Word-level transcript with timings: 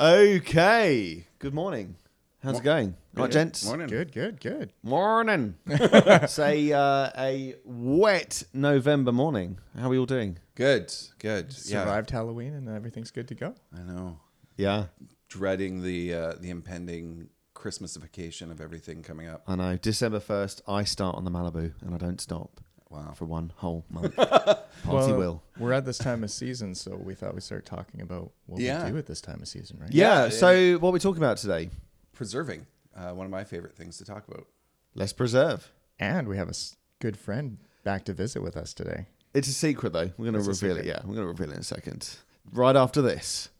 Okay. 0.00 1.26
Good 1.40 1.54
morning. 1.54 1.96
How's 2.40 2.60
it 2.60 2.62
going? 2.62 2.94
Right, 3.14 3.32
gents. 3.32 3.64
Morning. 3.66 3.88
Good, 3.88 4.12
good, 4.12 4.40
good. 4.40 4.72
Morning. 4.84 5.56
it's 5.66 6.38
a, 6.38 6.72
uh, 6.72 7.10
a 7.18 7.56
wet 7.64 8.44
November 8.54 9.10
morning. 9.10 9.58
How 9.76 9.86
are 9.86 9.88
we 9.88 9.98
all 9.98 10.06
doing? 10.06 10.38
Good. 10.54 10.94
Good. 11.18 11.46
Yeah. 11.64 11.82
Survived 11.82 12.10
Halloween 12.10 12.54
and 12.54 12.68
everything's 12.68 13.10
good 13.10 13.26
to 13.26 13.34
go. 13.34 13.56
I 13.76 13.82
know. 13.82 14.20
Yeah, 14.56 14.84
Dreading 15.28 15.82
the 15.82 16.14
uh, 16.14 16.32
the 16.40 16.50
impending 16.50 17.30
Christmasification 17.56 18.52
of 18.52 18.60
everything 18.60 19.02
coming 19.02 19.26
up. 19.26 19.42
I 19.48 19.56
know. 19.56 19.76
December 19.76 20.20
1st, 20.20 20.60
I 20.68 20.84
start 20.84 21.16
on 21.16 21.24
the 21.24 21.30
Malibu 21.32 21.72
and 21.80 21.92
I 21.92 21.98
don't 21.98 22.20
stop 22.20 22.60
Wow. 22.90 23.12
for 23.14 23.26
one 23.26 23.52
whole 23.56 23.84
month. 23.90 24.16
Party 24.16 24.58
Well, 24.86 25.16
will. 25.16 25.42
We're 25.58 25.72
at 25.74 25.84
this 25.84 25.98
time 25.98 26.24
of 26.24 26.30
season, 26.30 26.74
so 26.74 26.96
we 26.96 27.14
thought 27.14 27.34
we'd 27.34 27.42
start 27.42 27.66
talking 27.66 28.00
about 28.00 28.30
what 28.46 28.60
Yeah. 28.60 28.84
we 28.86 28.92
do 28.92 28.98
at 28.98 29.06
this 29.06 29.20
time 29.20 29.40
of 29.42 29.48
season, 29.48 29.78
right? 29.80 29.92
Yeah, 29.92 30.24
Yeah, 30.24 30.28
so 30.30 30.78
what 30.78 30.88
are 30.90 30.92
we 30.92 30.98
talking 31.00 31.22
about 31.22 31.36
today? 31.36 31.68
Preserving. 32.14 32.66
Uh, 32.96 33.10
one 33.12 33.26
of 33.26 33.30
my 33.30 33.44
favorite 33.44 33.76
things 33.76 33.98
to 33.98 34.04
talk 34.04 34.26
about. 34.26 34.46
Let's 34.94 35.12
preserve. 35.12 35.70
And 35.98 36.26
we 36.28 36.36
have 36.38 36.48
a 36.48 36.54
good 37.00 37.16
friend 37.16 37.58
back 37.84 38.04
to 38.06 38.12
visit 38.14 38.42
with 38.42 38.56
us 38.56 38.72
today. 38.72 39.06
It's 39.34 39.48
a 39.48 39.52
secret, 39.52 39.92
though. 39.92 40.10
We're 40.16 40.30
going 40.30 40.42
to 40.42 40.48
reveal 40.48 40.76
it. 40.78 40.86
Yeah, 40.86 41.00
we're 41.04 41.14
going 41.14 41.26
to 41.26 41.26
reveal 41.26 41.50
it 41.50 41.54
in 41.54 41.60
a 41.60 41.64
second. 41.64 42.16
Right 42.52 42.74
after 42.74 43.02
this. 43.02 43.50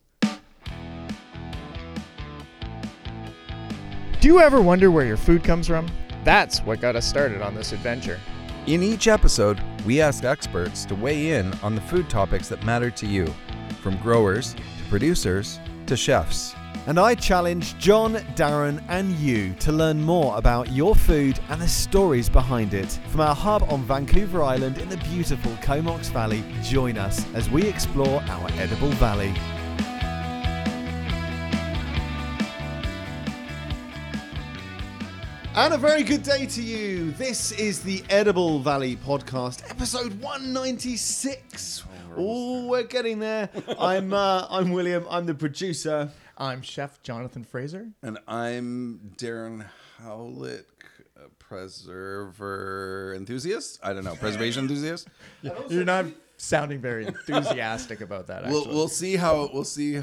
Do 4.20 4.26
you 4.26 4.40
ever 4.40 4.60
wonder 4.60 4.90
where 4.90 5.04
your 5.06 5.16
food 5.16 5.44
comes 5.44 5.66
from? 5.68 5.86
That's 6.24 6.60
what 6.60 6.80
got 6.80 6.96
us 6.96 7.06
started 7.06 7.40
on 7.42 7.54
this 7.54 7.72
adventure. 7.72 8.18
In 8.68 8.82
each 8.82 9.08
episode, 9.08 9.62
we 9.86 10.02
ask 10.02 10.24
experts 10.24 10.84
to 10.84 10.94
weigh 10.94 11.30
in 11.30 11.54
on 11.62 11.74
the 11.74 11.80
food 11.80 12.10
topics 12.10 12.50
that 12.50 12.62
matter 12.66 12.90
to 12.90 13.06
you, 13.06 13.34
from 13.80 13.96
growers 14.02 14.52
to 14.52 14.84
producers 14.90 15.58
to 15.86 15.96
chefs. 15.96 16.54
And 16.86 17.00
I 17.00 17.14
challenge 17.14 17.78
John, 17.78 18.16
Darren, 18.36 18.84
and 18.88 19.12
you 19.12 19.54
to 19.60 19.72
learn 19.72 20.02
more 20.02 20.36
about 20.36 20.70
your 20.70 20.94
food 20.94 21.40
and 21.48 21.62
the 21.62 21.66
stories 21.66 22.28
behind 22.28 22.74
it. 22.74 23.00
From 23.08 23.22
our 23.22 23.34
hub 23.34 23.62
on 23.72 23.84
Vancouver 23.84 24.42
Island 24.42 24.76
in 24.76 24.90
the 24.90 24.98
beautiful 24.98 25.52
Comox 25.62 26.10
Valley, 26.10 26.44
join 26.62 26.98
us 26.98 27.24
as 27.32 27.48
we 27.48 27.66
explore 27.66 28.20
our 28.28 28.50
edible 28.58 28.90
valley. 28.90 29.32
And 35.58 35.74
a 35.74 35.76
very 35.76 36.04
good 36.04 36.22
day 36.22 36.46
to 36.46 36.62
you. 36.62 37.10
This 37.10 37.50
is 37.50 37.82
the 37.82 38.04
Edible 38.10 38.60
Valley 38.60 38.94
podcast, 38.94 39.68
episode 39.68 40.14
196. 40.22 41.82
Oh, 42.16 42.68
we're 42.68 42.84
getting 42.84 43.18
there. 43.18 43.50
I'm 43.78 44.12
uh, 44.12 44.46
I'm 44.48 44.70
William. 44.70 45.04
I'm 45.10 45.26
the 45.26 45.34
producer. 45.34 46.12
I'm 46.38 46.62
Chef 46.62 47.02
Jonathan 47.02 47.42
Fraser. 47.42 47.88
And 48.04 48.20
I'm 48.28 49.00
Darren 49.16 49.66
Howlett, 50.00 50.68
a 51.16 51.28
preserver 51.40 53.14
enthusiast. 53.16 53.80
I 53.82 53.92
don't 53.92 54.04
know, 54.04 54.14
preservation 54.14 54.62
enthusiast. 54.62 55.08
You're 55.68 55.84
not 55.84 56.06
sounding 56.36 56.80
very 56.80 57.04
enthusiastic 57.08 58.00
about 58.00 58.28
that, 58.28 58.46
We'll 58.46 58.68
we'll 58.68 58.86
see 58.86 59.16
how 59.16 59.50
we'll 59.52 59.64
see. 59.64 60.02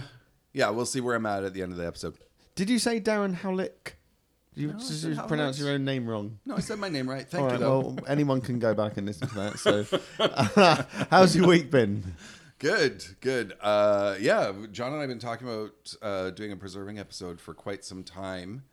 Yeah, 0.52 0.72
we'll 0.72 0.86
see 0.86 1.00
where 1.00 1.16
I'm 1.16 1.26
at 1.26 1.46
at 1.46 1.54
the 1.54 1.62
end 1.62 1.72
of 1.72 1.78
the 1.78 1.88
episode. 1.88 2.18
Did 2.56 2.70
you 2.70 2.78
say 2.78 3.00
Darren 3.00 3.38
Howlick? 3.38 3.94
You 4.56 4.70
I 4.70 4.74
just 4.74 5.02
said 5.02 5.18
pronounce 5.28 5.60
your 5.60 5.70
own 5.72 5.84
name 5.86 6.08
wrong. 6.08 6.40
No, 6.46 6.56
I 6.56 6.60
said 6.60 6.80
my 6.80 6.90
name 6.90 7.10
right. 7.10 7.28
Thank 7.28 7.42
All 7.44 7.48
you. 7.50 7.52
right, 7.54 7.60
Though. 7.60 7.80
well, 7.80 7.98
anyone 8.08 8.40
can 8.42 8.58
go 8.60 8.74
back 8.74 8.98
and 8.98 9.06
listen 9.06 9.28
to 9.28 9.36
that. 9.36 9.60
So, 9.60 11.06
how's 11.12 11.36
your 11.36 11.48
week 11.48 11.70
been? 11.72 12.04
Good, 12.60 13.04
good. 13.20 13.54
Uh, 13.62 14.16
yeah, 14.20 14.54
John 14.72 14.88
and 14.94 14.98
I 14.98 15.02
have 15.02 15.10
been 15.10 15.20
talking 15.20 15.48
about 15.48 15.94
uh, 16.02 16.30
doing 16.30 16.52
a 16.52 16.56
preserving 16.56 17.00
episode 17.00 17.42
for 17.42 17.54
quite 17.54 17.84
some 17.84 18.02
time, 18.04 18.64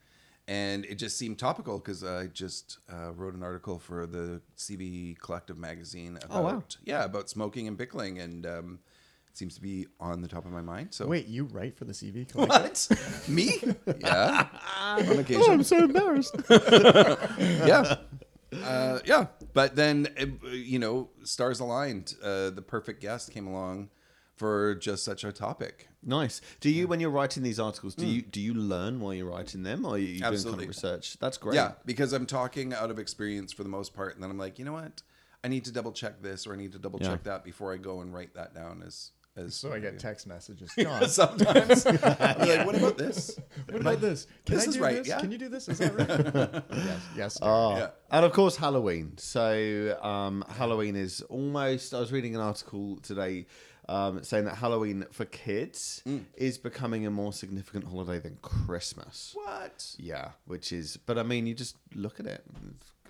and 0.46 0.84
it 0.84 0.96
just 0.96 1.18
seemed 1.18 1.38
topical 1.40 1.78
because 1.78 2.04
I 2.04 2.28
just 2.28 2.78
uh, 2.92 3.12
wrote 3.12 3.34
an 3.34 3.42
article 3.42 3.80
for 3.80 4.06
the 4.06 4.40
CV 4.56 5.18
Collective 5.18 5.58
magazine 5.58 6.16
about 6.22 6.28
Oh, 6.38 6.42
wow. 6.42 6.62
yeah 6.84 7.04
about 7.04 7.28
smoking 7.28 7.66
and 7.66 7.76
pickling, 7.76 8.20
and 8.20 8.46
um, 8.46 8.78
seems 9.36 9.54
to 9.54 9.60
be 9.62 9.86
on 10.00 10.20
the 10.22 10.28
top 10.28 10.44
of 10.44 10.52
my 10.52 10.60
mind. 10.62 10.88
So 10.92 11.06
Wait, 11.06 11.26
you 11.26 11.44
write 11.44 11.76
for 11.76 11.84
the 11.84 11.92
CV 11.92 12.28
Collective? 12.32 12.98
what 12.98 13.28
me? 13.28 13.60
Yeah, 14.00 14.46
on 14.80 15.18
occasion. 15.18 15.42
Oh, 15.46 15.52
I'm 15.52 15.62
so 15.62 15.78
embarrassed. 15.84 16.36
yeah. 16.50 17.96
Uh, 18.62 18.98
yeah, 19.06 19.26
but 19.54 19.76
then 19.76 20.08
uh, 20.20 20.48
you 20.50 20.78
know, 20.78 21.08
stars 21.24 21.60
aligned. 21.60 22.14
Uh, 22.22 22.50
the 22.50 22.62
perfect 22.62 23.00
guest 23.00 23.30
came 23.32 23.46
along 23.46 23.88
for 24.36 24.74
just 24.74 25.04
such 25.04 25.24
a 25.24 25.32
topic. 25.32 25.88
nice. 26.02 26.40
Do 26.60 26.68
you, 26.68 26.86
when 26.86 27.00
you're 27.00 27.10
writing 27.10 27.42
these 27.42 27.58
articles, 27.60 27.94
do 27.94 28.06
you 28.06 28.20
do 28.20 28.40
you 28.40 28.52
learn 28.52 29.00
while 29.00 29.14
you're 29.14 29.30
writing 29.30 29.62
them, 29.62 29.86
or 29.86 29.94
are 29.94 29.98
you 29.98 30.18
doing 30.20 30.42
kind 30.42 30.46
of 30.46 30.58
research? 30.68 31.16
That's 31.18 31.38
great. 31.38 31.54
Yeah, 31.54 31.72
because 31.86 32.12
I'm 32.12 32.26
talking 32.26 32.74
out 32.74 32.90
of 32.90 32.98
experience 32.98 33.52
for 33.54 33.62
the 33.62 33.68
most 33.70 33.94
part, 33.94 34.14
and 34.14 34.22
then 34.22 34.30
I'm 34.30 34.38
like, 34.38 34.58
you 34.58 34.66
know 34.66 34.72
what? 34.74 35.02
I 35.44 35.48
need 35.48 35.64
to 35.64 35.72
double 35.72 35.90
check 35.92 36.22
this 36.22 36.46
or 36.46 36.52
I 36.52 36.56
need 36.56 36.70
to 36.72 36.78
double 36.78 37.00
Yeah. 37.02 37.08
check 37.08 37.24
that 37.24 37.42
before 37.42 37.72
I 37.72 37.76
go 37.76 38.00
and 38.00 38.14
write 38.14 38.34
that 38.34 38.54
down 38.54 38.80
as 38.86 39.10
as. 39.36 39.54
So 39.54 39.72
I 39.72 39.78
get 39.78 39.98
text 39.98 40.26
messages. 40.26 40.70
John, 40.78 41.08
sometimes. 41.08 41.86
I'm 41.86 41.96
like, 41.98 42.66
what 42.66 42.74
about 42.74 42.98
this? 42.98 43.38
what 43.70 43.80
about 43.80 44.00
this? 44.00 44.26
Can 44.46 44.56
This 44.56 44.66
I 44.66 44.68
is 44.70 44.76
do 44.76 44.82
right, 44.82 44.94
this? 44.96 45.08
yeah. 45.08 45.20
Can 45.20 45.32
you 45.32 45.38
do 45.38 45.48
this? 45.48 45.68
Is 45.68 45.78
that 45.78 45.94
right? 45.96 46.62
yes, 46.76 47.00
yes. 47.16 47.38
Ah, 47.42 47.76
Yeah. 47.76 47.88
And 48.10 48.24
of 48.24 48.32
course, 48.32 48.56
Halloween. 48.56 49.16
So, 49.18 49.98
um, 50.02 50.44
Halloween 50.56 50.96
is 50.96 51.20
almost. 51.22 51.94
I 51.94 52.00
was 52.00 52.12
reading 52.12 52.34
an 52.34 52.40
article 52.40 52.96
today 53.02 53.46
um, 53.88 54.22
saying 54.22 54.44
that 54.44 54.56
Halloween 54.56 55.06
for 55.10 55.24
kids 55.24 56.02
Mm. 56.06 56.24
is 56.36 56.58
becoming 56.58 57.06
a 57.06 57.10
more 57.10 57.32
significant 57.32 57.84
holiday 57.84 58.18
than 58.18 58.36
Christmas. 58.42 59.32
What? 59.34 59.94
Yeah, 59.98 60.30
which 60.46 60.72
is. 60.72 60.96
But 60.96 61.18
I 61.18 61.22
mean, 61.22 61.46
you 61.46 61.54
just 61.54 61.76
look 61.94 62.20
at 62.20 62.26
it. 62.26 62.44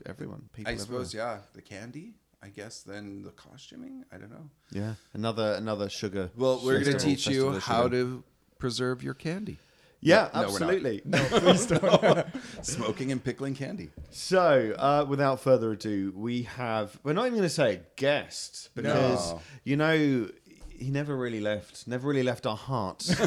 Everyone, 0.07 0.49
people. 0.53 0.71
I 0.71 0.75
everywhere. 0.75 1.05
suppose, 1.05 1.15
yeah. 1.15 1.39
The 1.53 1.63
candy, 1.63 2.15
I 2.43 2.49
guess. 2.49 2.83
Then 2.83 3.23
the 3.23 3.31
costuming, 3.31 4.05
I 4.13 4.17
don't 4.19 4.31
know. 4.31 4.49
Yeah, 4.73 4.95
another 5.15 5.55
another 5.55 5.89
sugar. 5.89 6.31
Well, 6.37 6.61
we're 6.65 6.81
going 6.81 6.97
to 6.99 7.05
teach 7.05 7.27
you 7.27 7.59
how 7.61 7.85
sugar. 7.85 7.97
to 7.97 8.25
preserve 8.59 9.03
your 9.03 9.15
candy. 9.15 9.59
Yeah, 10.05 10.29
No, 10.35 10.41
absolutely. 10.43 11.01
No, 11.05 11.23
please 11.31 11.67
don't. 11.67 12.27
Smoking 12.63 13.13
and 13.13 13.23
pickling 13.23 13.55
candy. 13.55 13.91
So, 14.11 14.75
uh, 14.77 15.07
without 15.09 15.39
further 15.41 15.71
ado, 15.73 16.13
we 16.17 16.43
have. 16.43 16.99
We're 17.05 17.13
not 17.13 17.27
even 17.27 17.39
going 17.39 17.49
to 17.49 17.55
say 17.55 17.75
a 17.77 17.81
guest 17.95 18.71
because 18.75 19.33
No. 19.33 19.41
you 19.63 19.77
know 19.77 20.29
he 20.77 20.91
never 20.91 21.17
really 21.17 21.41
left. 21.41 21.87
Never 21.87 22.09
really 22.09 22.25
left 22.25 22.47
our 22.47 22.57
hearts. 22.57 23.15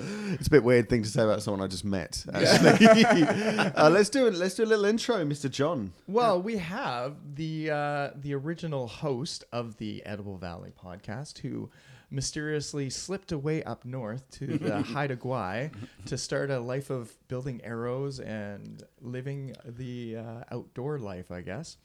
it's 0.00 0.46
a 0.46 0.50
bit 0.50 0.62
weird 0.62 0.88
thing 0.88 1.02
to 1.02 1.08
say 1.08 1.22
about 1.22 1.42
someone 1.42 1.62
I 1.62 1.66
just 1.66 1.84
met. 1.84 2.24
Actually, 2.32 3.24
uh, 3.76 3.90
let's 3.90 4.08
do 4.08 4.26
it. 4.26 4.34
Let's 4.34 4.54
do 4.54 4.64
a 4.64 4.66
little 4.66 4.84
intro, 4.84 5.24
Mr. 5.24 5.50
John. 5.50 5.92
Well, 6.06 6.40
we 6.40 6.58
have 6.58 7.16
the 7.34 7.70
uh, 7.70 8.10
the 8.14 8.34
original 8.34 8.86
host 8.86 9.44
of 9.52 9.76
the 9.78 10.04
Edible 10.06 10.36
Valley 10.38 10.72
podcast 10.82 11.38
who 11.38 11.70
mysteriously 12.10 12.88
slipped 12.88 13.32
away 13.32 13.62
up 13.64 13.84
north 13.84 14.30
to 14.30 14.58
the 14.58 14.82
Haida 14.94 15.16
Gwaii 15.16 15.70
to 16.06 16.16
start 16.16 16.50
a 16.50 16.58
life 16.58 16.90
of 16.90 17.12
building 17.28 17.60
arrows 17.64 18.18
and 18.20 18.82
living 19.00 19.54
the 19.64 20.16
uh, 20.16 20.44
outdoor 20.50 20.98
life, 20.98 21.30
I 21.30 21.42
guess. 21.42 21.76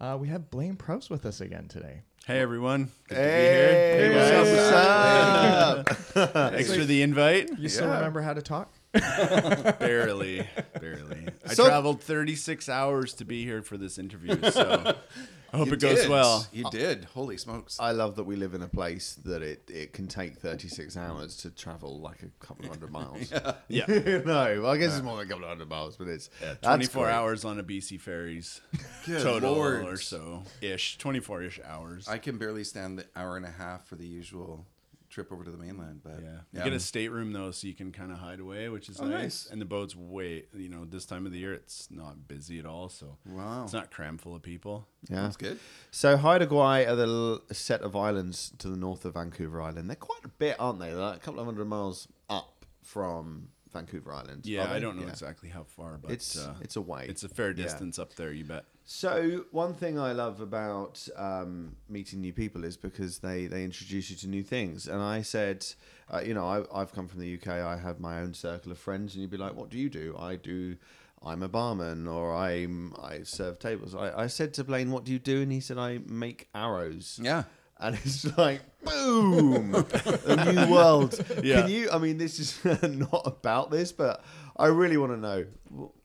Uh, 0.00 0.16
we 0.18 0.28
have 0.28 0.50
Blaine 0.50 0.76
Prouse 0.76 1.10
with 1.10 1.26
us 1.26 1.40
again 1.40 1.68
today. 1.68 2.02
Hey 2.26 2.38
everyone. 2.40 2.90
Good 3.08 3.18
Hey, 3.18 3.98
to 4.02 4.08
be 4.08 4.14
here. 4.14 4.38
what's 4.38 6.16
up? 6.16 6.52
Thanks 6.52 6.74
for 6.74 6.84
the 6.84 7.02
invite. 7.02 7.50
You 7.58 7.68
still 7.68 7.88
Yeah. 7.88 7.96
remember 7.96 8.22
how 8.22 8.32
to 8.34 8.42
talk? 8.42 8.72
barely, 8.92 10.48
barely. 10.80 11.28
I 11.46 11.54
So- 11.54 11.66
traveled 11.66 12.02
36 12.02 12.68
hours 12.68 13.12
to 13.14 13.24
be 13.24 13.44
here 13.44 13.62
for 13.62 13.76
this 13.76 13.98
interview, 13.98 14.38
so 14.50 14.96
I 15.52 15.56
hope 15.58 15.66
You 15.68 15.72
it 15.74 15.80
goes 15.80 16.00
did. 16.02 16.10
well. 16.10 16.46
You 16.52 16.64
oh. 16.66 16.70
did. 16.70 17.04
Holy 17.06 17.36
smokes. 17.36 17.76
I 17.80 17.92
love 17.92 18.16
that 18.16 18.24
we 18.24 18.36
live 18.36 18.54
in 18.54 18.62
a 18.62 18.68
place 18.68 19.14
that 19.24 19.42
it, 19.42 19.68
it 19.68 19.92
can 19.92 20.06
take 20.06 20.36
36 20.38 20.96
hours 20.96 21.36
to 21.38 21.50
travel 21.50 22.00
like 22.00 22.22
a 22.22 22.44
couple 22.44 22.64
of 22.66 22.70
hundred 22.70 22.90
miles. 22.92 23.32
Yeah. 23.68 23.84
yeah. 23.88 24.18
no, 24.24 24.62
well, 24.62 24.66
I 24.66 24.76
guess 24.76 24.94
it's 24.94 25.02
more 25.04 25.16
than 25.18 25.26
a 25.26 25.28
couple 25.28 25.44
of 25.44 25.50
hundred 25.50 25.68
miles, 25.68 25.96
but 25.96 26.08
it's 26.08 26.30
Yeah, 26.42 26.54
24 26.62 27.04
great. 27.04 27.12
hours 27.12 27.44
on 27.44 27.58
a 27.58 27.62
BC 27.62 28.00
ferries 28.00 28.60
total 29.06 29.52
Lord. 29.54 29.84
or 29.84 29.96
so 29.96 30.42
ish, 30.60 30.98
24 30.98 31.42
ish 31.44 31.60
hours. 31.64 32.08
I 32.08 32.18
can 32.18 32.38
barely 32.38 32.64
stand 32.64 32.98
the 32.98 33.06
hour 33.16 33.36
and 33.36 33.44
a 33.46 33.50
half 33.50 33.86
for 33.86 33.96
the 33.96 34.06
usual 34.06 34.66
trip 35.10 35.30
over 35.32 35.42
to 35.44 35.50
the 35.50 35.56
mainland, 35.58 36.00
but 36.02 36.20
yeah. 36.22 36.38
You 36.52 36.62
get 36.64 36.72
a 36.72 36.80
stateroom 36.80 37.32
though, 37.32 37.50
so 37.50 37.66
you 37.66 37.74
can 37.74 37.90
kind 37.92 38.12
of 38.12 38.18
hide 38.18 38.38
away, 38.40 38.68
which 38.68 38.88
is 38.88 39.00
Oh, 39.00 39.04
nice. 39.06 39.22
nice. 39.22 39.48
And 39.50 39.60
the 39.60 39.64
boat's 39.66 39.94
way, 39.96 40.44
you 40.54 40.68
know, 40.68 40.84
this 40.84 41.04
time 41.04 41.26
of 41.26 41.32
the 41.32 41.38
year 41.38 41.52
it's 41.52 41.90
not 41.90 42.28
busy 42.28 42.58
at 42.60 42.64
all, 42.66 42.88
so 42.88 43.18
Wow. 43.28 43.64
it's 43.64 43.72
not 43.72 43.90
crammed 43.90 44.20
full 44.20 44.34
of 44.36 44.42
people. 44.42 44.86
Yeah. 45.08 45.22
That's 45.22 45.36
good. 45.36 45.58
So 45.90 46.16
Haida 46.16 46.46
Gwaii 46.46 46.88
are 46.88 46.94
the 46.96 47.06
l- 47.06 47.42
set 47.52 47.82
of 47.82 47.96
islands 47.96 48.52
to 48.58 48.68
the 48.68 48.76
north 48.76 49.04
of 49.04 49.14
Vancouver 49.14 49.60
Island. 49.60 49.88
They're 49.90 49.96
quite 49.96 50.24
a 50.24 50.28
bit, 50.28 50.56
aren't 50.60 50.78
they? 50.78 50.90
They're 50.90 50.96
like 51.00 51.16
a 51.16 51.20
couple 51.20 51.40
of 51.40 51.46
hundred 51.46 51.66
miles 51.66 52.06
up 52.28 52.64
from 52.82 53.48
Vancouver 53.72 54.12
Island. 54.12 54.46
Yeah, 54.46 54.70
I 54.72 54.78
don't 54.80 54.96
know 54.96 55.02
Yeah. 55.04 55.10
exactly 55.10 55.48
how 55.48 55.64
far, 55.64 55.98
but 55.98 56.10
It's 56.10 56.36
uh, 56.38 56.56
it's 56.60 56.76
a 56.76 56.80
way. 56.80 57.06
it's 57.08 57.22
a 57.24 57.28
fair 57.28 57.48
Yeah. 57.50 57.64
distance 57.64 57.98
up 57.98 58.14
there. 58.14 58.32
You 58.32 58.44
bet. 58.44 58.64
So 58.92 59.44
one 59.52 59.72
thing 59.72 60.00
I 60.00 60.10
love 60.10 60.40
about 60.40 61.06
um, 61.16 61.76
meeting 61.88 62.20
new 62.20 62.32
people 62.32 62.64
is 62.64 62.76
because 62.76 63.20
they, 63.20 63.46
they 63.46 63.62
introduce 63.62 64.10
you 64.10 64.16
to 64.16 64.26
new 64.26 64.42
things. 64.42 64.88
And 64.88 65.00
I 65.00 65.22
said, 65.22 65.64
uh, 66.12 66.22
you 66.26 66.34
know, 66.34 66.44
I, 66.44 66.80
I've 66.80 66.92
come 66.92 67.06
from 67.06 67.20
the 67.20 67.34
UK. 67.34 67.46
I 67.46 67.76
have 67.76 68.00
my 68.00 68.18
own 68.18 68.34
circle 68.34 68.72
of 68.72 68.78
friends, 68.78 69.14
and 69.14 69.22
you'd 69.22 69.30
be 69.30 69.36
like, 69.36 69.54
"What 69.54 69.70
do 69.70 69.78
you 69.78 69.88
do?" 69.88 70.16
I 70.18 70.34
do. 70.34 70.76
I'm 71.24 71.44
a 71.44 71.48
barman, 71.48 72.08
or 72.08 72.34
I'm 72.34 72.92
I 73.00 73.22
serve 73.22 73.60
tables. 73.60 73.94
I, 73.94 74.24
I 74.24 74.26
said 74.26 74.52
to 74.54 74.64
Blaine, 74.64 74.90
"What 74.90 75.04
do 75.04 75.12
you 75.12 75.20
do?" 75.20 75.40
And 75.40 75.52
he 75.52 75.60
said, 75.60 75.78
"I 75.78 76.00
make 76.08 76.48
arrows." 76.52 77.20
Yeah. 77.22 77.44
And 77.78 77.94
it's 77.94 78.36
like 78.36 78.60
boom, 78.84 79.86
a 80.26 80.52
new 80.52 80.70
world. 80.72 81.24
Yeah. 81.42 81.62
Can 81.62 81.70
you? 81.70 81.90
I 81.92 81.98
mean, 81.98 82.18
this 82.18 82.40
is 82.40 82.58
not 82.82 83.22
about 83.24 83.70
this, 83.70 83.92
but 83.92 84.22
I 84.56 84.66
really 84.66 84.98
want 84.98 85.12
to 85.12 85.16
know 85.16 85.46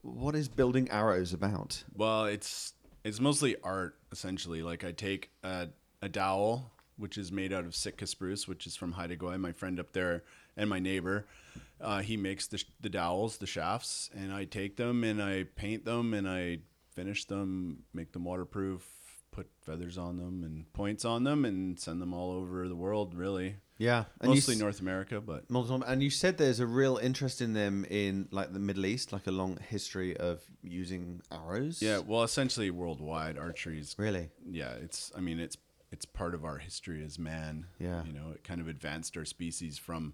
what 0.02 0.36
is 0.36 0.48
building 0.48 0.90
arrows 0.90 1.34
about. 1.34 1.84
Well, 1.94 2.26
it's 2.26 2.75
it's 3.06 3.22
mostly 3.22 3.56
art 3.64 3.98
essentially. 4.12 4.64
Like 4.64 4.84
I 4.84 4.92
take 4.92 5.30
a, 5.44 5.70
a 6.02 6.10
dowel, 6.10 6.72
which 6.98 7.18
is 7.18 7.32
made 7.32 7.54
out 7.54 7.64
of 7.64 7.76
Sitka 7.76 8.08
spruce, 8.08 8.48
which 8.48 8.66
is 8.66 8.76
from 8.76 8.94
Haida 8.94 9.38
my 9.38 9.52
friend 9.52 9.80
up 9.80 9.94
there, 9.94 10.24
and 10.58 10.70
my 10.70 10.80
neighbor. 10.80 11.28
Uh, 11.80 12.00
he 12.02 12.18
makes 12.18 12.48
the, 12.48 12.64
the 12.82 12.90
dowels, 12.90 13.38
the 13.38 13.46
shafts, 13.46 14.10
and 14.16 14.34
I 14.34 14.46
take 14.46 14.76
them 14.76 15.04
and 15.04 15.22
I 15.22 15.44
paint 15.56 15.86
them 15.86 16.14
and 16.14 16.28
I 16.28 16.60
finish 16.94 17.26
them, 17.26 17.84
make 17.94 18.12
them 18.12 18.24
waterproof, 18.24 18.88
put 19.36 19.48
feathers 19.62 19.98
on 19.98 20.18
them 20.18 20.44
and 20.44 20.72
points 20.74 21.04
on 21.06 21.24
them, 21.24 21.44
and 21.46 21.80
send 21.80 22.02
them 22.02 22.14
all 22.14 22.32
over 22.32 22.68
the 22.68 22.76
world. 22.76 23.14
Really, 23.14 23.56
Yeah, 23.78 24.06
and 24.22 24.30
mostly 24.32 24.56
s- 24.56 24.60
North 24.62 24.80
America, 24.80 25.20
but 25.20 25.50
Multiple, 25.50 25.84
and 25.84 26.02
you 26.02 26.10
said 26.10 26.38
there's 26.38 26.60
a 26.62 26.68
real 26.68 26.98
interest 26.98 27.42
in 27.42 27.54
them 27.54 27.86
in 27.90 28.28
like 28.32 28.54
the 28.54 28.60
Middle 28.60 28.86
East, 28.86 29.12
like 29.12 29.28
a 29.28 29.32
long 29.32 29.58
history 29.70 30.16
of 30.18 30.42
using 30.64 31.22
arrows. 31.32 31.82
yeah. 31.82 32.00
Well, 32.00 32.24
essentially 32.24 32.70
worldwide 32.72 33.38
archery 33.38 33.80
is 33.80 33.96
really. 33.98 34.30
yeah 34.50 34.74
it's 34.86 35.12
i 35.18 35.20
mean 35.20 35.40
it's 35.40 35.58
it's 35.92 36.06
part 36.06 36.34
of 36.34 36.44
our 36.44 36.58
history 36.58 37.04
as 37.06 37.18
man 37.20 37.66
Yeah. 37.80 38.04
you 38.06 38.14
know 38.14 38.32
it 38.36 38.44
kind 38.44 38.60
of 38.62 38.68
advanced 38.68 39.16
our 39.18 39.26
species 39.26 39.78
from 39.78 40.14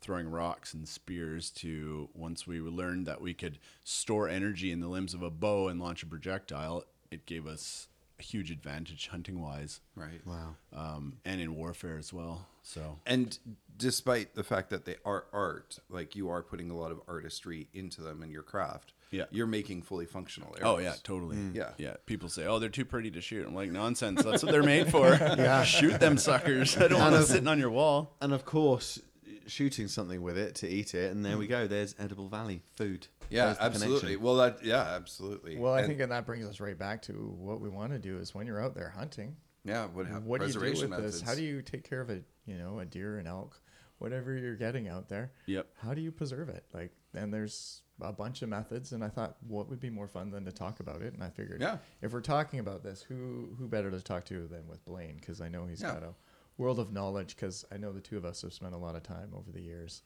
throwing 0.00 0.28
rocks 0.28 0.72
and 0.74 0.88
spears 0.88 1.50
to 1.50 2.08
once 2.14 2.46
we 2.46 2.58
learned 2.60 3.06
that 3.06 3.20
we 3.20 3.34
could 3.34 3.58
store 3.84 4.28
energy 4.28 4.72
in 4.72 4.80
the 4.80 4.88
limbs 4.88 5.12
of 5.14 5.22
a 5.22 5.30
bow 5.30 5.68
and 5.68 5.78
launch 5.80 6.02
a 6.02 6.06
projectile 6.06 6.84
it 7.10 7.26
gave 7.26 7.46
us 7.46 7.88
huge 8.20 8.50
advantage 8.50 9.08
hunting 9.08 9.40
wise 9.42 9.80
Right. 9.96 10.20
Wow. 10.24 10.54
um, 10.74 11.18
and 11.24 11.40
in 11.40 11.54
warfare 11.56 11.98
as 11.98 12.12
well 12.12 12.46
so 12.62 12.98
And 13.06 13.38
despite 13.76 14.34
the 14.34 14.44
fact 14.44 14.70
that 14.70 14.84
they 14.84 14.96
are 15.04 15.24
art, 15.32 15.78
like 15.88 16.14
you 16.14 16.28
are 16.28 16.42
putting 16.42 16.70
a 16.70 16.76
lot 16.76 16.92
of 16.92 17.00
artistry 17.08 17.68
into 17.72 18.02
them 18.02 18.22
in 18.22 18.30
your 18.30 18.42
craft. 18.42 18.92
Yeah. 19.10 19.24
You're 19.30 19.46
making 19.48 19.82
fully 19.82 20.06
functional 20.06 20.54
arrows. 20.60 20.76
Oh 20.76 20.78
yeah, 20.78 20.94
totally. 21.02 21.36
Yeah. 21.52 21.70
yeah. 21.78 21.94
People 22.06 22.28
say, 22.28 22.46
"Oh, 22.46 22.60
they're 22.60 22.68
too 22.68 22.84
pretty 22.84 23.10
to 23.12 23.20
shoot." 23.20 23.44
I'm 23.44 23.56
like, 23.56 23.72
nonsense. 23.72 24.22
That's 24.22 24.44
what 24.44 24.52
they're 24.52 24.62
made 24.62 24.88
for. 24.88 25.08
yeah, 25.20 25.64
shoot 25.64 25.98
them 25.98 26.16
suckers. 26.16 26.76
I 26.76 26.86
don't 26.86 27.00
want 27.00 27.14
them 27.14 27.24
sitting 27.24 27.48
on 27.48 27.58
your 27.58 27.70
wall. 27.70 28.14
And 28.20 28.32
of 28.32 28.44
course, 28.44 29.00
shooting 29.46 29.88
something 29.88 30.22
with 30.22 30.38
it 30.38 30.54
to 30.56 30.68
eat 30.68 30.94
it, 30.94 31.12
and 31.12 31.24
there 31.24 31.38
we 31.38 31.46
mm. 31.46 31.50
go. 31.50 31.66
There's 31.66 31.94
Edible 31.98 32.28
Valley 32.28 32.62
food. 32.76 33.06
Yeah, 33.28 33.52
the 33.52 33.62
absolutely. 33.62 33.98
connection. 34.00 34.22
Well, 34.22 34.36
that 34.36 34.64
yeah, 34.64 34.82
absolutely. 34.82 35.58
Well, 35.58 35.74
I 35.74 35.78
And, 35.78 35.86
think 35.86 35.98
that 36.00 36.08
that 36.08 36.26
brings 36.26 36.46
us 36.46 36.60
right 36.60 36.78
back 36.78 37.02
to 37.02 37.12
what 37.12 37.60
we 37.60 37.68
want 37.68 37.92
to 37.92 37.98
do 37.98 38.18
is 38.18 38.34
when 38.34 38.46
you're 38.46 38.62
out 38.62 38.74
there 38.74 38.90
hunting, 38.90 39.36
yeah. 39.64 39.86
What, 39.86 40.06
have 40.06 40.24
what 40.24 40.40
do 40.40 40.46
you 40.46 40.52
do 40.52 40.60
with 40.60 40.70
preservation 40.70 41.02
this? 41.02 41.20
How 41.20 41.34
do 41.34 41.42
you 41.42 41.62
take 41.62 41.88
care 41.88 42.00
of 42.00 42.10
a 42.10 42.20
you 42.46 42.56
know 42.56 42.80
a 42.80 42.84
deer, 42.84 43.18
an 43.18 43.26
elk, 43.26 43.60
whatever 43.98 44.36
you're 44.36 44.56
getting 44.56 44.88
out 44.88 45.08
there? 45.08 45.32
Yep. 45.46 45.66
How 45.82 45.94
do 45.94 46.00
you 46.00 46.10
preserve 46.10 46.48
it? 46.48 46.64
Like, 46.72 46.92
and 47.14 47.32
there's 47.32 47.82
a 48.00 48.12
bunch 48.12 48.42
of 48.42 48.48
methods, 48.48 48.92
and 48.92 49.04
I 49.04 49.08
thought 49.08 49.36
what 49.46 49.68
would 49.68 49.80
be 49.80 49.90
more 49.90 50.08
fun 50.08 50.30
than 50.30 50.44
to 50.46 50.52
talk 50.52 50.80
about 50.80 51.02
it, 51.02 51.12
and 51.12 51.22
I 51.22 51.28
figured, 51.28 51.60
Yeah. 51.60 51.78
if 52.00 52.12
we're 52.12 52.22
talking 52.22 52.58
about 52.58 52.82
this, 52.82 53.02
who 53.02 53.54
who 53.58 53.68
better 53.68 53.90
to 53.90 54.00
talk 54.00 54.24
to 54.26 54.46
than 54.46 54.66
with 54.66 54.84
Blaine? 54.84 55.16
Because 55.16 55.40
I 55.40 55.48
know 55.48 55.66
he's 55.66 55.82
Yeah. 55.82 55.94
got 55.94 56.02
a 56.02 56.14
world 56.60 56.78
of 56.78 56.92
knowledge. 56.92 57.34
Because 57.34 57.64
I 57.72 57.76
know 57.76 57.92
the 57.92 58.00
two 58.00 58.16
of 58.16 58.24
us 58.24 58.42
have 58.42 58.52
spent 58.52 58.74
a 58.74 58.78
lot 58.78 58.94
of 58.94 59.02
time 59.02 59.32
over 59.34 59.50
the 59.50 59.62
years 59.62 60.02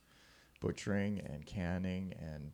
butchering 0.59 1.21
and 1.29 1.45
canning 1.45 2.13
and 2.19 2.51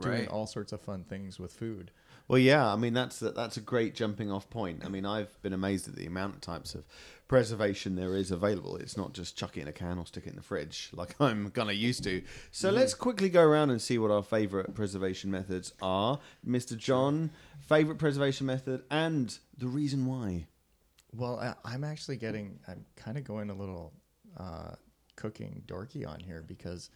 doing 0.00 0.20
Right. 0.20 0.28
all 0.28 0.46
sorts 0.46 0.72
of 0.72 0.80
fun 0.80 1.04
things 1.04 1.38
with 1.38 1.52
food. 1.52 1.90
Well, 2.28 2.38
yeah, 2.38 2.66
I 2.70 2.76
mean 2.76 2.92
that's 2.92 3.22
a, 3.22 3.30
that's 3.30 3.56
a 3.56 3.60
great 3.60 3.94
jumping 3.94 4.30
off 4.30 4.50
point. 4.50 4.84
I 4.84 4.88
mean, 4.88 5.06
I've 5.06 5.40
been 5.42 5.54
amazed 5.54 5.88
at 5.88 5.96
the 5.96 6.06
amount 6.06 6.34
of 6.34 6.40
types 6.42 6.74
of 6.74 6.84
preservation 7.26 7.96
there 7.96 8.14
is 8.14 8.30
available. 8.30 8.76
It's 8.76 8.96
not 8.96 9.14
just 9.14 9.36
chuck 9.36 9.56
it 9.56 9.62
in 9.62 9.68
a 9.68 9.72
can 9.72 9.98
or 9.98 10.06
stick 10.06 10.26
it 10.26 10.30
in 10.30 10.36
the 10.36 10.42
fridge 10.42 10.90
like 10.94 11.18
I'm 11.20 11.48
gonna 11.48 11.72
used 11.72 12.04
to. 12.04 12.22
So 12.50 12.68
mm-hmm. 12.68 12.76
let's 12.76 12.94
quickly 12.94 13.28
go 13.28 13.42
around 13.42 13.70
and 13.70 13.80
see 13.80 13.98
what 13.98 14.10
our 14.10 14.22
favorite 14.22 14.74
preservation 14.74 15.30
methods 15.30 15.72
are. 15.80 16.20
Mr. 16.46 16.76
John, 16.76 17.30
favorite 17.60 17.98
preservation 17.98 18.46
method 18.46 18.82
and 18.90 19.36
the 19.56 19.68
reason 19.68 20.06
why. 20.06 20.46
Well, 21.14 21.38
I, 21.40 21.54
I'm 21.64 21.84
actually 21.84 22.16
getting, 22.16 22.58
I'm 22.68 22.84
kind 22.96 23.16
of 23.16 23.24
going 23.24 23.50
a 23.50 23.54
little 23.54 23.92
uh, 24.36 24.72
cooking 25.16 25.62
dorky 25.66 26.06
on 26.06 26.20
here 26.20 26.44
because 26.46 26.90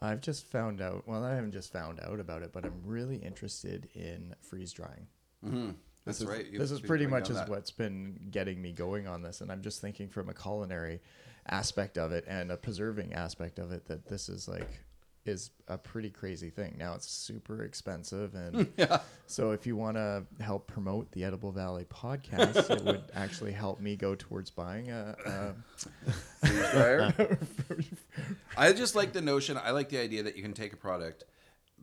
I've 0.00 0.20
just 0.20 0.46
found 0.46 0.80
out, 0.80 1.04
well, 1.06 1.24
I 1.24 1.34
haven't 1.34 1.52
just 1.52 1.72
found 1.72 2.00
out 2.00 2.20
about 2.20 2.42
it, 2.42 2.52
but 2.52 2.64
I'm 2.64 2.82
really 2.84 3.16
interested 3.16 3.88
in 3.94 4.34
freeze 4.42 4.72
drying. 4.72 5.06
Mm-hmm. 5.44 5.70
That's 6.04 6.18
This 6.18 6.20
is, 6.20 6.26
right. 6.26 6.46
This 6.52 6.70
is 6.70 6.80
pretty 6.80 7.06
much 7.06 7.30
is 7.30 7.36
that. 7.36 7.48
what's 7.48 7.70
been 7.70 8.18
getting 8.30 8.60
me 8.60 8.72
going 8.72 9.06
on 9.08 9.22
this. 9.22 9.40
And 9.40 9.50
I'm 9.50 9.62
just 9.62 9.80
thinking 9.80 10.08
from 10.08 10.28
a 10.28 10.34
culinary 10.34 11.00
aspect 11.48 11.98
of 11.98 12.12
it 12.12 12.24
and 12.28 12.52
a 12.52 12.56
preserving 12.56 13.14
aspect 13.14 13.58
of 13.58 13.72
it 13.72 13.86
that 13.86 14.06
this 14.06 14.28
is 14.28 14.46
like, 14.48 14.80
is 15.28 15.50
a 15.68 15.78
pretty 15.78 16.10
crazy 16.10 16.50
thing. 16.50 16.76
Now 16.78 16.94
it's 16.94 17.08
super 17.08 17.64
expensive, 17.64 18.34
and 18.34 18.68
so 19.26 19.52
if 19.52 19.66
you 19.66 19.76
want 19.76 19.96
to 19.96 20.24
help 20.40 20.66
promote 20.66 21.10
the 21.12 21.24
Edible 21.24 21.52
Valley 21.52 21.84
podcast, 21.84 22.70
it 22.70 22.84
would 22.84 23.04
actually 23.14 23.52
help 23.52 23.80
me 23.80 23.96
go 23.96 24.14
towards 24.14 24.50
buying 24.50 24.90
a, 24.90 25.16
a. 25.26 27.14
I 28.56 28.72
just 28.72 28.94
like 28.94 29.12
the 29.12 29.22
notion. 29.22 29.58
I 29.62 29.70
like 29.70 29.88
the 29.88 29.98
idea 29.98 30.22
that 30.22 30.36
you 30.36 30.42
can 30.42 30.52
take 30.52 30.72
a 30.72 30.76
product 30.76 31.24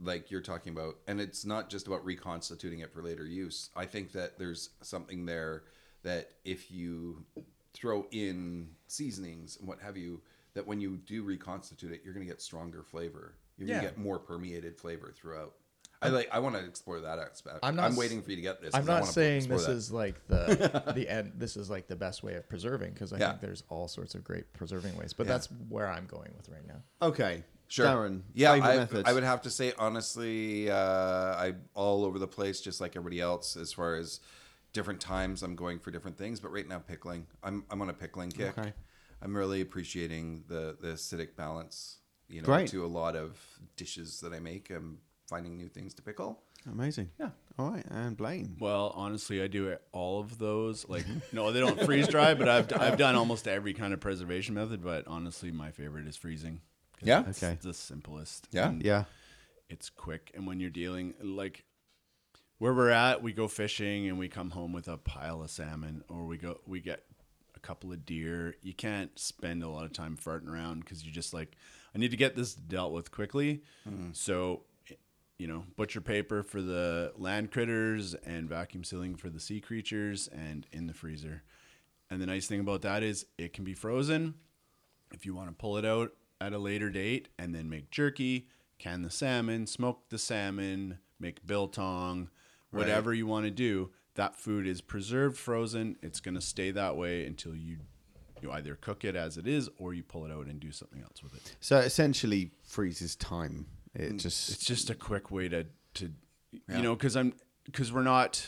like 0.02 0.32
you're 0.32 0.42
talking 0.42 0.74
about, 0.74 0.96
and 1.08 1.22
it's 1.22 1.46
not 1.46 1.70
just 1.70 1.88
about 1.88 2.04
reconstituting 2.06 2.80
it 2.80 2.92
for 2.92 3.04
later 3.04 3.26
use. 3.26 3.70
I 3.76 3.86
think 3.86 4.12
that 4.14 4.40
there's 4.40 4.70
something 4.82 5.26
there 5.26 5.64
that 6.04 6.32
if 6.44 6.72
you 6.72 7.26
throw 7.74 8.06
in 8.12 8.70
seasonings 8.88 9.58
and 9.58 9.68
what 9.68 9.80
have 9.82 9.98
you, 9.98 10.22
that 10.54 10.66
when 10.68 10.80
you 10.80 10.98
do 10.98 11.24
reconstitute 11.24 11.92
it, 11.92 12.02
you're 12.04 12.14
going 12.14 12.26
to 12.26 12.32
get 12.32 12.42
stronger 12.42 12.84
flavor. 12.84 13.36
You're 13.58 13.68
going 13.68 13.82
Yeah. 13.82 13.90
to 13.90 13.96
get 13.96 14.04
more 14.04 14.20
permeated 14.20 14.78
flavor 14.78 15.14
throughout. 15.16 15.54
I 16.02 16.10
like. 16.10 16.28
I 16.34 16.40
want 16.40 16.56
to 16.56 16.66
explore 16.66 17.00
that 17.00 17.18
aspect. 17.18 17.60
I'm 17.64 17.78
not. 17.78 17.86
I'm, 17.86 17.96
waiting 17.96 18.22
for 18.22 18.30
you 18.32 18.36
to 18.36 18.42
get 18.42 18.62
this. 18.62 18.76
I'm 18.76 18.86
not 18.86 19.02
wanna 19.04 19.14
saying 19.14 19.48
this 19.48 19.68
that. 19.68 19.72
is 19.72 19.90
like 19.90 20.16
the 20.28 20.92
the 20.96 21.08
end. 21.10 21.32
This 21.38 21.56
is 21.56 21.70
like 21.70 21.88
the 21.88 21.96
best 21.96 22.24
way 22.24 22.34
of 22.36 22.50
preserving 22.50 22.92
because 22.94 23.14
I 23.14 23.20
Yeah. 23.20 23.30
think 23.30 23.40
there's 23.40 23.64
all 23.70 23.88
sorts 23.88 24.14
of 24.14 24.22
great 24.22 24.52
preserving 24.52 24.98
ways. 24.98 25.14
But 25.14 25.28
Yeah. 25.28 25.34
that's 25.34 25.48
where 25.70 25.88
I'm 25.90 26.06
going 26.06 26.34
with 26.36 26.50
right 26.50 26.68
now. 26.68 26.82
Okay, 27.02 27.46
Sure. 27.70 27.86
Darren. 27.86 28.24
Yeah, 28.34 28.52
I. 28.52 28.86
I 29.06 29.14
would 29.14 29.24
have 29.24 29.44
to 29.44 29.50
say 29.50 29.72
honestly, 29.80 30.70
uh, 30.70 31.36
I'm 31.38 31.62
all 31.74 32.04
over 32.04 32.20
the 32.20 32.28
place, 32.28 32.60
just 32.60 32.82
like 32.82 32.98
everybody 32.98 33.22
else, 33.22 33.56
as 33.56 33.72
far 33.72 33.96
as 33.96 34.20
different 34.74 35.00
times. 35.00 35.42
I'm 35.42 35.56
going 35.56 35.80
for 35.80 35.90
different 35.92 36.18
things, 36.18 36.42
but 36.42 36.52
right 36.52 36.68
now 36.68 36.80
pickling. 36.80 37.28
I'm 37.44 37.64
I'm 37.70 37.82
on 37.82 37.90
a 37.90 37.94
pickling 37.94 38.30
kick. 38.30 38.58
Okay. 38.58 38.74
I'm 39.24 39.36
really 39.36 39.62
appreciating 39.62 40.44
the 40.48 40.76
the 40.80 40.90
acidic 40.90 41.36
balance. 41.36 41.98
You 42.28 42.42
know, 42.42 42.46
Great. 42.46 42.70
to 42.70 42.86
a 42.86 42.88
lot 42.88 43.16
of 43.16 43.40
dishes 43.78 44.20
that 44.22 44.34
I 44.34 44.40
make. 44.40 44.70
I'm 44.70 44.98
finding 45.30 45.56
new 45.58 45.68
things 45.70 45.94
to 45.96 46.02
pickle. 46.02 46.42
Amazing. 46.70 47.10
Yeah. 47.20 47.30
All 47.60 47.70
right, 47.72 47.86
and 47.92 48.18
Blaine. 48.18 48.56
Well, 48.60 48.92
honestly, 48.96 49.42
I 49.44 49.48
do 49.48 49.76
all 49.92 50.20
of 50.22 50.38
those. 50.40 50.88
Like, 50.90 51.06
no, 51.32 51.52
they 51.52 51.60
don't 51.60 51.80
freeze 51.84 52.08
dry, 52.08 52.34
but 52.34 52.50
I've 52.50 52.74
I've 52.82 52.98
done 52.98 53.16
almost 53.16 53.48
every 53.48 53.74
kind 53.74 53.94
of 53.94 54.00
preservation 54.00 54.56
method. 54.56 54.84
But 54.84 55.08
honestly, 55.08 55.52
my 55.52 55.72
favorite 55.72 56.08
is 56.08 56.16
freezing. 56.16 56.62
'Cause 57.00 57.08
Yeah? 57.08 57.28
it's 57.30 57.44
Okay. 57.44 57.58
the 57.62 57.74
simplest. 57.74 58.48
Yeah? 58.52 58.70
and 58.70 58.84
Yeah. 58.84 59.06
it's 59.70 59.90
quick. 59.90 60.32
And 60.34 60.48
when 60.48 60.60
you're 60.60 60.70
dealing 60.70 61.14
like 61.22 61.66
where 62.60 62.74
we're 62.74 62.90
at, 62.90 63.22
we 63.22 63.34
go 63.34 63.48
fishing 63.48 64.08
and 64.08 64.18
we 64.18 64.30
come 64.30 64.52
home 64.52 64.72
with 64.74 64.88
a 64.88 64.98
pile 64.98 65.42
of 65.44 65.52
salmon, 65.52 66.04
or 66.08 66.26
we 66.26 66.38
go 66.38 66.62
we 66.66 66.80
get 66.80 67.04
a 67.12 67.13
couple 67.64 67.92
of 67.92 68.06
deer. 68.06 68.56
You 68.62 68.74
can't 68.74 69.18
spend 69.18 69.64
a 69.64 69.70
lot 69.70 69.86
of 69.86 69.94
time 69.94 70.18
farting 70.18 70.50
around 70.50 70.82
because 70.82 71.04
you 71.04 71.12
just 71.12 71.34
like, 71.34 71.58
I 71.96 71.98
need 71.98 72.12
to 72.12 72.18
get 72.18 72.36
this 72.36 72.54
dealt 72.54 72.94
with 72.94 73.12
quickly. 73.12 73.64
Hmm. 73.84 74.10
So, 74.14 74.62
you 75.40 75.48
know, 75.48 75.64
butcher 75.76 76.02
paper 76.02 76.44
for 76.44 76.62
the 76.62 77.14
land 77.18 77.52
critters 77.52 78.14
and 78.14 78.48
vacuum 78.48 78.84
sealing 78.84 79.16
for 79.16 79.30
the 79.30 79.40
sea 79.40 79.60
creatures, 79.60 80.28
and 80.28 80.68
in 80.72 80.88
the 80.88 80.94
freezer. 80.94 81.44
And 82.12 82.22
the 82.22 82.28
nice 82.28 82.48
thing 82.48 82.60
about 82.60 82.84
that 82.84 83.02
is 83.02 83.26
it 83.38 83.54
can 83.54 83.64
be 83.64 83.74
frozen 83.74 84.36
if 85.12 85.26
you 85.26 85.34
want 85.34 85.50
to 85.50 85.56
pull 85.56 85.78
it 85.78 85.86
out 85.86 86.14
at 86.42 86.54
a 86.54 86.58
later 86.58 86.90
date 86.90 87.30
and 87.40 87.56
then 87.56 87.70
make 87.70 87.90
jerky, 87.92 88.48
can 88.78 89.02
the 89.02 89.10
salmon, 89.10 89.66
smoke 89.66 90.10
the 90.10 90.18
salmon, 90.18 91.00
make 91.20 91.46
biltong, 91.46 92.30
whatever 92.72 93.14
you 93.14 93.26
want 93.26 93.46
to 93.46 93.52
do, 93.52 93.92
that 94.16 94.36
food 94.36 94.68
is 94.68 94.82
preserved 94.82 95.38
frozen. 95.38 95.96
It's 96.02 96.20
going 96.20 96.36
to 96.36 96.42
stay 96.42 96.72
that 96.72 96.96
way 96.98 97.26
until 97.26 97.56
you 97.56 97.78
you 98.42 98.52
either 98.52 98.76
cook 98.76 99.06
it 99.06 99.16
as 99.16 99.38
it 99.38 99.48
is 99.48 99.70
or 99.78 99.94
you 99.94 100.04
pull 100.04 100.26
it 100.26 100.32
out 100.32 100.48
and 100.48 100.60
do 100.60 100.72
something 100.72 101.02
else 101.02 101.24
with 101.24 101.34
it. 101.34 101.56
So 101.62 101.78
essentially, 101.78 102.52
freezes 102.64 103.16
time 103.16 103.68
It 103.96 104.14
mm, 104.14 104.20
just 104.20 104.50
it's 104.50 104.66
just 104.66 104.90
a 104.90 104.96
quick 104.96 105.32
way 105.32 105.48
to 105.50 105.66
to 105.96 106.12
Yeah. 106.68 106.78
you 106.78 106.84
know 106.84 106.96
because 106.96 107.16
i'm 107.16 107.34
because 107.64 107.92
we're 107.94 108.04
not 108.04 108.46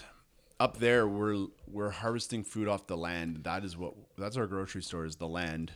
up 0.60 0.78
there 0.78 1.08
we're 1.08 1.48
we're 1.68 1.90
harvesting 1.92 2.44
food 2.44 2.68
off 2.68 2.86
the 2.88 2.98
land 2.98 3.44
that 3.46 3.64
is 3.64 3.76
what 3.78 3.94
that's 4.18 4.38
our 4.38 4.48
grocery 4.48 4.84
store 4.84 5.06
is 5.06 5.16
the 5.16 5.28
land 5.28 5.72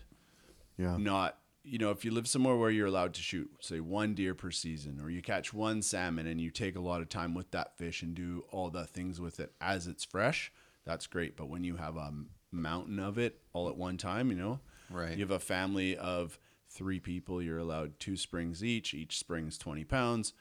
yeah. 0.78 0.96
not 0.98 1.38
you 1.70 1.78
know 1.78 1.92
if 1.92 2.04
you 2.04 2.12
live 2.12 2.28
somewhere 2.28 2.56
where 2.56 2.72
you're 2.72 2.88
allowed 2.88 3.14
to 3.14 3.22
shoot 3.22 3.50
say 3.62 3.80
one 3.80 4.14
deer 4.16 4.34
per 4.34 4.50
season 4.52 5.00
or 5.02 5.10
you 5.10 5.22
catch 5.22 5.54
one 5.54 5.82
salmon 5.82 6.26
and 6.26 6.42
you 6.42 6.50
take 6.50 6.76
a 6.76 6.80
lot 6.80 7.02
of 7.02 7.10
time 7.10 7.34
with 7.36 7.52
that 7.52 7.78
fish 7.78 8.02
and 8.02 8.16
do 8.16 8.44
all 8.52 8.70
the 8.70 8.86
things 8.86 9.22
with 9.22 9.40
it 9.40 9.54
as 9.62 9.88
it's 9.88 10.04
fresh 10.04 10.52
that's 10.86 11.06
great. 11.06 11.38
But 11.38 11.50
when 11.50 11.64
you 11.64 11.76
have 11.76 11.98
a 11.98 12.12
mountain 12.52 12.98
of 13.00 13.20
it 13.20 13.42
all 13.54 13.70
at 13.70 13.78
one 13.78 13.98
time 13.98 14.32
you 14.32 14.38
know 14.38 14.60
Right. 14.90 15.16
you 15.16 15.20
have 15.24 15.30
a 15.30 15.40
family 15.40 15.96
of 15.96 16.40
three 16.68 17.00
people 17.00 17.42
you're 17.42 17.60
allowed 17.60 18.00
two 18.00 18.18
springs 18.18 18.64
each 18.64 18.94
each 18.96 19.20
spring's 19.20 19.58
20 19.58 19.84
pounds 19.84 20.34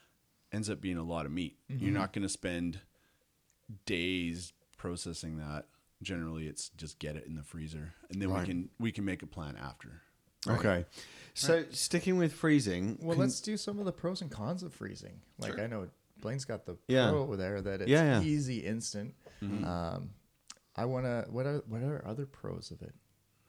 ends 0.53 0.71
up 0.71 0.81
being 0.81 0.97
a 0.97 1.03
lot 1.03 1.27
of 1.27 1.33
meat. 1.33 1.59
You're 1.69 1.79
mm-hmm. 1.91 1.99
not 1.99 2.15
going 2.15 2.23
to 2.23 2.29
spend 2.31 2.81
days 3.85 4.53
processing 4.79 5.37
that. 5.39 5.67
Generally 6.03 6.47
it's 6.47 6.71
just 6.71 6.99
get 6.99 7.17
it 7.17 7.27
in 7.27 7.35
the 7.35 7.43
freezer 7.43 7.93
and 8.11 8.23
then 8.23 8.31
Right. 8.31 8.41
we 8.41 8.47
can 8.47 8.71
we 8.79 8.93
can 8.93 9.05
make 9.05 9.23
a 9.23 9.27
plan 9.27 9.57
after 9.61 10.01
Okay. 10.47 10.85
So 11.35 11.65
sticking 11.71 12.17
with 12.19 12.33
freezing. 12.33 12.99
Well, 13.01 13.13
can- 13.15 13.21
let's 13.21 13.41
do 13.41 13.57
some 13.57 13.79
of 13.79 13.85
the 13.85 13.93
pros 13.93 14.21
and 14.23 14.31
cons 14.31 14.63
of 14.63 14.73
freezing. 14.75 15.21
Like 15.39 15.53
Sure. 15.55 15.63
I 15.63 15.67
know 15.69 15.89
Blaine's 16.21 16.45
got 16.45 16.67
the 16.67 16.77
Yeah. 16.89 17.11
pro 17.11 17.21
over 17.23 17.37
there 17.37 17.61
that 17.63 17.81
it's 17.83 17.91
Yeah, 17.91 18.21
yeah. 18.21 18.23
easy, 18.27 18.59
instant. 18.59 19.15
Um, 19.43 20.11
I 20.75 20.85
want 20.85 21.07
to. 21.07 21.27
What 21.31 21.47
are 21.47 21.59
what 21.69 21.83
are 21.83 22.05
other 22.07 22.27
pros 22.27 22.71
of 22.73 22.83
it 22.83 22.95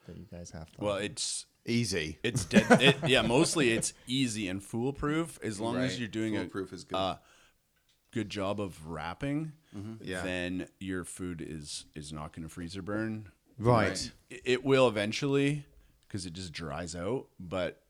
that 0.08 0.18
you 0.18 0.26
guys 0.32 0.52
have? 0.52 0.72
To 0.74 0.82
well 0.82 0.96
it's 0.98 1.46
easy. 1.66 2.20
It's 2.24 2.46
dead. 2.46 2.66
It, 2.82 2.96
yeah, 3.08 3.22
mostly 3.24 3.72
it's 3.72 3.94
easy 4.08 4.48
and 4.48 4.64
foolproof 4.64 5.40
as 5.44 5.60
long 5.60 5.78
as 5.78 5.98
you're 6.00 6.08
doing 6.08 6.36
Foolproof 6.36 6.72
a 6.72 6.76
is 6.76 6.84
good. 6.84 6.96
uh, 6.96 7.18
good 8.12 8.30
job 8.30 8.60
of 8.62 8.88
wrapping. 8.88 9.52
Yeah. 10.02 10.22
Then 10.24 10.68
your 10.80 11.04
food 11.06 11.44
is 11.48 11.86
is 11.96 12.12
not 12.14 12.34
going 12.36 12.48
to 12.48 12.50
freeze 12.54 12.76
or 12.78 12.82
burn. 12.84 13.30
Right. 13.58 14.12
It, 14.30 14.42
it 14.46 14.64
will 14.64 14.88
eventually 14.88 15.66
because 16.10 16.26
it 16.26 16.34
just 16.34 16.52
dries 16.52 16.96
out, 16.96 17.28
but 17.40 17.82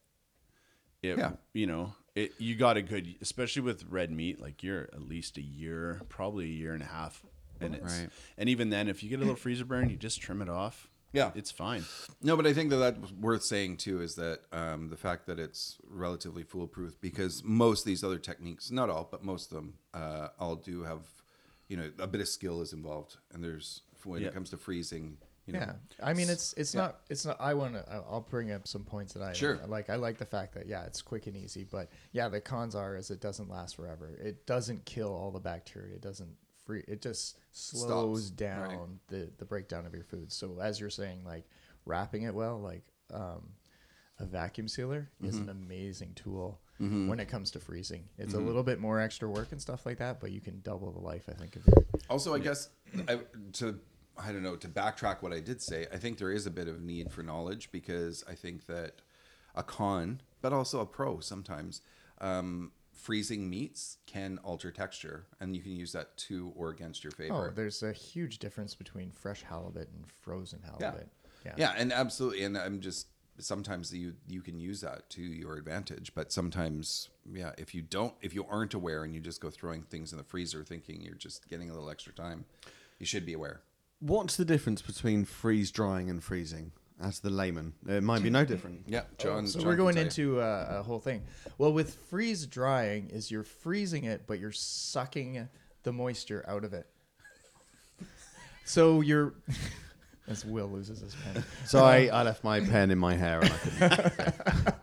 it 1.01 1.17
Yeah. 1.17 1.31
you 1.53 1.65
know 1.65 1.95
it 2.15 2.33
you 2.39 2.55
got 2.55 2.75
a 2.77 2.81
good 2.81 3.15
especially 3.21 3.61
with 3.61 3.85
red 3.85 4.11
meat 4.11 4.41
like 4.41 4.61
you're 4.63 4.83
at 4.93 5.01
least 5.01 5.37
a 5.37 5.41
year 5.41 6.01
probably 6.09 6.43
a 6.45 6.49
year 6.49 6.73
and 6.73 6.83
a 6.83 6.87
half 6.87 7.23
and 7.61 7.73
it's 7.75 7.99
Right. 7.99 8.09
and 8.37 8.49
even 8.49 8.69
then 8.69 8.89
if 8.89 9.01
you 9.01 9.09
get 9.09 9.15
a 9.17 9.19
little 9.19 9.35
freezer 9.37 9.63
burn 9.63 9.89
you 9.89 9.95
just 9.95 10.19
trim 10.19 10.41
it 10.41 10.49
off 10.49 10.89
Yeah. 11.13 11.31
it's 11.35 11.51
fine 11.51 11.85
No, 12.21 12.35
but 12.35 12.45
I 12.45 12.51
think 12.53 12.69
that 12.71 12.75
that's 12.77 13.13
worth 13.13 13.43
saying 13.43 13.77
too 13.77 14.01
is 14.01 14.15
that 14.15 14.41
um, 14.51 14.89
the 14.89 14.97
fact 14.97 15.25
that 15.27 15.39
it's 15.39 15.77
relatively 15.87 16.43
foolproof 16.43 16.99
because 16.99 17.41
most 17.45 17.81
of 17.81 17.85
these 17.85 18.03
other 18.03 18.19
techniques, 18.19 18.69
not 18.69 18.89
all, 18.89 19.07
but 19.09 19.23
most 19.23 19.51
of 19.51 19.55
them, 19.55 19.75
uh, 19.93 20.27
all 20.37 20.57
do 20.57 20.83
have, 20.83 21.03
you 21.69 21.77
know, 21.77 21.89
a 21.99 22.07
bit 22.07 22.19
of 22.19 22.27
skill 22.27 22.61
is 22.61 22.73
involved, 22.73 23.15
and 23.31 23.41
there's 23.41 23.83
when 24.03 24.21
Yeah. 24.21 24.27
it 24.27 24.33
comes 24.33 24.49
to 24.49 24.57
freezing, 24.57 25.17
you 25.53 25.59
know, 25.59 25.65
Yeah, 25.67 25.73
I 26.05 26.13
mean 26.13 26.29
it's 26.29 26.53
it's 26.53 26.73
not 26.73 27.01
it's 27.09 27.25
not. 27.25 27.37
I 27.39 27.53
want 27.53 27.73
to. 27.73 27.85
I'll 27.91 28.25
bring 28.29 28.51
up 28.51 28.67
some 28.67 28.83
points 28.83 29.13
that 29.13 29.23
I 29.23 29.33
Sure. 29.33 29.59
like. 29.67 29.89
I 29.89 29.95
like 29.95 30.17
the 30.17 30.25
fact 30.25 30.53
that 30.55 30.67
yeah, 30.67 30.83
it's 30.85 31.01
quick 31.01 31.27
and 31.27 31.35
easy, 31.35 31.63
but 31.69 31.89
yeah, 32.11 32.29
the 32.29 32.41
cons 32.41 32.75
are 32.75 32.95
is 32.95 33.09
it 33.11 33.19
doesn't 33.21 33.49
last 33.49 33.75
forever. 33.75 34.09
It 34.21 34.45
doesn't 34.45 34.85
kill 34.85 35.13
all 35.13 35.31
the 35.31 35.39
bacteria. 35.39 35.95
It 35.95 36.01
doesn't 36.01 36.35
free. 36.65 36.83
It 36.87 37.01
just 37.01 37.37
slows 37.51 38.27
Stops, 38.27 38.29
down 38.37 38.69
right. 38.69 38.79
the 39.07 39.29
the 39.37 39.45
breakdown 39.45 39.85
of 39.85 39.93
your 39.93 40.03
food. 40.03 40.31
So 40.31 40.59
as 40.61 40.79
you're 40.79 40.89
saying, 40.89 41.23
like 41.25 41.45
wrapping 41.85 42.23
it 42.23 42.33
well, 42.33 42.59
like 42.59 42.83
um, 43.13 43.49
a 44.19 44.25
vacuum 44.25 44.67
sealer 44.67 45.09
is 45.23 45.35
Mm-hmm. 45.35 45.49
an 45.49 45.49
amazing 45.49 46.13
tool. 46.15 46.59
When 46.81 47.19
it 47.19 47.27
comes 47.27 47.51
to 47.51 47.59
freezing, 47.59 48.05
it's 48.17 48.33
a 48.35 48.39
little 48.39 48.63
bit 48.63 48.79
more 48.79 49.01
extra 49.01 49.27
work 49.29 49.51
and 49.51 49.61
stuff 49.61 49.85
like 49.85 49.97
that, 49.97 50.21
but 50.21 50.31
you 50.31 50.39
can 50.39 50.61
double 50.61 50.93
the 50.93 50.99
life. 51.01 51.25
I 51.27 51.33
think 51.33 51.57
of 51.57 51.67
your 51.67 51.75
Also, 52.09 52.33
I 52.33 52.39
guess 52.39 52.69
I, 53.09 53.19
to 53.53 53.77
I 54.19 54.31
don't 54.31 54.43
know 54.43 54.55
to 54.55 54.67
backtrack 54.67 55.21
what 55.21 55.33
I 55.33 55.39
did 55.39 55.61
say. 55.61 55.87
I 55.91 55.97
think 55.97 56.17
there 56.17 56.31
is 56.31 56.45
a 56.45 56.51
bit 56.51 56.67
of 56.67 56.81
need 56.81 57.11
for 57.11 57.23
knowledge 57.23 57.71
because 57.71 58.23
I 58.27 58.33
think 58.33 58.65
that 58.67 59.01
a 59.55 59.63
con, 59.63 60.21
but 60.41 60.53
also 60.53 60.79
a 60.81 60.85
pro 60.85 61.19
sometimes. 61.19 61.81
Um, 62.21 62.71
freezing 62.91 63.49
meats 63.49 63.97
can 64.05 64.39
alter 64.43 64.71
texture, 64.71 65.25
and 65.39 65.55
you 65.55 65.61
can 65.61 65.75
use 65.75 65.93
that 65.93 66.17
to 66.17 66.51
or 66.55 66.69
against 66.69 67.03
your 67.03 67.11
favor. 67.11 67.49
Oh, 67.49 67.55
there's 67.55 67.81
a 67.81 67.93
huge 67.93 68.39
difference 68.39 68.75
between 68.75 69.11
fresh 69.11 69.41
halibut 69.41 69.89
and 69.95 70.05
frozen 70.21 70.59
halibut. 70.63 71.07
Yeah. 71.07 71.15
Yeah. 71.45 71.53
yeah, 71.55 71.73
and 71.77 71.93
absolutely, 71.93 72.43
and 72.43 72.57
I'm 72.57 72.81
just 72.81 73.07
sometimes 73.37 73.93
you 73.93 74.13
you 74.27 74.41
can 74.41 74.59
use 74.59 74.81
that 74.81 75.09
to 75.11 75.21
your 75.21 75.55
advantage, 75.55 76.13
but 76.13 76.31
sometimes 76.31 77.09
yeah, 77.31 77.51
if 77.57 77.73
you 77.73 77.81
don't, 77.81 78.13
if 78.21 78.33
you 78.33 78.45
aren't 78.49 78.73
aware 78.73 79.03
and 79.03 79.13
you 79.13 79.21
just 79.21 79.39
go 79.39 79.49
throwing 79.49 79.83
things 79.83 80.11
in 80.11 80.17
the 80.17 80.23
freezer 80.23 80.63
thinking 80.63 81.01
you're 81.01 81.15
just 81.15 81.47
getting 81.47 81.69
a 81.69 81.73
little 81.73 81.89
extra 81.89 82.13
time, 82.13 82.43
you 82.99 83.05
should 83.05 83.25
be 83.25 83.33
aware. 83.33 83.61
What's 83.99 84.37
the 84.37 84.45
difference 84.45 84.81
between 84.81 85.25
freeze 85.25 85.71
drying 85.71 86.09
and 86.09 86.23
freezing? 86.23 86.71
As 87.01 87.21
the 87.21 87.29
layman, 87.29 87.73
it 87.87 88.03
might 88.03 88.21
be 88.21 88.29
no 88.29 88.43
different. 88.43 88.83
Yeah, 88.87 89.03
John. 89.17 89.47
So 89.47 89.59
John 89.59 89.67
we're 89.67 89.75
can 89.75 89.83
going 89.83 89.95
tell 89.95 90.03
into 90.03 90.41
uh, 90.41 90.79
a 90.79 90.83
whole 90.83 90.99
thing. 90.99 91.21
Well, 91.57 91.71
with 91.71 91.93
freeze 92.09 92.45
drying, 92.45 93.09
is 93.09 93.31
you're 93.31 93.43
freezing 93.43 94.03
it, 94.03 94.23
but 94.27 94.37
you're 94.37 94.51
sucking 94.51 95.47
the 95.83 95.93
moisture 95.93 96.43
out 96.47 96.63
of 96.63 96.73
it. 96.73 96.87
So 98.65 99.01
you're. 99.01 99.33
As 100.27 100.45
Will 100.45 100.67
loses 100.67 100.99
his 100.99 101.15
pen. 101.15 101.43
So 101.65 101.83
I, 101.83 102.05
I 102.05 102.21
left 102.21 102.43
my 102.43 102.59
pen 102.59 102.91
in 102.91 102.99
my 102.99 103.15
hair. 103.15 103.39
And 103.39 103.51
I 103.51 103.57
couldn't. 103.57 104.75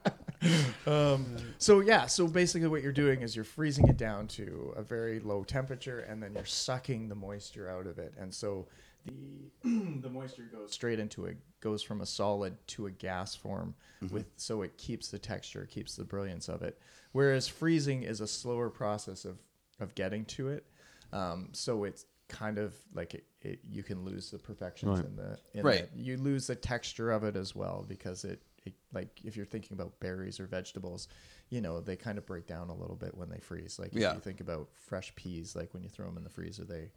So 1.59 1.81
yeah, 1.81 2.07
so 2.07 2.27
basically 2.29 2.69
what 2.69 2.83
you're 2.83 2.93
doing 2.93 3.23
is 3.23 3.35
you're 3.35 3.45
freezing 3.45 3.89
it 3.89 3.97
down 3.97 4.29
to 4.29 4.73
a 4.77 4.83
very 4.83 5.21
low 5.21 5.43
temperature, 5.45 6.01
and 6.01 6.23
then 6.23 6.35
you're 6.35 6.45
sucking 6.45 7.09
the 7.09 7.15
moisture 7.15 7.69
out 7.69 7.87
of 7.87 7.99
it, 7.99 8.15
and 8.19 8.33
so 8.33 8.67
the 9.05 9.51
the 10.03 10.09
moisture 10.11 10.49
goes 10.53 10.73
straight 10.73 10.99
into 10.99 11.25
it, 11.25 11.39
goes 11.61 11.83
from 11.83 12.01
a 12.03 12.07
solid 12.07 12.57
to 12.69 12.87
a 12.87 12.91
gas 12.91 13.35
form, 13.35 13.75
with 14.11 14.27
so 14.37 14.63
it 14.63 14.77
keeps 14.77 15.09
the 15.09 15.19
texture, 15.19 15.67
keeps 15.67 15.97
the 15.97 16.05
brilliance 16.05 16.49
of 16.49 16.63
it. 16.63 16.79
Whereas 17.13 17.49
freezing 17.49 18.03
is 18.03 18.21
a 18.21 18.27
slower 18.27 18.69
process 18.71 19.25
of 19.25 19.39
of 19.81 19.95
getting 19.95 20.25
to 20.27 20.49
it, 20.49 20.67
um, 21.13 21.49
so 21.53 21.85
it's 21.85 22.07
kind 22.29 22.59
of 22.59 22.75
like 22.93 23.15
it, 23.15 23.25
it 23.41 23.61
you 23.69 23.83
can 23.83 24.05
lose 24.05 24.31
the 24.31 24.39
perfections 24.39 24.99
Right. 24.99 25.07
in 25.07 25.17
the 25.17 25.39
in 25.55 25.65
Right. 25.65 25.81
it. 25.81 25.91
You 25.95 26.17
lose 26.17 26.47
the 26.49 26.57
texture 26.57 27.11
of 27.11 27.25
it 27.25 27.37
as 27.37 27.55
well 27.55 27.85
because 27.89 28.25
it, 28.25 28.43
it 28.67 28.75
like 28.93 29.21
if 29.25 29.37
you're 29.37 29.47
thinking 29.47 29.75
about 29.75 29.99
berries 30.01 30.39
or 30.41 30.47
vegetables, 30.47 31.09
you 31.49 31.61
know 31.61 31.81
they 31.81 31.97
kind 31.97 32.19
of 32.19 32.27
break 32.27 32.47
down 32.47 32.69
a 32.71 32.75
little 32.75 32.97
bit 32.97 33.17
when 33.17 33.29
they 33.29 33.39
freeze. 33.39 33.79
Like 33.79 33.93
if 33.95 34.01
Yeah. 34.01 34.15
you 34.15 34.21
think 34.21 34.41
about 34.41 34.69
fresh 34.75 35.15
peas, 35.15 35.55
like 35.57 35.73
when 35.75 35.83
you 35.83 35.89
throw 35.89 36.07
them 36.07 36.17
in 36.17 36.25
the 36.25 36.31
freezer, 36.31 36.65
they 36.65 36.91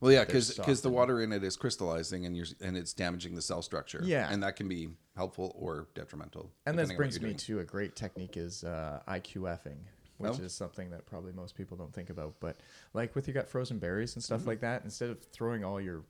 Well, 0.00 0.10
yeah, 0.12 0.24
they're 0.24 0.40
because 0.40 0.80
the 0.82 0.90
water 0.90 1.20
in 1.20 1.32
it 1.32 1.44
is 1.44 1.56
crystallizing 1.56 2.24
and 2.26 2.36
you're 2.36 2.46
and 2.60 2.76
it's 2.76 2.92
damaging 2.94 3.34
the 3.34 3.42
cell 3.42 3.62
structure. 3.62 4.00
Yeah. 4.04 4.30
and 4.32 4.42
that 4.42 4.56
can 4.56 4.68
be 4.68 4.88
helpful 5.16 5.54
or 5.58 5.88
detrimental. 5.94 6.50
And 6.66 6.78
this 6.78 6.88
depending 6.88 6.90
on 6.90 6.94
what 6.94 6.96
brings 6.96 7.20
me 7.20 7.28
doing. 7.28 7.36
to 7.36 7.58
a 7.60 7.64
great 7.64 7.96
technique 7.96 8.36
is 8.36 8.64
uh, 8.64 9.02
IQFing, 9.06 9.76
which 10.18 10.38
Oh. 10.40 10.42
is 10.42 10.54
something 10.54 10.90
that 10.90 11.04
probably 11.06 11.32
most 11.32 11.54
people 11.54 11.76
don't 11.76 11.92
think 11.92 12.08
about. 12.10 12.36
But 12.40 12.60
like 12.94 13.14
with 13.14 13.28
you 13.28 13.34
got 13.34 13.48
frozen 13.48 13.78
berries 13.78 14.14
and 14.16 14.22
Mm-hmm. 14.22 14.34
stuff 14.34 14.46
like 14.46 14.60
that, 14.60 14.84
instead 14.84 15.10
of 15.10 15.22
throwing 15.22 15.64
all 15.64 15.80
your 15.80 16.02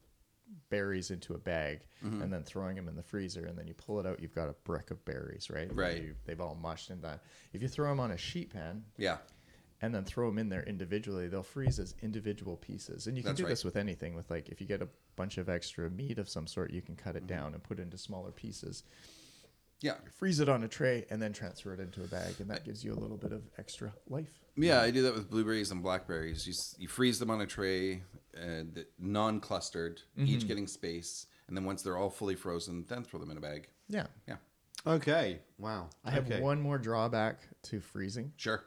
berries 0.69 1.11
into 1.11 1.35
a 1.35 1.39
bag 1.39 1.81
Mm-hmm. 2.05 2.23
and 2.23 2.33
then 2.33 2.43
throwing 2.45 2.77
them 2.77 2.89
in 2.89 2.97
the 2.97 3.03
freezer 3.03 3.45
and 3.45 3.59
then 3.59 3.67
you 3.67 3.75
pull 3.75 4.01
it 4.01 4.07
out, 4.07 4.21
you've 4.21 4.35
got 4.35 4.49
a 4.49 4.55
brick 4.65 4.91
of 4.91 5.05
berries, 5.05 5.51
right? 5.51 5.69
Right. 5.75 6.03
You, 6.03 6.15
they've 6.25 6.41
all 6.41 6.55
mushed 6.55 6.89
in 6.91 7.03
that. 7.03 7.21
If 7.53 7.61
you 7.61 7.69
throw 7.69 7.91
them 7.91 8.01
on 8.01 8.11
a 8.13 8.17
sheet 8.17 8.51
pan 8.51 8.85
Yeah, 8.97 9.19
and 9.83 9.95
then 9.95 10.05
throw 10.05 10.29
them 10.29 10.39
in 10.39 10.49
there 10.49 10.63
individually, 10.63 11.29
they'll 11.29 11.43
freeze 11.43 11.79
as 11.79 11.95
individual 12.03 12.57
pieces. 12.57 13.07
And 13.07 13.17
you 13.19 13.23
can 13.23 13.31
That's 13.33 13.39
do 13.39 13.45
right. 13.45 13.51
this 13.51 13.65
with 13.65 13.77
anything. 13.77 14.15
With 14.15 14.31
like 14.31 14.49
if 14.49 14.61
you 14.63 14.67
get 14.67 14.81
a 14.81 14.89
bunch 15.17 15.37
of 15.37 15.49
extra 15.51 15.91
meat 15.91 16.19
of 16.19 16.29
some 16.31 16.47
sort, 16.47 16.73
you 16.73 16.81
can 16.81 16.97
cut 16.97 17.15
Mm-hmm. 17.17 17.25
it 17.25 17.27
down 17.27 17.53
and 17.55 17.63
put 17.63 17.79
it 17.79 17.83
into 17.83 17.99
smaller 17.99 18.31
pieces 18.31 18.83
yeah, 19.83 19.95
freeze 20.19 20.41
it 20.41 20.49
on 20.51 20.63
a 20.63 20.69
tray 20.69 21.07
and 21.09 21.23
then 21.23 21.33
transfer 21.33 21.73
it 21.73 21.81
into 21.81 22.03
a 22.05 22.07
bag 22.07 22.35
and 22.39 22.51
that 22.51 22.65
gives 22.67 22.85
you 22.85 22.93
a 22.93 23.01
little 23.01 23.17
bit 23.17 23.33
of 23.33 23.43
extra 23.59 23.91
life 24.11 24.39
yeah. 24.57 24.83
I 24.83 24.91
do 24.91 25.03
that 25.05 25.15
with 25.15 25.31
blueberries 25.31 25.71
and 25.71 25.83
blackberries. 25.83 26.47
You 26.47 26.53
you 26.79 26.87
freeze 26.89 27.19
them 27.19 27.31
on 27.31 27.41
a 27.41 27.47
tray, 27.47 28.03
and 28.41 28.85
non-clustered, 28.99 30.01
Mm-hmm. 30.19 30.27
each 30.27 30.49
getting 30.49 30.67
space, 30.67 31.27
and 31.49 31.57
then 31.57 31.65
once 31.65 31.83
they're 31.83 31.97
all 31.97 32.11
fully 32.11 32.35
frozen, 32.35 32.85
then 32.89 33.03
throw 33.05 33.21
them 33.21 33.31
in 33.31 33.37
a 33.37 33.41
bag. 33.41 33.69
yeah 33.89 34.07
Yeah, 34.27 34.37
okay. 34.87 35.41
Wow. 35.59 35.89
i 36.05 36.11
have 36.11 36.27
okay. 36.27 36.41
one 36.41 36.61
more 36.61 36.79
drawback 36.79 37.41
to 37.65 37.81
freezing 37.81 38.33
sure. 38.37 38.65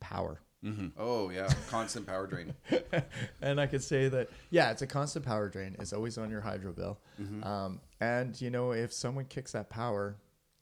power 0.00 0.40
Mm-hmm. 0.64 0.88
Oh 0.98 1.30
yeah, 1.30 1.48
constant 1.70 2.04
power 2.04 2.26
drain. 2.26 2.52
and 3.40 3.60
i 3.60 3.66
could 3.68 3.82
say 3.82 4.08
that 4.08 4.28
yeah 4.50 4.72
it's 4.72 4.82
a 4.82 4.88
constant 4.88 5.24
power 5.24 5.48
drain 5.48 5.76
it's 5.78 5.92
always 5.92 6.18
on 6.18 6.30
your 6.30 6.40
hydro 6.40 6.72
bill 6.72 6.98
Mm-hmm. 7.22 7.44
um, 7.44 7.80
and 8.00 8.40
you 8.40 8.50
know 8.50 8.72
if 8.72 8.92
someone 8.92 9.24
kicks 9.26 9.52
that 9.52 9.70
power 9.70 10.16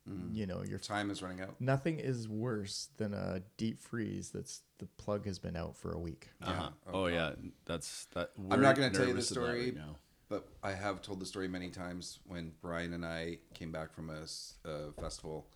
Mm-hmm. 0.08 0.34
you 0.36 0.46
know 0.46 0.62
you're 0.64 0.78
Time 0.78 1.10
is 1.10 1.20
running 1.20 1.40
out. 1.40 1.60
nothing 1.60 1.98
is 1.98 2.28
worse 2.28 2.90
than 2.96 3.12
a 3.12 3.42
deep 3.56 3.80
freeze 3.80 4.30
that's 4.30 4.62
the 4.78 4.86
plug 4.98 5.26
has 5.26 5.38
been 5.40 5.56
out 5.56 5.76
for 5.76 5.92
a 5.92 5.98
week 5.98 6.28
Uh-huh. 6.42 6.68
Oh, 6.92 7.06
yeah, 7.06 7.32
that's 7.64 8.04
that. 8.14 8.30
I'm 8.50 8.60
not 8.60 8.76
going 8.76 8.92
to 8.92 8.96
tell 8.96 9.06
you 9.06 9.14
the 9.14 9.18
nervous 9.20 9.30
of 9.32 9.36
that 9.36 9.42
story, 9.42 9.64
right 9.64 9.74
now. 9.76 9.96
but 10.28 10.46
I 10.62 10.72
have 10.72 11.02
told 11.02 11.18
the 11.20 11.26
story 11.26 11.48
many 11.48 11.70
times 11.70 12.20
when 12.24 12.52
Brian 12.62 12.92
and 12.92 13.04
I 13.04 13.38
came 13.54 13.72
back 13.72 13.92
from 13.92 14.10
a 14.10 14.92
festival 15.00 15.48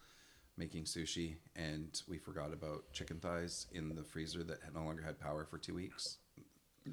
making 0.56 0.84
sushi, 0.84 1.36
and 1.56 2.02
we 2.08 2.18
forgot 2.18 2.52
about 2.52 2.90
chicken 2.92 3.18
thighs 3.18 3.66
in 3.72 3.94
the 3.94 4.02
freezer 4.04 4.42
that 4.44 4.58
had 4.64 4.74
no 4.74 4.82
longer 4.84 5.02
had 5.02 5.18
power 5.20 5.44
for 5.44 5.58
two 5.58 5.74
weeks. 5.74 6.18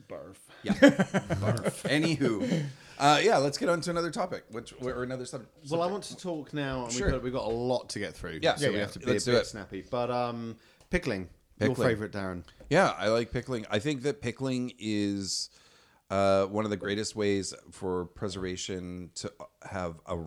Barf. 0.07 0.37
Yeah. 0.63 0.73
Barf. 0.73 1.81
Anywho, 1.89 2.63
uh, 2.99 3.19
yeah, 3.23 3.37
let's 3.37 3.57
get 3.57 3.69
on 3.69 3.81
to 3.81 3.89
another 3.89 4.11
topic, 4.11 4.43
which 4.51 4.73
or 4.81 5.03
another 5.03 5.25
subject. 5.25 5.51
Well, 5.69 5.81
I 5.81 5.87
want 5.87 6.03
to 6.05 6.17
talk 6.17 6.53
now. 6.53 6.85
and 6.85 6.93
Sure. 6.93 7.07
We've, 7.07 7.13
got, 7.13 7.23
we've 7.23 7.33
got 7.33 7.45
a 7.45 7.53
lot 7.55 7.89
to 7.89 7.99
get 7.99 8.13
through. 8.13 8.39
Yeah. 8.41 8.55
so 8.55 8.65
Yeah, 8.65 8.69
we 8.71 8.75
yeah. 8.75 8.81
have 8.81 8.91
to 8.93 8.99
be 8.99 9.05
Let's 9.05 9.27
a 9.27 9.31
do 9.31 9.37
bit 9.37 9.41
it. 9.43 9.47
snappy. 9.47 9.83
But 9.89 10.11
um, 10.11 10.57
pickling, 10.89 11.29
your 11.59 11.73
favorite, 11.75 12.11
Darren. 12.11 12.43
Yeah, 12.69 12.93
I 12.97 13.07
like 13.09 13.31
pickling. 13.31 13.65
I 13.71 13.79
think 13.79 14.01
that 14.03 14.21
pickling 14.21 14.73
is 14.77 15.49
uh, 16.09 16.45
one 16.45 16.65
of 16.65 16.71
the 16.71 16.77
greatest 16.77 17.15
ways 17.15 17.53
for 17.71 18.05
preservation 18.05 19.09
to 19.15 19.31
have 19.69 19.95
a 20.05 20.17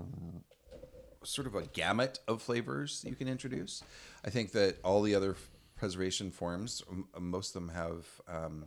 sort 1.22 1.46
of 1.46 1.54
a 1.54 1.62
gamut 1.66 2.18
of 2.28 2.40
flavors 2.42 3.04
you 3.06 3.14
can 3.14 3.28
introduce. 3.28 3.82
I 4.24 4.30
think 4.30 4.52
that 4.52 4.78
all 4.82 5.02
the 5.02 5.14
other 5.14 5.32
f- 5.32 5.50
preservation 5.76 6.30
forms, 6.30 6.82
m- 6.90 7.06
most 7.18 7.54
of 7.54 7.62
them 7.62 7.68
have, 7.74 8.06
um, 8.26 8.64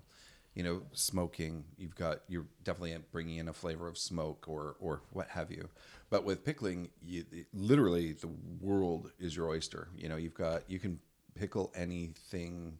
you 0.53 0.63
know, 0.63 0.83
smoking. 0.93 1.65
You've 1.77 1.95
got 1.95 2.19
you're 2.27 2.45
definitely 2.63 2.95
bringing 3.11 3.37
in 3.37 3.47
a 3.47 3.53
flavor 3.53 3.87
of 3.87 3.97
smoke 3.97 4.45
or 4.47 4.75
or 4.79 5.01
what 5.11 5.29
have 5.29 5.51
you. 5.51 5.69
But 6.09 6.23
with 6.23 6.45
pickling, 6.45 6.89
you, 7.01 7.25
literally 7.53 8.13
the 8.13 8.29
world 8.61 9.11
is 9.19 9.35
your 9.35 9.49
oyster. 9.49 9.89
You 9.97 10.09
know, 10.09 10.15
you've 10.15 10.35
got 10.35 10.69
you 10.69 10.79
can 10.79 10.99
pickle 11.35 11.71
anything 11.75 12.77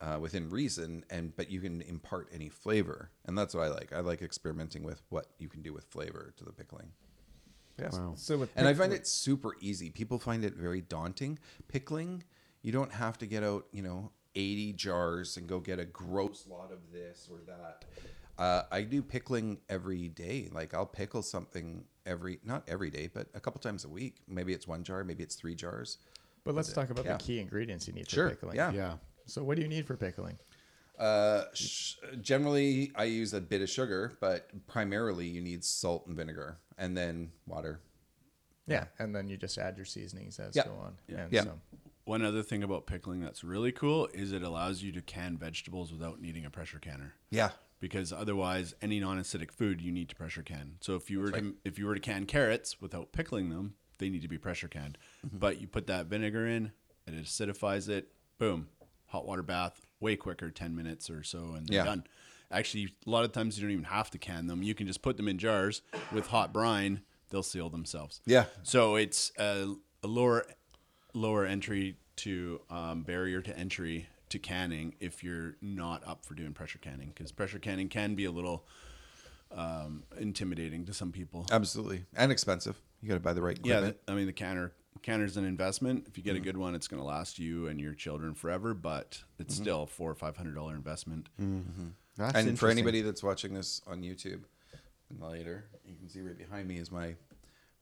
uh, 0.00 0.18
within 0.20 0.50
reason, 0.50 1.04
and 1.10 1.34
but 1.36 1.50
you 1.50 1.60
can 1.60 1.82
impart 1.82 2.28
any 2.32 2.48
flavor, 2.48 3.10
and 3.24 3.36
that's 3.36 3.54
what 3.54 3.64
I 3.64 3.68
like. 3.68 3.92
I 3.92 4.00
like 4.00 4.22
experimenting 4.22 4.82
with 4.82 5.02
what 5.08 5.26
you 5.38 5.48
can 5.48 5.62
do 5.62 5.72
with 5.72 5.84
flavor 5.84 6.32
to 6.36 6.44
the 6.44 6.52
pickling. 6.52 6.92
Yes. 7.78 7.92
Wow. 7.92 8.14
So 8.16 8.38
with 8.38 8.50
And 8.56 8.66
I 8.66 8.74
find 8.74 8.92
it 8.92 9.06
super 9.06 9.54
easy. 9.60 9.90
People 9.90 10.18
find 10.18 10.44
it 10.44 10.54
very 10.54 10.80
daunting. 10.80 11.38
Pickling, 11.68 12.24
you 12.62 12.72
don't 12.72 12.92
have 12.92 13.18
to 13.18 13.26
get 13.26 13.44
out, 13.44 13.66
you 13.72 13.82
know, 13.82 14.10
80 14.34 14.72
jars 14.74 15.36
and 15.36 15.46
go 15.48 15.60
get 15.60 15.78
a 15.78 15.84
gross 15.84 16.46
lot 16.48 16.72
of 16.72 16.78
this 16.92 17.28
or 17.30 17.38
that. 17.46 17.84
Uh, 18.38 18.62
I 18.70 18.82
do 18.82 19.02
pickling 19.02 19.58
every 19.68 20.08
day. 20.08 20.48
Like 20.52 20.74
I'll 20.74 20.86
pickle 20.86 21.22
something 21.22 21.84
every, 22.06 22.38
not 22.44 22.62
every 22.68 22.90
day, 22.90 23.08
but 23.12 23.26
a 23.34 23.40
couple 23.40 23.60
times 23.60 23.84
a 23.84 23.88
week. 23.88 24.16
Maybe 24.28 24.52
it's 24.52 24.68
one 24.68 24.84
jar, 24.84 25.02
maybe 25.04 25.22
it's 25.24 25.34
three 25.34 25.54
jars. 25.54 25.98
But 26.44 26.54
let's 26.54 26.72
talk 26.72 26.90
about 26.90 27.04
Yeah. 27.04 27.16
the 27.16 27.24
key 27.24 27.40
ingredients 27.40 27.86
you 27.88 27.92
need 27.94 28.04
for 28.06 28.10
Sure. 28.14 28.30
pickling. 28.30 28.56
Yeah. 28.56 28.70
Yeah. 28.72 28.96
So 29.26 29.42
what 29.42 29.56
do 29.56 29.62
you 29.62 29.68
need 29.68 29.86
for 29.86 29.96
pickling? 29.96 30.38
Uh, 30.98 31.44
sh- 31.54 31.96
generally, 32.20 32.90
I 32.94 33.04
use 33.04 33.32
a 33.34 33.40
bit 33.40 33.60
of 33.60 33.68
sugar, 33.68 34.16
but 34.20 34.48
primarily 34.66 35.26
you 35.26 35.40
need 35.40 35.64
salt 35.64 36.06
and 36.06 36.16
vinegar 36.16 36.58
and 36.76 36.96
then 36.96 37.30
water. 37.46 37.80
Yeah, 38.66 38.86
and 38.98 39.14
then 39.14 39.28
you 39.28 39.36
just 39.36 39.58
add 39.58 39.76
your 39.76 39.86
seasonings 39.86 40.38
as 40.38 40.54
Yeah. 40.56 40.64
go 40.64 40.74
on. 40.74 40.96
Yeah. 41.08 41.24
And 41.24 41.32
Yeah. 41.32 41.42
so- 41.44 41.60
One 42.08 42.24
other 42.24 42.42
thing 42.42 42.62
about 42.62 42.86
pickling 42.86 43.20
that's 43.20 43.44
really 43.44 43.70
cool 43.70 44.08
is 44.14 44.32
it 44.32 44.42
allows 44.42 44.82
you 44.82 44.92
to 44.92 45.02
can 45.02 45.36
vegetables 45.36 45.92
without 45.92 46.22
needing 46.22 46.46
a 46.46 46.50
pressure 46.50 46.78
canner. 46.78 47.12
Yeah. 47.28 47.50
Because 47.80 48.14
otherwise, 48.14 48.74
any 48.80 48.98
non-acidic 48.98 49.52
food 49.52 49.82
you 49.82 49.92
need 49.92 50.08
to 50.08 50.16
pressure 50.16 50.42
can. 50.42 50.76
So 50.80 50.94
if 50.94 51.10
you 51.10 51.20
were 51.20 51.30
to 51.32 51.54
if 51.66 51.78
you 51.78 51.84
were 51.86 51.94
to 51.94 52.00
can 52.00 52.24
carrots 52.24 52.80
without 52.80 53.12
pickling 53.12 53.50
them, 53.50 53.74
they 53.98 54.08
need 54.08 54.22
to 54.22 54.28
be 54.28 54.38
pressure 54.38 54.68
canned. 54.68 54.96
Mm-hmm. 55.26 55.36
But 55.36 55.60
you 55.60 55.66
put 55.66 55.86
that 55.88 56.06
vinegar 56.06 56.46
in, 56.46 56.72
it 57.06 57.14
acidifies 57.14 57.90
it. 57.90 58.08
Boom, 58.38 58.68
hot 59.08 59.26
water 59.26 59.42
bath, 59.42 59.78
way 60.00 60.16
quicker, 60.16 60.50
ten 60.50 60.74
minutes 60.74 61.10
or 61.10 61.22
so, 61.22 61.52
and 61.56 61.68
they're 61.68 61.80
Yeah. 61.80 61.84
done. 61.84 62.04
Actually, 62.50 62.94
a 63.06 63.10
lot 63.10 63.26
of 63.26 63.32
times 63.32 63.58
you 63.58 63.62
don't 63.64 63.72
even 63.72 63.84
have 63.84 64.10
to 64.12 64.18
can 64.18 64.46
them. 64.46 64.62
You 64.62 64.74
can 64.74 64.86
just 64.86 65.02
put 65.02 65.18
them 65.18 65.28
in 65.28 65.36
jars 65.36 65.82
with 66.10 66.28
hot 66.28 66.54
brine. 66.54 67.02
They'll 67.28 67.42
seal 67.42 67.68
themselves. 67.68 68.22
Yeah. 68.24 68.46
So 68.62 68.96
it's 68.96 69.30
a, 69.38 69.74
a 70.02 70.06
lower 70.06 70.46
lower 71.14 71.44
entry 71.44 71.96
to 72.16 72.60
um, 72.70 73.02
barrier 73.02 73.40
to 73.40 73.56
entry 73.56 74.08
to 74.28 74.38
canning 74.38 74.94
if 75.00 75.24
you're 75.24 75.56
not 75.62 76.06
up 76.06 76.24
for 76.24 76.34
doing 76.34 76.52
pressure 76.52 76.78
canning 76.78 77.12
because 77.14 77.32
pressure 77.32 77.58
canning 77.58 77.88
can 77.88 78.14
be 78.14 78.24
a 78.24 78.30
little 78.30 78.66
um, 79.52 80.02
intimidating 80.18 80.84
to 80.84 80.92
some 80.92 81.12
people. 81.12 81.46
Absolutely. 81.50 82.04
And 82.14 82.30
expensive. 82.30 82.80
You 83.00 83.08
got 83.08 83.14
to 83.14 83.20
buy 83.20 83.32
the 83.32 83.42
right 83.42 83.58
Yeah. 83.62 83.92
I 84.06 84.14
mean 84.14 84.26
the 84.26 84.32
canner 84.32 84.72
canner's 85.02 85.36
an 85.36 85.44
investment. 85.44 86.06
If 86.08 86.18
you 86.18 86.24
get 86.24 86.36
a 86.36 86.40
good 86.40 86.56
one, 86.56 86.74
it's 86.74 86.88
going 86.88 87.00
to 87.00 87.06
last 87.06 87.38
you 87.38 87.68
and 87.68 87.80
your 87.80 87.94
children 87.94 88.34
forever. 88.34 88.74
But 88.74 89.22
it's 89.38 89.54
still 89.54 89.84
a 89.84 89.86
four 89.86 90.10
or 90.10 90.14
five 90.14 90.36
hundred 90.36 90.54
dollar 90.54 90.74
investment. 90.74 91.28
That's 92.16 92.36
and 92.36 92.58
for 92.58 92.68
anybody 92.68 93.00
that's 93.00 93.22
watching 93.22 93.54
this 93.54 93.80
on 93.86 94.02
YouTube 94.02 94.40
later, 95.20 95.66
you 95.86 95.96
can 95.96 96.08
see 96.08 96.20
right 96.20 96.36
behind 96.36 96.66
me 96.66 96.78
is 96.78 96.90
my 96.90 97.14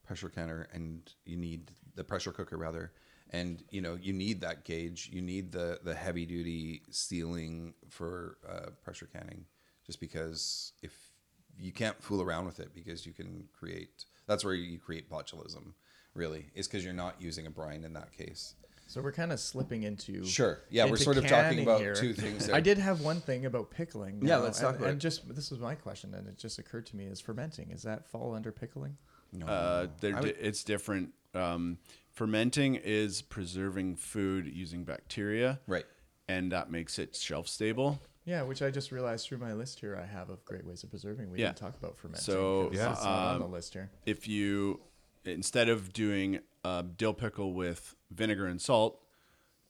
pressure 0.05 0.29
canner, 0.29 0.67
and 0.73 1.11
you 1.25 1.37
need 1.37 1.71
the 1.95 2.03
pressure 2.03 2.31
cooker 2.31 2.55
rather, 2.55 2.91
and 3.31 3.63
you 3.71 3.81
know 3.81 3.97
you 4.01 4.13
need 4.13 4.41
that 4.41 4.63
gauge. 4.65 5.09
You 5.11 5.21
need 5.21 5.51
the 5.51 5.79
the 5.83 5.93
heavy 5.95 6.25
duty 6.25 6.81
sealing 6.89 7.73
for 7.89 8.37
uh, 8.47 8.69
pressure 8.83 9.07
canning, 9.11 9.45
just 9.85 9.99
because 9.99 10.73
if 10.81 10.93
you 11.59 11.71
can't 11.71 12.01
fool 12.01 12.21
around 12.21 12.45
with 12.45 12.59
it, 12.59 12.73
because 12.73 13.05
you 13.05 13.13
can 13.13 13.47
create. 13.57 14.05
That's 14.27 14.43
where 14.43 14.53
you 14.53 14.77
create 14.79 15.09
botulism. 15.09 15.73
Really, 16.13 16.47
is 16.55 16.67
because 16.67 16.83
you're 16.83 16.93
not 16.95 17.15
using 17.21 17.45
a 17.45 17.51
brine 17.51 17.83
in 17.83 17.93
that 17.93 18.11
case. 18.11 18.55
So 18.89 19.01
we're 19.01 19.11
kind 19.11 19.31
of 19.33 19.39
slipping 19.39 19.83
into 19.83 20.23
Sure. 20.25 20.61
Yeah, 20.69 20.85
we're 20.85 20.95
sort 20.95 21.17
of 21.17 21.27
talking 21.27 21.59
about 21.61 21.81
here. 21.81 21.93
two 21.93 22.13
things 22.13 22.47
there. 22.47 22.55
I 22.55 22.61
did 22.61 22.77
have 22.77 23.01
one 23.01 23.19
thing 23.19 23.45
about 23.45 23.69
pickling. 23.69 24.21
Yeah, 24.25 24.37
let's 24.37 24.59
and, 24.59 24.65
talk 24.67 24.77
about 24.77 24.87
And 24.89 24.97
it. 24.97 25.01
just 25.01 25.27
this 25.35 25.51
was 25.51 25.59
my 25.59 25.75
question, 25.75 26.13
and 26.13 26.25
it 26.27 26.37
just 26.37 26.57
occurred 26.57 26.85
to 26.87 26.95
me: 26.95 27.05
is 27.05 27.19
fermenting 27.19 27.69
is 27.71 27.83
that 27.83 28.07
fall 28.07 28.33
under 28.33 28.51
pickling? 28.51 28.97
No, 29.33 29.45
Uh, 29.45 29.87
they're 29.99 30.15
I 30.15 30.21
di- 30.21 30.27
would- 30.27 30.37
it's 30.39 30.63
different. 30.63 31.09
Um, 31.35 31.77
fermenting 32.17 32.73
is 32.73 33.21
preserving 33.21 33.95
food 33.95 34.47
using 34.51 34.83
bacteria, 34.83 35.59
right. 35.67 35.85
and 36.27 36.51
that 36.51 36.71
makes 36.71 36.97
it 36.97 37.15
shelf 37.15 37.47
stable. 37.47 38.01
Yeah, 38.25 38.41
which 38.41 38.63
I 38.63 38.71
just 38.71 38.91
realized 38.91 39.27
through 39.27 39.37
my 39.37 39.53
list 39.53 39.79
here, 39.79 39.95
I 39.95 40.03
have 40.05 40.31
of 40.31 40.43
great 40.43 40.65
ways 40.65 40.83
of 40.83 40.89
preserving. 40.89 41.29
We 41.29 41.37
Yeah. 41.39 41.49
didn't 41.49 41.57
talk 41.59 41.77
about 41.77 41.95
fermenting. 41.95 42.23
So, 42.23 42.69
'cause 42.69 42.75
yeah. 42.77 42.91
it's 42.91 43.03
not 43.03 43.33
on 43.33 43.39
the 43.39 43.45
um, 43.45 43.51
list 43.51 43.73
here. 43.73 43.91
if 44.07 44.27
you 44.27 44.81
instead 45.25 45.69
of 45.69 45.93
doing 45.93 46.39
a 46.65 46.83
dill 46.83 47.13
pickle 47.13 47.53
with 47.53 47.95
vinegar 48.09 48.47
and 48.47 48.59
salt 48.61 48.99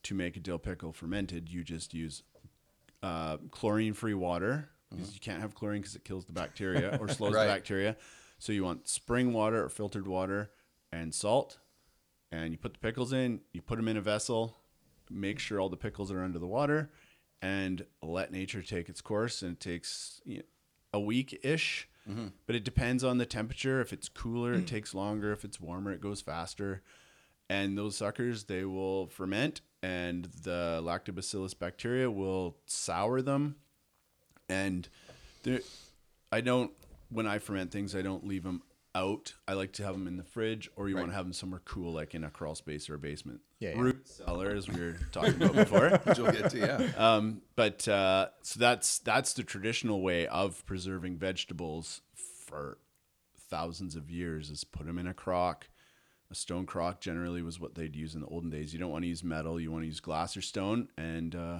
to 0.03 0.13
make 0.15 0.37
a 0.37 0.39
dill 0.39 0.59
pickle 0.59 0.93
fermented, 0.93 1.49
you 1.49 1.63
just 1.65 1.93
use 1.93 2.23
uh, 3.03 3.37
chlorine-free 3.51 4.13
water 4.13 4.69
because 4.89 5.13
you 5.13 5.19
can't 5.19 5.41
have 5.41 5.53
chlorine 5.53 5.81
because 5.81 5.95
it 5.95 6.05
kills 6.05 6.25
the 6.25 6.31
bacteria 6.31 6.97
or 7.01 7.07
slows 7.09 7.33
Right. 7.33 7.45
the 7.45 7.51
bacteria. 7.53 7.97
So 8.39 8.53
you 8.53 8.63
want 8.63 8.87
spring 8.87 9.33
water 9.33 9.63
or 9.65 9.69
filtered 9.69 10.07
water 10.07 10.51
and 10.93 11.13
salt, 11.13 11.57
and 12.31 12.51
you 12.51 12.57
put 12.57 12.73
the 12.73 12.79
pickles 12.79 13.13
in. 13.13 13.41
You 13.53 13.61
put 13.61 13.77
them 13.77 13.87
in 13.87 13.97
a 13.97 14.01
vessel. 14.01 14.55
Make 15.09 15.39
sure 15.39 15.59
all 15.59 15.69
the 15.69 15.77
pickles 15.77 16.11
are 16.11 16.23
under 16.23 16.39
the 16.39 16.47
water, 16.47 16.91
and 17.41 17.85
let 18.01 18.31
nature 18.31 18.61
take 18.61 18.89
its 18.89 19.01
course. 19.01 19.41
And 19.41 19.53
it 19.53 19.59
takes 19.59 20.21
you 20.25 20.37
know, 20.37 20.43
a 20.93 20.99
week 20.99 21.39
ish, 21.43 21.87
mm-hmm. 22.09 22.27
but 22.45 22.55
it 22.55 22.65
depends 22.65 23.03
on 23.03 23.17
the 23.17 23.25
temperature. 23.25 23.79
If 23.79 23.93
it's 23.93 24.09
cooler, 24.09 24.53
it 24.53 24.65
mm. 24.65 24.67
takes 24.67 24.93
longer. 24.93 25.31
If 25.31 25.45
it's 25.45 25.59
warmer, 25.61 25.91
it 25.91 26.01
goes 26.01 26.19
faster. 26.19 26.81
And 27.49 27.77
those 27.77 27.95
suckers, 27.95 28.43
they 28.43 28.65
will 28.65 29.07
ferment, 29.07 29.61
and 29.81 30.25
the 30.25 30.81
lactobacillus 30.83 31.57
bacteria 31.57 32.11
will 32.11 32.57
sour 32.65 33.21
them. 33.21 33.55
And 34.49 34.89
there, 35.43 35.61
I 36.31 36.41
don't 36.41 36.71
when 37.09 37.27
I 37.27 37.39
ferment 37.39 37.71
things, 37.71 37.95
I 37.95 38.01
don't 38.01 38.27
leave 38.27 38.43
them 38.43 38.61
out. 38.97 39.33
I 39.47 39.53
like 39.53 39.73
to 39.73 39.83
have 39.83 39.93
them 39.93 40.07
in 40.07 40.17
the 40.17 40.23
fridge, 40.23 40.69
or 40.75 40.89
you 40.89 40.95
want 40.95 41.09
to 41.09 41.15
have 41.15 41.25
them 41.25 41.33
somewhere 41.33 41.61
cool, 41.65 41.93
like 41.93 42.15
in 42.15 42.23
a 42.23 42.29
crawl 42.29 42.55
space 42.55 42.89
or 42.89 42.95
a 42.95 42.99
basement. 42.99 43.41
Yeah, 43.59 43.71
yeah. 43.75 43.81
root 43.81 44.07
cellar, 44.07 44.49
as 44.49 44.67
we 44.67 44.79
were 44.79 44.97
talking 45.11 45.35
about 45.35 45.53
before. 45.53 45.89
Which 46.03 46.17
we'll 46.17 46.31
get 46.31 46.49
to, 46.51 46.59
yeah. 46.59 46.91
Um, 46.97 47.41
but 47.55 47.87
uh, 47.87 48.29
so 48.41 48.59
that's 48.59 48.99
that's 48.99 49.33
the 49.33 49.43
traditional 49.43 50.01
way 50.01 50.27
of 50.27 50.65
preserving 50.65 51.17
vegetables 51.17 52.01
for 52.45 52.79
thousands 53.49 53.95
of 53.95 54.09
years. 54.09 54.49
Is 54.49 54.63
put 54.63 54.87
them 54.87 54.97
in 54.97 55.07
a 55.07 55.13
crock. 55.13 55.69
A 56.29 56.35
stone 56.35 56.65
crock 56.65 56.99
generally 56.99 57.41
was 57.41 57.59
what 57.59 57.75
they'd 57.75 57.95
use 57.95 58.13
in 58.13 58.21
the 58.21 58.27
olden 58.27 58.49
days. 58.49 58.73
You 58.73 58.79
don't 58.79 58.91
want 58.91 59.03
to 59.03 59.07
use 59.07 59.23
metal. 59.23 59.59
You 59.61 59.71
want 59.71 59.83
to 59.83 59.87
use 59.87 60.01
glass 60.01 60.35
or 60.35 60.41
stone, 60.41 60.89
and 60.97 61.33
uh, 61.35 61.59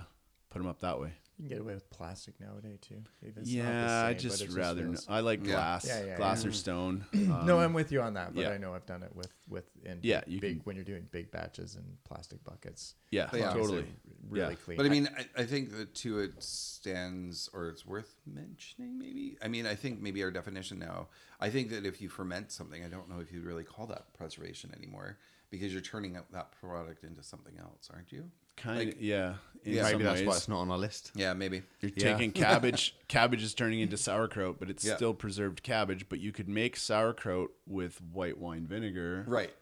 put 0.50 0.60
them 0.60 0.68
up 0.68 0.82
that 0.82 1.00
way. 1.00 1.14
You 1.40 1.44
can 1.44 1.50
get 1.50 1.62
away 1.62 1.76
with 1.76 1.88
plastic 1.92 2.40
nowadays 2.40 2.80
too. 2.82 3.04
If 3.22 3.38
it's 3.38 3.48
yeah, 3.48 3.68
I 4.06 4.08
same, 4.08 4.14
but 4.16 4.18
just 4.18 4.42
it 4.42 4.52
rather. 4.54 4.82
feels- 4.86 5.08
n- 5.08 5.14
I 5.14 5.20
like 5.20 5.42
Yeah. 5.46 5.52
glass, 5.54 5.88
Yeah, 5.88 6.04
yeah, 6.06 6.18
glass 6.18 6.44
yeah. 6.44 6.50
or 6.50 6.52
stone. 6.52 7.06
no, 7.14 7.58
um, 7.58 7.64
I'm 7.66 7.74
with 7.74 7.92
you 7.92 8.02
on 8.02 8.16
that, 8.16 8.34
but 8.34 8.42
yeah. 8.42 8.50
I 8.50 8.58
know 8.58 8.74
I've 8.74 8.88
done 8.88 9.04
it 9.04 9.16
with 9.16 9.32
with 9.48 9.66
in 9.84 10.00
Yeah, 10.02 10.22
big, 10.22 10.34
you 10.34 10.40
big 10.42 10.56
can- 10.58 10.62
when 10.64 10.76
you're 10.76 10.84
doing 10.86 11.08
big 11.12 11.30
batches 11.30 11.76
and 11.76 12.04
plastic 12.06 12.44
buckets. 12.44 12.96
yeah, 13.12 13.30
Yeah. 13.34 13.54
totally. 13.54 13.86
Really 14.28 14.50
Yeah. 14.54 14.60
clean. 14.66 14.78
But 14.78 14.88
I 14.88 14.90
mean, 14.90 15.08
I, 15.16 15.42
I 15.44 15.46
think 15.46 15.72
that 15.78 15.94
to 15.96 16.20
it 16.20 16.42
stands, 16.42 17.50
or 17.54 17.70
it's 17.70 17.86
worth 17.86 18.20
mentioning. 18.26 18.98
Maybe. 18.98 19.38
I 19.42 19.48
mean, 19.48 19.66
I 19.68 19.76
think 19.76 20.02
maybe 20.02 20.24
our 20.24 20.32
definition 20.32 20.80
now. 20.80 21.10
I 21.40 21.50
think 21.52 21.70
that 21.70 21.86
if 21.86 22.02
you 22.02 22.10
ferment 22.10 22.52
something, 22.52 22.84
I 22.84 22.88
don't 22.88 23.10
know 23.10 23.20
if 23.20 23.32
you'd 23.32 23.46
really 23.46 23.64
call 23.64 23.86
that 23.88 24.14
preservation 24.14 24.74
anymore 24.76 25.18
because 25.50 25.72
you're 25.72 25.82
turning 25.82 26.14
that 26.32 26.52
product 26.60 27.04
into 27.04 27.24
something 27.24 27.58
else, 27.60 27.90
aren't 27.94 28.12
you? 28.12 28.30
Kind 28.58 28.80
of, 28.82 28.86
Like- 28.88 28.98
yeah. 29.00 29.36
In 29.64 29.74
Yeah. 29.74 29.84
Maybe 29.84 30.04
that's 30.04 30.22
why 30.22 30.36
it's 30.36 30.48
not 30.48 30.60
on 30.62 30.72
our 30.72 30.78
list. 30.78 31.12
Yeah, 31.16 31.34
maybe. 31.34 31.62
You're 31.82 31.92
Yeah. 31.96 32.14
taking 32.14 32.32
cabbage. 32.44 32.96
cabbage 33.08 33.44
is 33.44 33.54
turning 33.54 33.80
into 33.80 33.98
sauerkraut, 33.98 34.60
but 34.60 34.70
it's 34.70 34.84
Yeah. 34.84 34.96
still 34.96 35.14
preserved 35.14 35.64
cabbage. 35.64 36.10
But 36.10 36.20
you 36.20 36.32
could 36.32 36.50
make 36.50 36.76
sauerkraut 36.76 37.52
with 37.66 38.02
white 38.02 38.38
wine 38.38 38.66
vinegar, 38.68 39.26
Right. 39.28 39.54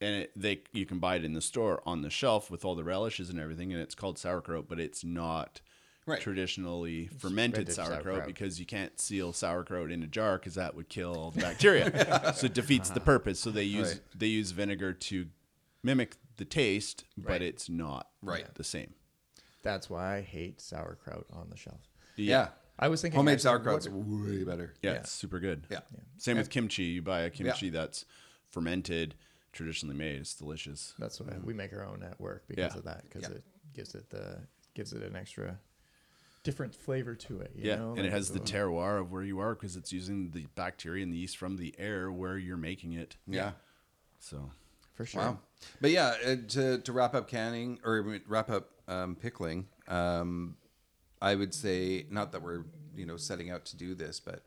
and 0.00 0.22
it, 0.22 0.32
they 0.34 0.62
you 0.72 0.86
can 0.86 0.98
buy 0.98 1.16
it 1.16 1.24
in 1.24 1.32
the 1.34 1.40
store 1.42 1.82
on 1.86 2.02
the 2.02 2.10
shelf 2.10 2.50
with 2.50 2.64
all 2.64 2.74
the 2.74 2.84
relishes 2.84 3.28
and 3.30 3.38
everything, 3.38 3.72
and 3.72 3.80
it's 3.82 3.94
called 3.94 4.18
sauerkraut, 4.18 4.68
but 4.68 4.80
it's 4.80 5.04
not 5.04 5.60
Right. 6.06 6.20
traditionally 6.20 7.06
fermented 7.06 7.20
fermented 7.20 7.72
sauerkraut, 7.72 8.02
sauerkraut. 8.02 8.26
because 8.26 8.58
you 8.58 8.66
can't 8.66 8.98
seal 9.00 9.32
sauerkraut 9.32 9.90
in 9.92 10.02
a 10.02 10.06
jar 10.06 10.38
because 10.38 10.54
that 10.54 10.74
would 10.74 10.88
kill 10.88 11.14
all 11.14 11.30
the 11.30 11.40
bacteria. 11.40 12.32
so 12.36 12.46
it 12.46 12.54
defeats 12.54 12.90
the 12.90 13.00
purpose. 13.00 13.38
So 13.38 13.50
they 13.50 13.64
use 13.64 13.92
Right. 13.92 14.00
they 14.16 14.26
use 14.26 14.50
vinegar 14.50 14.92
to 14.92 15.26
mimic 15.82 16.16
the 16.36 16.44
taste, 16.44 17.04
but 17.16 17.28
Right. 17.28 17.42
it's 17.42 17.68
not 17.68 18.08
Right. 18.22 18.52
the 18.54 18.64
same. 18.64 18.94
That's 19.62 19.90
why 19.90 20.16
I 20.16 20.20
hate 20.22 20.60
sauerkraut 20.60 21.26
on 21.32 21.50
the 21.50 21.56
shelf. 21.56 21.80
Yeah. 22.16 22.48
I 22.78 22.88
was 22.88 23.02
thinking 23.02 23.16
Homemade 23.16 23.40
sauerkraut's 23.42 23.88
what- 23.88 24.06
way 24.06 24.42
better. 24.42 24.74
Yeah, 24.82 24.92
Yeah. 24.92 24.96
it's 25.00 25.12
super 25.12 25.38
good. 25.38 25.66
Yeah. 25.70 25.80
Same 26.16 26.38
with 26.38 26.48
kimchi. 26.48 26.84
You 26.84 27.02
buy 27.02 27.20
a 27.20 27.30
kimchi 27.30 27.68
that's 27.68 28.06
fermented, 28.48 29.16
traditionally 29.52 29.94
made. 29.96 30.20
It's 30.20 30.34
delicious. 30.34 30.94
That's 30.98 31.20
why 31.20 31.36
we 31.44 31.52
mm. 31.52 31.56
make 31.56 31.72
our 31.74 31.84
own 31.84 32.02
at 32.02 32.18
work 32.18 32.48
because 32.48 32.72
Yeah. 32.72 32.78
of 32.78 32.84
that. 32.84 33.04
Because 33.04 33.28
Yeah. 33.28 33.36
it 33.36 33.44
gives 33.74 33.94
it 33.94 34.08
the 34.10 34.40
gives 34.72 34.92
it 34.92 35.02
an 35.02 35.14
extra 35.16 35.58
different 36.42 36.74
flavor 36.74 37.14
to 37.14 37.40
it. 37.40 37.52
You 37.54 37.68
yeah, 37.70 37.76
know? 37.76 37.90
and 37.90 38.00
it 38.00 38.04
like 38.04 38.12
has 38.12 38.30
the 38.30 38.40
uh, 38.40 38.44
terroir 38.44 39.00
of 39.00 39.12
where 39.12 39.22
you 39.22 39.38
are 39.40 39.54
because 39.54 39.76
it's 39.76 39.92
using 39.92 40.30
the 40.30 40.46
bacteria 40.54 41.02
and 41.02 41.12
the 41.12 41.18
yeast 41.18 41.36
from 41.36 41.56
the 41.56 41.74
air 41.78 42.10
where 42.10 42.38
you're 42.38 42.56
making 42.56 42.92
it. 42.92 43.16
Yeah. 43.26 43.52
So 44.18 44.50
for 44.94 45.06
sure. 45.06 45.22
Wow. 45.22 45.38
But 45.80 45.90
yeah, 45.90 46.14
uh, 46.26 46.36
to, 46.48 46.78
to 46.78 46.92
wrap 46.92 47.14
up 47.14 47.28
canning 47.28 47.78
or 47.84 48.20
wrap 48.26 48.50
up 48.50 48.70
um, 48.88 49.16
pickling, 49.16 49.66
um, 49.88 50.56
I 51.22 51.34
would 51.34 51.54
say 51.54 52.06
not 52.10 52.32
that 52.32 52.42
we're 52.42 52.64
you 52.96 53.06
know 53.06 53.16
setting 53.16 53.50
out 53.50 53.64
to 53.66 53.76
do 53.76 53.94
this, 53.94 54.20
but 54.20 54.42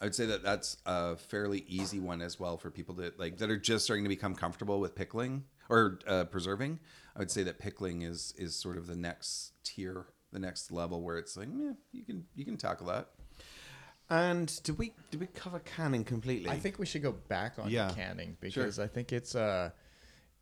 I 0.00 0.04
would 0.04 0.14
say 0.14 0.26
that 0.26 0.42
that's 0.42 0.76
a 0.84 1.16
fairly 1.16 1.64
easy 1.68 2.00
one 2.00 2.20
as 2.20 2.38
well 2.38 2.56
for 2.58 2.70
people 2.70 2.94
that 2.96 3.18
like 3.18 3.38
that 3.38 3.50
are 3.50 3.58
just 3.58 3.84
starting 3.84 4.04
to 4.04 4.08
become 4.08 4.34
comfortable 4.34 4.80
with 4.80 4.94
pickling 4.94 5.44
or 5.68 5.98
uh, 6.06 6.24
preserving. 6.24 6.78
I 7.14 7.18
would 7.18 7.30
say 7.30 7.42
that 7.44 7.58
pickling 7.58 8.02
is 8.02 8.34
is 8.36 8.54
sort 8.54 8.76
of 8.76 8.86
the 8.86 8.96
next 8.96 9.52
tier, 9.64 10.06
the 10.36 10.40
next 10.46 10.70
level 10.70 11.00
where 11.02 11.16
it's 11.16 11.34
like, 11.36 11.48
yeah, 11.56 11.72
you 11.92 12.04
can 12.04 12.24
you 12.34 12.44
can 12.44 12.56
tackle 12.58 12.86
that. 12.88 13.08
And 14.10 14.52
did 14.62 14.78
we 14.78 14.92
did 15.10 15.18
we 15.20 15.26
cover 15.28 15.58
canning 15.60 16.04
completely? 16.04 16.50
I 16.50 16.58
think 16.58 16.78
we 16.78 16.84
should 16.86 17.02
go 17.02 17.12
back 17.12 17.58
on 17.58 17.70
Yeah. 17.70 17.90
canning 17.90 18.36
because 18.40 18.78
I 18.78 18.86
think 18.86 19.12
it's 19.12 19.34
a 19.34 19.72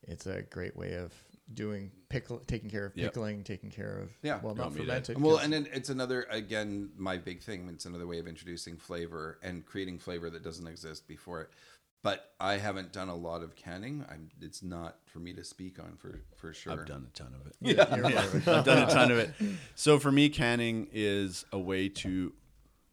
it's 0.03 0.27
a 0.27 0.43
great 0.43 0.77
way 0.77 0.95
of 0.97 1.13
doing 1.55 1.91
pickle, 2.09 2.41
taking 2.41 2.69
care 2.71 2.87
of 2.87 2.97
Yep. 2.97 3.13
pickling, 3.13 3.45
taking 3.45 3.71
care 3.71 3.99
of 4.01 4.13
Yeah. 4.23 4.41
well 4.43 4.55
not 4.55 4.65
want 4.65 4.75
me 4.75 4.81
fermented. 4.81 5.21
Well, 5.21 5.37
'cause- 5.37 5.45
and 5.45 5.53
then 5.53 5.67
it's 5.73 5.89
another 5.91 6.25
again 6.25 6.91
my 6.97 7.17
big 7.17 7.41
thing. 7.43 7.69
It's 7.69 7.87
another 7.87 8.07
way 8.07 8.19
of 8.19 8.27
introducing 8.27 8.77
flavor 8.77 9.39
and 9.43 9.65
creating 9.65 10.01
flavor 10.01 10.29
that 10.31 10.43
doesn't 10.43 10.67
exist 10.67 11.07
before 11.07 11.43
it. 11.43 11.51
But 12.05 12.35
I 12.39 12.59
haven't 12.59 12.93
done 12.93 13.09
a 13.09 13.17
lot 13.17 13.43
of 13.43 13.57
canning. 13.57 14.05
I'm, 14.11 14.29
it's 14.43 14.63
not 14.63 14.99
for 15.07 15.21
me 15.21 15.33
to 15.33 15.43
speak 15.43 15.79
on 15.79 15.97
for 15.97 16.21
for 16.37 16.53
sure. 16.53 16.75
I've 16.75 16.85
done 16.85 17.07
a 17.09 17.19
ton 17.19 17.35
of 17.35 17.47
it. 17.47 17.57
you're 17.61 17.87
part 17.87 18.05
of 18.05 18.35
it. 18.35 18.47
I've 18.47 18.65
done 18.65 18.83
a 18.83 18.87
ton 18.87 19.11
of 19.11 19.19
it. 19.19 19.31
So 19.75 19.99
for 19.99 20.13
me, 20.13 20.29
canning 20.29 20.89
is 20.93 21.47
a 21.51 21.59
way 21.59 21.89
to. 21.89 22.35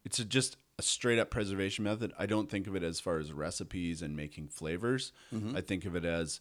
It's 0.06 0.18
a, 0.18 0.24
just 0.24 0.56
a 0.78 0.82
straight 0.82 1.18
up 1.18 1.28
preservation 1.28 1.84
method. 1.84 2.14
I 2.18 2.24
don't 2.24 2.50
think 2.50 2.66
of 2.66 2.74
it 2.74 2.82
as 2.82 3.00
far 3.00 3.18
as 3.18 3.34
recipes 3.34 4.00
and 4.00 4.16
making 4.16 4.48
flavors. 4.48 5.12
Mm-hmm. 5.32 5.58
I 5.58 5.60
think 5.60 5.84
of 5.84 5.94
it 5.94 6.06
as 6.06 6.40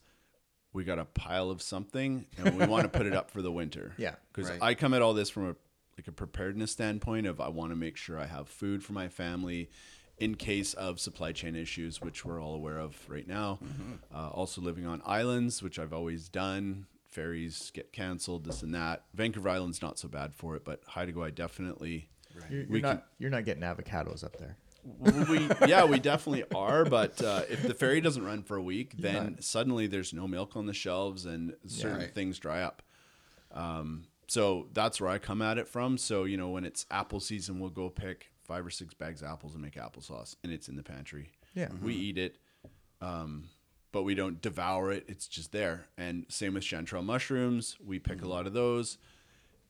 we 0.72 0.86
got 0.86 0.98
a 0.98 1.06
pile 1.06 1.52
of 1.52 1.62
something 1.62 2.26
and 2.38 2.58
we 2.58 2.66
want 2.66 2.84
to 2.84 2.90
put 2.90 3.06
it 3.06 3.14
up 3.14 3.30
for 3.30 3.42
the 3.42 3.52
winter. 3.52 3.94
Yeah, 3.98 4.16
because 4.34 4.50
right. 4.50 4.60
I 4.62 4.74
come 4.76 4.94
at 4.94 5.02
all 5.02 5.14
this 5.14 5.30
from 5.30 5.50
a 5.50 5.56
like 5.98 6.08
a 6.08 6.14
preparedness 6.14 6.72
standpoint 6.72 7.28
of 7.28 7.42
I 7.42 7.50
want 7.50 7.74
to 7.74 7.76
make 7.76 7.98
sure 7.98 8.18
I 8.18 8.28
have 8.28 8.48
food 8.48 8.82
for 8.82 8.94
my 8.94 9.10
family 9.10 9.70
in 10.22 10.36
case 10.36 10.74
of 10.76 11.00
supply 11.00 11.32
chain 11.32 11.56
issues, 11.56 12.00
which 12.02 12.24
we're 12.24 12.42
all 12.42 12.54
aware 12.56 12.78
of 12.78 12.96
right 13.10 13.28
now. 13.28 13.60
Uh, 14.14 14.30
also 14.30 14.62
living 14.62 14.86
on 14.86 15.02
islands, 15.06 15.62
which 15.64 15.80
I've 15.80 15.94
always 15.94 16.30
done. 16.30 16.86
Ferries 17.10 17.72
get 17.74 17.92
canceled, 17.92 18.46
this 18.46 18.62
and 18.62 18.74
that. 18.76 19.04
Vancouver 19.14 19.50
Island's 19.50 19.82
not 19.82 20.00
so 20.00 20.08
bad 20.08 20.34
for 20.34 20.56
it, 20.56 20.64
but 20.64 20.82
Haida 20.88 21.12
Gwaii 21.12 21.34
definitely. 21.36 22.08
You're, 22.50 22.62
you're 22.64 22.80
not 22.82 22.96
can- 22.98 23.04
you're 23.20 23.30
not 23.32 23.44
getting 23.46 23.64
avocados 23.64 24.24
up 24.24 24.38
there. 24.38 24.56
we 25.30 25.48
yeah 25.68 25.84
we 25.84 26.00
definitely 26.00 26.44
are 26.56 26.86
but 26.86 27.22
uh, 27.22 27.42
if 27.50 27.62
the 27.62 27.74
ferry 27.74 28.02
doesn't 28.02 28.26
run 28.26 28.42
for 28.42 28.56
a 28.58 28.62
week 28.64 28.96
then 28.98 29.38
suddenly 29.40 29.86
there's 29.86 30.12
no 30.12 30.28
milk 30.28 30.56
on 30.56 30.66
the 30.66 30.74
shelves 30.74 31.26
and 31.28 31.54
certain 31.68 32.00
Right. 32.00 32.16
things 32.16 32.40
dry 32.40 32.64
up 32.64 32.82
um, 33.52 34.06
so 34.28 34.70
that's 34.74 35.00
where 35.00 35.10
i 35.12 35.20
come 35.20 35.40
at 35.42 35.60
it 35.60 35.68
from 35.68 36.00
so 36.00 36.24
you 36.24 36.36
know 36.36 36.50
when 36.50 36.66
it's 36.66 36.88
apple 36.90 37.20
season 37.20 37.60
we'll 37.60 37.70
go 37.70 37.90
pick 37.90 38.32
five 38.52 38.66
or 38.66 38.70
six 38.70 38.94
bags 38.94 39.22
of 39.22 39.30
apples 39.30 39.54
and 39.54 39.62
make 39.64 39.76
applesauce 39.76 40.36
and 40.44 40.52
it's 40.52 40.68
in 40.68 40.76
the 40.76 40.84
pantry 40.84 41.30
Yeah. 41.54 41.70
we 41.82 41.94
eat 41.96 42.18
it 42.18 42.38
um, 43.00 43.46
but 43.94 44.04
we 44.04 44.14
don't 44.14 44.42
devour 44.42 44.92
it 44.92 45.06
it's 45.08 45.28
just 45.28 45.52
there 45.54 45.86
and 45.98 46.26
same 46.28 46.54
with 46.56 46.64
chanterelle 46.64 47.06
mushrooms 47.06 47.78
we 47.86 47.98
pick 48.00 48.22
a 48.22 48.28
lot 48.28 48.46
of 48.48 48.54
those 48.54 48.98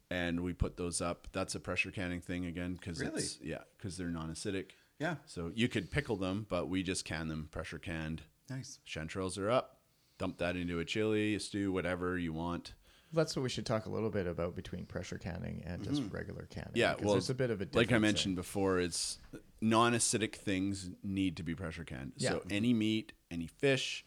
and 0.10 0.40
we 0.42 0.52
put 0.54 0.78
those 0.78 1.00
up 1.00 1.28
that's 1.32 1.54
a 1.56 1.60
pressure 1.60 1.92
canning 1.92 2.22
thing 2.22 2.46
again 2.48 2.74
because 2.74 3.00
Really? 3.00 3.22
it's 3.22 3.38
yeah 3.44 3.60
because 3.78 3.98
they're 3.98 4.08
non-acidic 4.10 4.72
Yeah. 5.00 5.16
so 5.26 5.52
you 5.54 5.68
could 5.68 5.90
pickle 5.92 6.16
them, 6.18 6.46
but 6.50 6.68
we 6.68 6.82
just 6.84 7.06
can 7.06 7.28
them, 7.28 7.50
pressure 7.52 7.80
canned. 7.80 8.24
Nice. 8.50 8.80
Chanterelles 8.86 9.38
are 9.40 9.50
up. 9.50 9.78
Dump 10.18 10.38
that 10.40 10.56
into 10.56 10.80
a 10.80 10.86
chili, 10.86 11.36
a 11.36 11.40
stew, 11.40 11.72
whatever 11.72 12.18
you 12.18 12.34
want. 12.34 12.74
That's 13.14 13.36
what 13.36 13.44
we 13.44 13.50
should 13.50 13.66
talk 13.66 13.86
a 13.86 13.90
little 13.90 14.10
bit 14.10 14.26
about 14.26 14.56
between 14.56 14.86
pressure 14.86 15.18
canning 15.18 15.64
and 15.66 15.84
just 15.84 16.02
regular 16.12 16.48
canning. 16.50 16.70
Mm-hmm. 16.70 16.78
Yeah, 16.78 16.92
because 16.94 17.06
well, 17.06 17.14
there's 17.16 17.30
a 17.30 17.36
bit 17.36 17.50
of 17.50 17.62
a 17.62 17.68
like 17.74 17.92
I 17.92 17.98
mentioned 17.98 18.36
before, 18.36 18.80
it's 18.80 19.18
non-acidic 19.62 20.36
things 20.36 20.90
need 21.04 21.38
to 21.38 21.44
be 21.44 21.54
pressure 21.54 21.84
canned. 21.84 22.14
Yeah. 22.18 22.32
So 22.32 22.44
any 22.50 22.74
meat, 22.74 23.14
any 23.30 23.48
fish, 23.48 24.06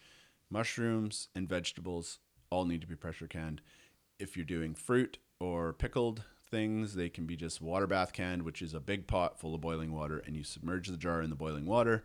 mushrooms, 0.50 1.28
and 1.34 1.48
vegetables 1.48 2.18
all 2.50 2.64
need 2.64 2.80
to 2.80 2.86
be 2.86 2.96
pressure 2.96 3.26
canned. 3.26 3.60
If 4.18 4.36
you're 4.36 4.46
doing 4.46 4.74
fruit 4.74 5.18
or 5.40 5.72
pickled 5.72 6.24
things, 6.50 6.94
they 6.94 7.08
can 7.08 7.26
be 7.26 7.36
just 7.36 7.60
water 7.60 7.86
bath 7.86 8.12
canned, 8.12 8.42
which 8.42 8.62
is 8.62 8.74
a 8.74 8.80
big 8.80 9.06
pot 9.06 9.38
full 9.38 9.54
of 9.54 9.60
boiling 9.60 9.92
water, 9.92 10.22
and 10.24 10.36
you 10.36 10.44
submerge 10.44 10.88
the 10.88 10.96
jar 10.96 11.20
in 11.20 11.30
the 11.30 11.36
boiling 11.36 11.66
water, 11.66 12.04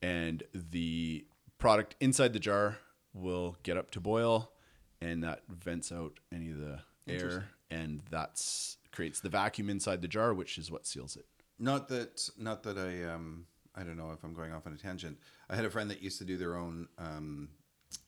and 0.00 0.44
the 0.54 1.26
product 1.58 1.96
inside 2.00 2.32
the 2.32 2.38
jar 2.38 2.78
will 3.12 3.56
get 3.62 3.76
up 3.76 3.90
to 3.90 4.00
boil, 4.00 4.52
and 5.00 5.22
that 5.24 5.42
vents 5.48 5.92
out 5.92 6.18
any 6.32 6.50
of 6.50 6.58
the 6.58 6.80
air, 7.08 7.48
and 7.70 8.02
that's 8.10 8.76
creates 8.92 9.20
the 9.20 9.28
vacuum 9.28 9.70
inside 9.70 10.02
the 10.02 10.08
jar, 10.08 10.34
which 10.34 10.58
is 10.58 10.70
what 10.70 10.86
seals 10.86 11.16
it. 11.16 11.26
Not 11.58 11.88
that, 11.88 12.28
not 12.38 12.62
that 12.64 12.78
I, 12.78 13.04
um, 13.12 13.46
I 13.74 13.82
don't 13.82 13.96
know 13.96 14.10
if 14.12 14.24
I'm 14.24 14.34
going 14.34 14.52
off 14.52 14.66
on 14.66 14.72
a 14.72 14.76
tangent. 14.76 15.18
I 15.48 15.56
had 15.56 15.64
a 15.64 15.70
friend 15.70 15.90
that 15.90 16.02
used 16.02 16.18
to 16.18 16.24
do 16.24 16.36
their 16.36 16.56
own, 16.56 16.88
um, 16.98 17.50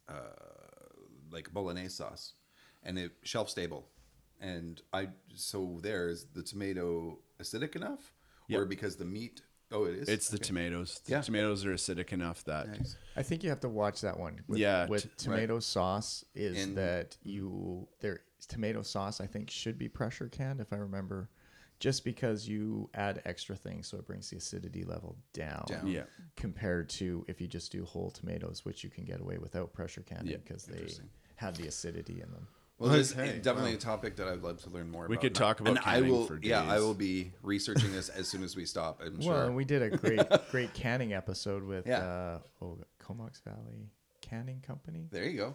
uh, 0.08 0.12
like 1.30 1.52
bolognese 1.52 1.90
sauce, 1.90 2.32
and 2.82 2.98
it 2.98 3.12
shelf 3.22 3.48
stable. 3.48 3.86
And 4.40 4.82
I, 4.92 5.08
so 5.34 5.78
there's 5.82 6.24
the 6.34 6.42
tomato 6.42 7.18
acidic 7.40 7.76
enough, 7.76 8.12
or 8.52 8.64
because 8.64 8.96
the 8.96 9.04
meat. 9.04 9.42
Oh, 9.72 9.84
it 9.84 9.94
is. 9.96 10.08
It's 10.08 10.28
the 10.28 10.36
Okay. 10.36 10.44
tomatoes. 10.44 11.00
The 11.04 11.12
Yeah. 11.12 11.20
tomatoes 11.22 11.64
are 11.64 11.72
acidic 11.74 12.12
enough 12.12 12.44
that 12.44 12.68
Nice. 12.68 12.96
I 13.16 13.22
think 13.22 13.42
you 13.42 13.48
have 13.50 13.60
to 13.60 13.68
watch 13.68 14.00
that 14.02 14.18
one. 14.18 14.40
With, 14.46 14.58
Yeah, 14.58 14.86
with 14.86 15.04
t- 15.04 15.10
tomato 15.16 15.58
sauce 15.60 16.24
is 16.34 16.56
In- 16.58 16.74
that 16.74 17.16
you 17.22 17.88
there 18.00 18.20
tomato 18.48 18.82
sauce 18.82 19.20
I 19.20 19.26
think 19.26 19.50
should 19.50 19.78
be 19.78 19.88
pressure 19.88 20.28
canned 20.28 20.60
if 20.60 20.72
I 20.72 20.76
remember, 20.76 21.30
just 21.78 22.04
because 22.04 22.48
you 22.48 22.90
add 22.94 23.22
extra 23.24 23.56
things 23.56 23.86
so 23.86 23.96
it 23.98 24.06
brings 24.06 24.28
the 24.30 24.36
acidity 24.36 24.84
level 24.84 25.16
down. 25.32 25.64
Down. 25.68 25.86
yeah. 25.86 26.04
Compared 26.36 26.88
to 26.90 27.24
if 27.28 27.40
you 27.40 27.46
just 27.48 27.72
do 27.72 27.84
whole 27.84 28.10
tomatoes, 28.10 28.64
which 28.64 28.84
you 28.84 28.90
can 28.90 29.04
get 29.04 29.20
away 29.20 29.38
without 29.38 29.72
pressure 29.72 30.02
canning 30.02 30.26
Yeah, 30.32 30.36
because 30.38 30.64
they 30.64 30.74
interesting. 30.74 31.10
have 31.36 31.56
the 31.56 31.66
acidity 31.66 32.20
in 32.20 32.30
them. 32.32 32.48
Well, 32.82 32.90
this 32.92 33.12
Okay, 33.12 33.28
is 33.28 33.42
definitely 33.42 33.74
a 33.74 33.78
topic 33.78 34.16
that 34.16 34.28
I'd 34.28 34.42
love 34.42 34.62
to 34.64 34.70
learn 34.70 34.90
more 34.90 35.06
We 35.06 35.14
about. 35.16 35.22
could 35.22 35.34
talk 35.34 35.60
about 35.60 35.70
and 35.76 35.78
I 35.84 36.00
will, 36.00 36.26
for 36.26 36.38
Yeah, 36.42 36.62
I 36.62 36.78
will 36.80 36.94
be 36.94 37.32
researching 37.42 37.92
this 37.92 38.08
as 38.08 38.28
soon 38.28 38.42
as 38.42 38.56
we 38.56 38.64
stop. 38.66 39.00
I'm 39.04 39.14
Well, 39.18 39.22
sure. 39.22 39.44
and 39.44 39.56
we 39.56 39.64
did 39.64 39.82
a 39.82 39.90
great 39.96 40.20
great 40.50 40.74
canning 40.74 41.12
episode 41.12 41.62
with 41.64 41.86
Yeah. 41.86 41.98
uh, 42.00 42.38
oh, 42.60 42.78
Comox 42.98 43.40
Valley 43.44 43.90
Canning 44.20 44.60
Company. 44.66 45.08
there 45.10 45.24
you 45.24 45.36
go. 45.36 45.54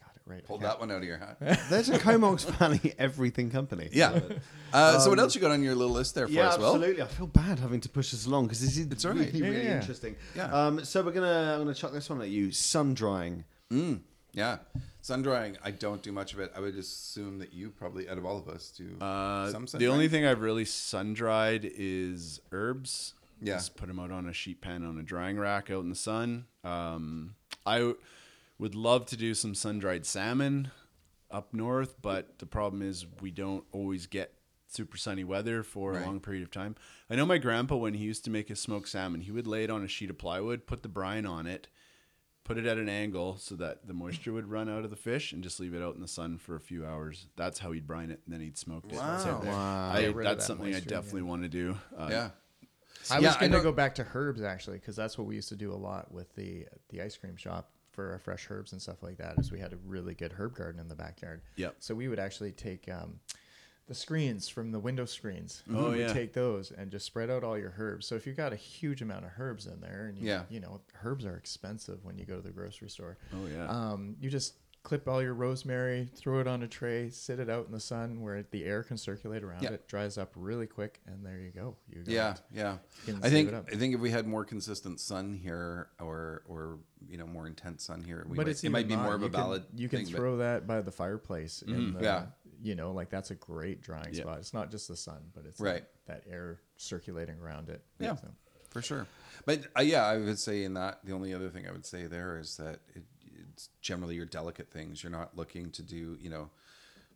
Got 0.00 0.14
it 0.16 0.22
right. 0.26 0.44
Pulled 0.44 0.62
that 0.62 0.78
one 0.80 0.90
out 0.90 0.98
of 0.98 1.04
your 1.04 1.18
hat. 1.18 1.38
There's 1.70 1.88
a 1.88 1.98
Comox 1.98 2.44
Valley 2.44 2.94
everything 2.98 3.50
company. 3.50 3.88
Yeah. 3.92 4.20
Uh, 4.72 4.98
so 4.98 5.10
what 5.10 5.18
else 5.18 5.34
you 5.34 5.40
got 5.40 5.50
on 5.50 5.62
your 5.62 5.74
little 5.74 5.92
list 5.94 6.14
there 6.14 6.26
for 6.26 6.32
Yeah, 6.32 6.48
us, 6.48 6.58
Will? 6.58 6.74
absolutely. 6.74 7.02
I 7.02 7.06
feel 7.06 7.26
bad 7.26 7.58
having 7.58 7.80
to 7.80 7.88
push 7.88 8.10
this 8.10 8.26
along 8.26 8.44
because 8.46 8.60
this 8.60 8.76
is 8.76 9.04
all 9.06 9.12
right. 9.12 9.20
really, 9.32 9.40
really 9.42 9.56
Yeah, 9.56 9.62
yeah. 9.62 9.80
interesting. 9.80 10.16
Yeah. 10.36 10.52
Um, 10.52 10.84
so 10.84 11.02
we're 11.02 11.12
gonna 11.12 11.52
I'm 11.54 11.60
gonna 11.60 11.74
chuck 11.74 11.92
this 11.92 12.08
one 12.10 12.20
at 12.22 12.28
you. 12.28 12.50
Sun 12.52 12.94
drying. 12.94 13.44
Mm, 13.72 14.00
yeah. 14.38 14.58
Sun 15.00 15.22
drying, 15.22 15.56
I 15.64 15.70
don't 15.70 16.02
do 16.02 16.12
much 16.12 16.32
of 16.34 16.40
it. 16.40 16.52
I 16.56 16.60
would 16.60 16.74
assume 16.76 17.38
that 17.38 17.52
you 17.54 17.70
probably, 17.70 18.08
out 18.08 18.18
of 18.18 18.26
all 18.26 18.36
of 18.36 18.48
us, 18.48 18.70
do 18.76 18.96
Uh, 19.00 19.50
some 19.50 19.66
sun 19.66 19.78
the 19.78 19.86
only 19.88 20.08
drying? 20.08 20.22
thing 20.24 20.30
I've 20.30 20.40
really 20.40 20.64
sun 20.64 21.14
dried 21.14 21.64
is 21.64 22.40
herbs. 22.52 23.14
Yeah. 23.40 23.54
Just 23.54 23.76
put 23.76 23.86
them 23.88 23.98
out 24.00 24.10
on 24.10 24.26
a 24.28 24.32
sheet 24.32 24.60
pan 24.60 24.84
on 24.84 24.98
a 24.98 25.02
drying 25.02 25.38
rack 25.38 25.70
out 25.70 25.82
in 25.84 25.88
the 25.90 25.94
sun. 25.94 26.46
Um, 26.64 27.36
I 27.64 27.78
w- 27.78 27.96
would 28.58 28.74
love 28.74 29.06
to 29.06 29.16
do 29.16 29.32
some 29.34 29.54
sun 29.54 29.78
dried 29.78 30.04
salmon 30.04 30.70
up 31.30 31.54
north, 31.54 31.94
but 32.02 32.38
the 32.40 32.46
problem 32.46 32.82
is 32.82 33.06
we 33.20 33.30
don't 33.30 33.64
always 33.72 34.06
get 34.08 34.34
super 34.66 34.96
sunny 34.98 35.24
weather 35.24 35.62
for 35.62 35.92
Right. 35.92 36.02
a 36.02 36.06
long 36.06 36.20
period 36.20 36.42
of 36.42 36.50
time. 36.50 36.74
I 37.08 37.14
know 37.14 37.24
my 37.24 37.38
grandpa 37.38 37.76
when 37.76 37.94
he 37.94 38.04
used 38.04 38.24
to 38.24 38.30
make 38.30 38.48
his 38.48 38.60
smoked 38.60 38.88
salmon, 38.88 39.20
he 39.22 39.30
would 39.30 39.46
lay 39.46 39.62
it 39.64 39.70
on 39.70 39.82
a 39.84 39.88
sheet 39.88 40.10
of 40.10 40.18
plywood, 40.18 40.66
put 40.66 40.82
the 40.82 40.88
brine 40.88 41.24
on 41.24 41.46
it, 41.46 41.68
put 42.48 42.56
it 42.56 42.64
at 42.64 42.78
an 42.78 42.88
angle 42.88 43.36
so 43.36 43.54
that 43.56 43.86
the 43.86 43.92
moisture 43.92 44.32
would 44.32 44.50
run 44.50 44.70
out 44.70 44.82
of 44.82 44.90
the 44.90 44.96
fish, 44.96 45.32
and 45.32 45.42
just 45.42 45.60
leave 45.60 45.74
it 45.74 45.82
out 45.82 45.94
in 45.94 46.00
the 46.00 46.08
sun 46.08 46.38
for 46.38 46.56
a 46.56 46.60
few 46.60 46.86
hours. 46.86 47.26
That's 47.36 47.58
how 47.58 47.72
he'd 47.72 47.86
brine 47.86 48.10
it, 48.10 48.20
and 48.24 48.34
then 48.34 48.40
he'd 48.40 48.56
smoke 48.56 48.84
it. 48.88 48.96
Wow. 48.96 49.18
So 49.18 49.42
Wow. 49.44 49.90
I, 49.92 50.00
Get 50.00 50.14
rid 50.14 50.26
that's 50.26 50.38
that 50.38 50.46
something 50.46 50.68
I 50.68 50.78
moisture, 50.78 50.88
definitely 50.88 51.22
want 51.22 51.42
to 51.42 51.48
do. 51.50 51.76
Uh, 51.96 52.08
yeah. 52.10 52.30
I 53.10 53.20
was 53.20 53.36
I 53.36 53.40
going 53.40 53.52
to 53.52 53.60
go 53.60 53.70
back 53.72 53.94
to 53.96 54.06
herbs 54.14 54.42
actually, 54.42 54.78
because 54.78 54.96
that's 54.96 55.16
what 55.18 55.26
we 55.26 55.34
used 55.34 55.50
to 55.50 55.56
do 55.56 55.72
a 55.72 55.76
lot 55.76 56.10
with 56.10 56.34
the 56.34 56.66
the 56.88 57.02
ice 57.02 57.16
cream 57.16 57.36
shop 57.36 57.70
for 57.92 58.12
our 58.12 58.18
fresh 58.18 58.46
herbs 58.50 58.72
and 58.72 58.80
stuff 58.80 59.02
like 59.02 59.18
that. 59.18 59.38
Is 59.38 59.52
we 59.52 59.60
had 59.60 59.72
a 59.74 59.78
really 59.86 60.14
good 60.14 60.32
herb 60.36 60.54
garden 60.54 60.80
in 60.80 60.88
the 60.88 60.94
backyard. 60.94 61.42
Yep. 61.56 61.76
So 61.80 61.94
we 61.94 62.08
would 62.08 62.18
actually 62.18 62.52
take 62.52 62.88
um, 62.90 63.20
the 63.88 63.94
screens 63.94 64.48
from 64.48 64.70
the 64.70 64.78
window 64.78 65.04
screens. 65.06 65.62
Oh, 65.72 65.84
we 65.84 65.90
would 65.90 65.98
yeah. 65.98 66.12
Take 66.12 66.32
those 66.34 66.70
and 66.70 66.90
just 66.90 67.06
spread 67.06 67.30
out 67.30 67.42
all 67.42 67.58
your 67.58 67.72
herbs. 67.76 68.06
So 68.06 68.14
if 68.14 68.26
you've 68.26 68.36
got 68.36 68.52
a 68.52 68.56
huge 68.56 69.02
amount 69.02 69.24
of 69.24 69.30
herbs 69.38 69.66
in 69.66 69.80
there, 69.80 70.06
and 70.08 70.18
you, 70.18 70.28
Yeah. 70.28 70.42
you 70.50 70.60
know 70.60 70.80
herbs 71.02 71.24
are 71.24 71.36
expensive 71.36 72.04
when 72.04 72.18
you 72.18 72.24
go 72.26 72.36
to 72.36 72.42
the 72.42 72.50
grocery 72.52 72.90
store. 72.90 73.16
Oh 73.34 73.46
yeah. 73.52 73.66
Um, 73.66 74.16
you 74.20 74.28
just 74.30 74.54
clip 74.84 75.08
all 75.08 75.20
your 75.20 75.34
rosemary, 75.34 76.08
throw 76.14 76.40
it 76.40 76.46
on 76.46 76.62
a 76.62 76.68
tray, 76.68 77.10
sit 77.10 77.40
it 77.40 77.50
out 77.50 77.66
in 77.66 77.72
the 77.72 77.80
sun 77.80 78.22
where 78.22 78.44
the 78.52 78.64
air 78.64 78.82
can 78.82 78.96
circulate 78.96 79.42
around 79.42 79.62
Yeah. 79.62 79.72
it, 79.72 79.88
dries 79.88 80.16
up 80.16 80.32
really 80.36 80.66
quick, 80.66 81.00
and 81.06 81.26
there 81.26 81.38
you 81.40 81.50
go. 81.50 81.76
You 81.90 82.04
got 82.04 82.08
Yeah, 82.12 82.34
yeah. 82.54 82.76
You 83.06 83.18
I 83.22 83.28
think. 83.28 83.52
I 83.52 83.74
think 83.76 83.94
if 83.94 84.00
we 84.00 84.10
had 84.10 84.26
more 84.26 84.44
consistent 84.44 85.00
sun 85.00 85.34
here, 85.34 85.88
or 86.00 86.42
or 86.46 86.78
you 87.06 87.18
know 87.18 87.26
more 87.26 87.46
intense 87.46 87.84
sun 87.84 88.02
here, 88.02 88.24
we 88.28 88.36
but 88.36 88.46
might, 88.46 88.50
it's 88.50 88.64
it 88.64 88.70
might 88.70 88.88
be 88.88 88.96
not. 88.96 89.04
more 89.04 89.14
of 89.14 89.22
a 89.22 89.26
You 89.26 89.30
can- 89.30 89.40
valid. 89.40 89.64
You 89.74 89.88
can 89.88 90.04
thing, 90.06 90.14
throw 90.14 90.36
that 90.38 90.66
by 90.66 90.80
the 90.80 90.92
fireplace. 90.92 91.60
In 91.62 91.94
the, 91.94 92.00
Yeah. 92.02 92.26
You 92.62 92.74
know, 92.74 92.92
like 92.92 93.08
that's 93.10 93.30
a 93.30 93.34
great 93.34 93.80
drying 93.82 94.12
Yeah. 94.14 94.22
spot. 94.22 94.38
It's 94.38 94.52
not 94.54 94.70
just 94.70 94.88
the 94.88 94.96
sun, 94.96 95.20
but 95.34 95.44
it's 95.46 95.60
Right. 95.60 95.84
that, 96.06 96.24
that 96.24 96.32
air 96.32 96.58
circulating 96.76 97.38
around 97.40 97.68
it. 97.68 97.82
Yeah. 97.98 98.16
So- 98.16 98.28
for 98.70 98.82
sure. 98.82 99.06
But 99.46 99.62
uh, 99.78 99.82
yeah, 99.82 100.04
I 100.04 100.18
would 100.18 100.38
say 100.38 100.64
in 100.64 100.74
that 100.74 100.98
the 101.04 101.12
only 101.12 101.32
other 101.32 101.48
thing 101.48 101.66
I 101.66 101.72
would 101.72 101.86
say 101.86 102.06
there 102.06 102.38
is 102.38 102.56
that 102.58 102.80
it, 102.94 103.02
it's 103.52 103.70
generally 103.80 104.14
your 104.14 104.26
delicate 104.26 104.70
things. 104.70 105.02
You're 105.02 105.12
not 105.12 105.36
looking 105.36 105.70
to 105.72 105.82
do 105.82 106.18
you 106.20 106.28
know 106.28 106.50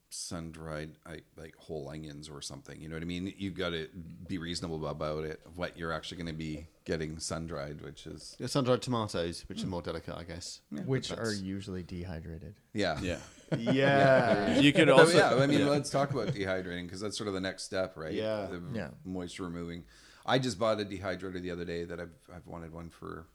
sun 0.08 0.50
dried 0.52 0.90
like, 1.08 1.24
like 1.36 1.54
whole 1.56 1.88
onions 1.88 2.28
or 2.28 2.40
something. 2.42 2.80
You 2.80 2.88
know 2.88 2.96
what 2.96 3.02
I 3.02 3.06
mean? 3.06 3.32
You've 3.38 3.54
got 3.54 3.70
to 3.70 3.88
be 4.28 4.36
reasonable 4.38 4.86
about 4.86 5.24
it. 5.24 5.40
What 5.56 5.78
you're 5.78 5.92
actually 5.92 6.18
going 6.18 6.26
to 6.28 6.32
be 6.38 6.66
getting 6.84 7.18
sun 7.18 7.46
dried, 7.46 7.80
which 7.80 8.06
is 8.06 8.36
Yeah, 8.38 8.46
sun-dried 8.46 8.82
tomatoes, 8.82 9.44
which 9.48 9.62
are 9.64 9.66
more 9.68 9.80
delicate, 9.82 10.14
I 10.14 10.24
guess. 10.24 10.60
Which 10.84 11.10
are 11.12 11.32
usually 11.32 11.82
dehydrated. 11.82 12.54
yeah 12.74 12.98
yeah. 13.02 13.18
Yeah. 13.58 14.58
You 14.58 14.72
could 14.72 14.86
But 14.88 14.98
also 15.00 15.18
yeah, 15.18 15.34
I 15.34 15.46
mean, 15.46 15.60
yeah. 15.60 15.66
let's 15.66 15.90
talk 15.90 16.10
about 16.10 16.28
dehydrating 16.28 16.84
because 16.84 17.00
that's 17.00 17.16
sort 17.16 17.28
of 17.28 17.34
the 17.34 17.40
next 17.40 17.64
step, 17.64 17.96
right? 17.96 18.12
Yeah. 18.12 18.46
the 18.50 18.62
Yeah. 18.72 18.88
moisture 19.04 19.44
removing. 19.44 19.84
I 20.24 20.38
just 20.38 20.58
bought 20.58 20.80
a 20.80 20.84
dehydrator 20.84 21.40
the 21.40 21.50
other 21.50 21.64
day 21.64 21.84
that 21.84 21.98
I've 22.00 22.14
I've 22.34 22.46
wanted 22.46 22.72
one 22.72 22.90
for 22.90 23.26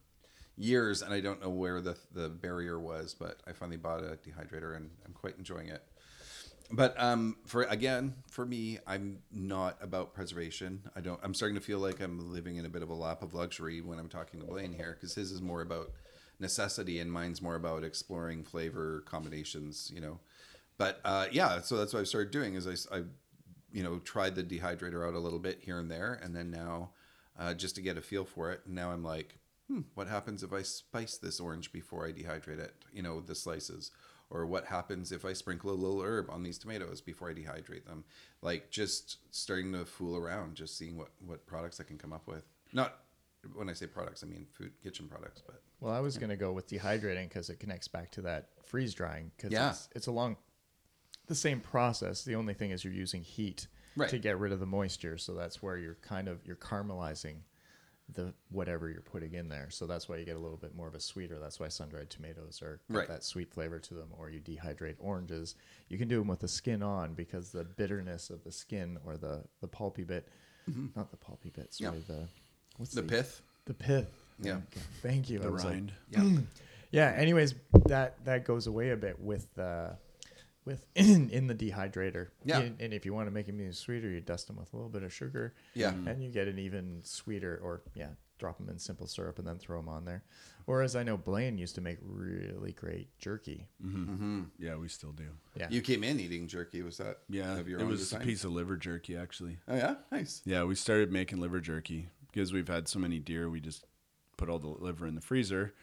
years, 0.55 1.01
and 1.01 1.13
I 1.13 1.19
don't 1.19 1.41
know 1.41 1.49
where 1.49 1.81
the 1.81 1.97
the 2.13 2.29
barrier 2.29 2.79
was, 2.79 3.13
but 3.13 3.41
I 3.47 3.51
finally 3.51 3.77
bought 3.77 4.03
a 4.03 4.17
dehydrator, 4.17 4.75
and 4.75 4.89
I'm 5.05 5.13
quite 5.13 5.37
enjoying 5.37 5.67
it. 5.67 5.83
But 6.69 6.95
um, 7.01 7.37
for 7.45 7.63
again, 7.63 8.15
for 8.29 8.45
me, 8.45 8.79
I'm 8.85 9.19
not 9.31 9.77
about 9.81 10.13
preservation. 10.13 10.81
I 10.95 11.01
don't. 11.01 11.19
I'm 11.23 11.33
starting 11.33 11.55
to 11.55 11.61
feel 11.61 11.79
like 11.79 12.01
I'm 12.01 12.31
living 12.33 12.57
in 12.57 12.65
a 12.65 12.69
bit 12.69 12.81
of 12.83 12.89
a 12.89 12.93
lap 12.93 13.21
of 13.21 13.33
luxury 13.33 13.81
when 13.81 13.99
I'm 13.99 14.09
talking 14.09 14.39
to 14.41 14.45
Blaine 14.45 14.73
here, 14.73 14.93
because 14.99 15.15
his 15.15 15.31
is 15.31 15.41
more 15.41 15.61
about 15.61 15.91
necessity, 16.39 16.99
and 16.99 17.11
mine's 17.11 17.41
more 17.41 17.55
about 17.55 17.83
exploring 17.83 18.43
flavor 18.43 19.03
combinations. 19.05 19.91
You 19.93 20.01
know, 20.01 20.19
but 20.77 20.99
uh, 21.03 21.27
yeah, 21.31 21.61
so 21.61 21.77
that's 21.77 21.93
what 21.93 21.99
I've 21.99 22.07
started 22.07 22.31
doing. 22.31 22.55
Is 22.55 22.87
I, 22.91 23.03
you 23.71 23.83
know, 23.83 23.99
tried 23.99 24.35
the 24.35 24.43
dehydrator 24.43 25.07
out 25.07 25.13
a 25.13 25.19
little 25.19 25.39
bit 25.39 25.59
here 25.61 25.79
and 25.79 25.89
there, 25.89 26.19
and 26.21 26.35
then 26.35 26.51
now, 26.51 26.91
uh, 27.37 27.53
just 27.53 27.75
to 27.75 27.81
get 27.81 27.97
a 27.97 28.01
feel 28.01 28.25
for 28.25 28.51
it. 28.51 28.61
And 28.65 28.75
now 28.75 28.91
I'm 28.91 29.03
like, 29.03 29.37
hmm, 29.67 29.81
what 29.95 30.07
happens 30.07 30.43
if 30.43 30.53
I 30.53 30.61
spice 30.61 31.17
this 31.17 31.39
orange 31.39 31.71
before 31.71 32.07
I 32.07 32.11
dehydrate 32.11 32.59
it? 32.59 32.73
You 32.91 33.01
know, 33.01 33.21
the 33.21 33.35
slices. 33.35 33.91
Or 34.29 34.45
what 34.45 34.65
happens 34.65 35.13
if 35.13 35.23
I 35.23 35.31
sprinkle 35.31 35.71
a 35.71 35.73
little 35.73 36.01
herb 36.01 36.29
on 36.29 36.43
these 36.43 36.57
tomatoes 36.57 36.99
before 36.99 37.29
I 37.29 37.33
dehydrate 37.33 37.85
them? 37.85 38.03
Like 38.41 38.69
just 38.69 39.19
starting 39.31 39.71
to 39.71 39.85
fool 39.85 40.17
around, 40.17 40.55
just 40.55 40.77
seeing 40.77 40.97
what 40.97 41.11
what 41.25 41.47
products 41.47 41.79
I 41.79 41.83
can 41.83 41.97
come 41.97 42.11
up 42.11 42.27
with. 42.27 42.43
Not 42.73 42.99
when 43.55 43.69
I 43.69 43.73
say 43.73 43.87
products, 43.87 44.23
I 44.23 44.27
mean 44.27 44.45
food, 44.51 44.71
kitchen 44.83 45.07
products. 45.07 45.41
But 45.45 45.61
Well, 45.79 45.93
I 45.93 45.99
was 45.99 46.17
going 46.17 46.29
to 46.29 46.35
go 46.37 46.51
with 46.53 46.67
dehydrating 46.67 47.29
because 47.29 47.49
it 47.49 47.59
connects 47.59 47.87
back 47.87 48.11
to 48.11 48.21
that 48.23 48.49
freeze 48.65 48.93
drying. 48.93 49.31
Because 49.35 49.51
Yeah. 49.51 49.69
it's, 49.71 49.89
it's 49.95 50.07
along 50.07 50.37
the 51.27 51.35
same 51.35 51.59
process. 51.59 52.23
The 52.23 52.35
only 52.35 52.53
thing 52.53 52.71
is 52.71 52.83
you're 52.83 52.93
using 52.93 53.21
heat 53.23 53.67
Right. 53.95 54.09
to 54.09 54.19
get 54.19 54.37
rid 54.37 54.51
of 54.51 54.59
the 54.59 54.65
moisture. 54.67 55.17
So 55.17 55.33
that's 55.33 55.61
where 55.63 55.77
you're 55.77 55.95
kind 55.95 56.27
of 56.27 56.45
you're 56.45 56.55
caramelizing 56.55 57.37
the 58.13 58.33
whatever 58.49 58.89
you're 58.89 59.01
putting 59.01 59.33
in 59.33 59.49
there. 59.49 59.69
So 59.69 59.85
that's 59.85 60.07
why 60.07 60.15
you 60.17 60.23
get 60.25 60.35
a 60.37 60.39
little 60.39 60.55
bit 60.57 60.73
more 60.75 60.87
of 60.87 60.95
a 60.95 60.99
sweeter. 60.99 61.39
That's 61.39 61.59
why 61.59 61.67
sun 61.67 61.89
dried 61.89 62.09
tomatoes 62.09 62.61
are 62.61 62.79
Right. 62.89 63.07
that 63.07 63.23
sweet 63.23 63.51
flavor 63.51 63.79
to 63.79 63.93
them. 63.95 64.09
Or 64.17 64.29
you 64.29 64.39
dehydrate 64.39 64.95
oranges. 64.99 65.55
You 65.89 65.97
can 65.97 66.07
do 66.07 66.19
them 66.19 66.27
with 66.27 66.39
the 66.39 66.47
skin 66.47 66.81
on 66.83 67.15
because 67.15 67.51
the 67.51 67.65
bitterness 67.65 68.29
of 68.29 68.43
the 68.43 68.51
skin 68.51 68.97
or 69.03 69.17
the 69.17 69.43
the 69.61 69.67
pulpy 69.67 70.03
bit, 70.03 70.29
not 70.95 71.09
the 71.11 71.17
pulpy 71.17 71.49
bit. 71.49 71.71
Mm-hmm. 71.71 71.83
Yeah. 71.83 71.89
Sorry, 71.89 72.01
the 72.07 72.27
what's 72.77 72.93
the 72.93 73.03
pith, 73.03 73.41
The 73.65 73.73
pith. 73.73 74.09
Yeah. 74.41 74.53
Okay. 74.53 74.81
Thank 75.01 75.29
you. 75.29 75.39
The 75.39 75.51
was 75.51 75.63
like- 75.65 75.73
rind. 75.73 75.91
yeah, 76.11 76.23
yeah. 76.91 77.13
Anyways, 77.17 77.55
that 77.87 78.23
that 78.25 78.45
goes 78.45 78.67
away 78.67 78.91
a 78.91 78.95
bit 78.97 79.19
with 79.19 79.47
uh, 79.57 79.89
with 80.65 80.85
in, 80.95 81.29
in 81.31 81.47
the 81.47 81.55
dehydrator. 81.55 82.27
Yeah. 82.45 82.59
And, 82.59 82.79
and 82.79 82.93
if 82.93 83.05
you 83.05 83.13
want 83.13 83.27
to 83.27 83.31
make 83.31 83.47
them 83.47 83.59
even 83.59 83.73
sweeter, 83.73 84.09
you 84.09 84.21
dust 84.21 84.47
them 84.47 84.57
with 84.57 84.71
a 84.73 84.75
little 84.75 84.91
bit 84.91 85.03
of 85.03 85.11
sugar. 85.13 85.53
Yeah. 85.73 85.91
Mm-hmm. 85.91 86.07
And 86.07 86.23
you 86.23 86.29
get 86.29 86.47
an 86.47 86.59
even 86.59 86.99
sweeter, 87.03 87.59
or 87.63 87.81
yeah, 87.95 88.09
drop 88.37 88.57
them 88.59 88.69
in 88.69 88.77
simple 88.77 89.07
syrup 89.07 89.39
and 89.39 89.47
then 89.47 89.57
throw 89.57 89.79
them 89.79 89.89
on 89.89 90.05
there. 90.05 90.23
Whereas 90.65 90.97
I 90.97 91.01
know 91.03 91.15
Blaine 91.17 91.57
used 91.57 91.75
to 91.75 91.81
make 91.81 91.97
really 92.01 92.73
great 92.73 93.07
jerky. 93.19 93.65
Mm-hmm. 93.83 94.11
Mm-hmm. 94.13 94.41
Yeah, 94.59 94.75
we 94.75 94.89
still 94.89 95.13
do. 95.13 95.23
Yeah. 95.55 95.67
you 95.71 95.81
came 95.81 96.03
in 96.03 96.19
eating 96.19 96.45
jerky. 96.47 96.81
Was 96.83 96.97
that 96.97 97.19
Yeah, 97.29 97.57
of 97.57 97.67
your 97.69 97.79
it 97.79 97.83
own 97.83 97.89
was 97.89 98.01
design? 98.01 98.21
a 98.21 98.25
piece 98.25 98.43
of 98.43 98.51
liver 98.51 98.75
jerky 98.75 99.15
actually. 99.17 99.57
Oh 99.69 99.75
yeah, 99.75 99.95
nice. 100.11 100.41
Yeah, 100.45 100.65
we 100.65 100.75
started 100.75 101.11
making 101.11 101.39
liver 101.39 101.61
jerky 101.61 102.09
because 102.37 102.53
we've 102.53 102.67
had 102.67 102.87
so 102.87 102.99
many 102.99 103.17
deer. 103.17 103.49
We 103.49 103.59
just 103.59 103.83
put 104.37 104.47
all 104.47 104.59
the 104.59 104.67
liver 104.67 105.07
in 105.07 105.15
the 105.15 105.21
freezer, 105.21 105.73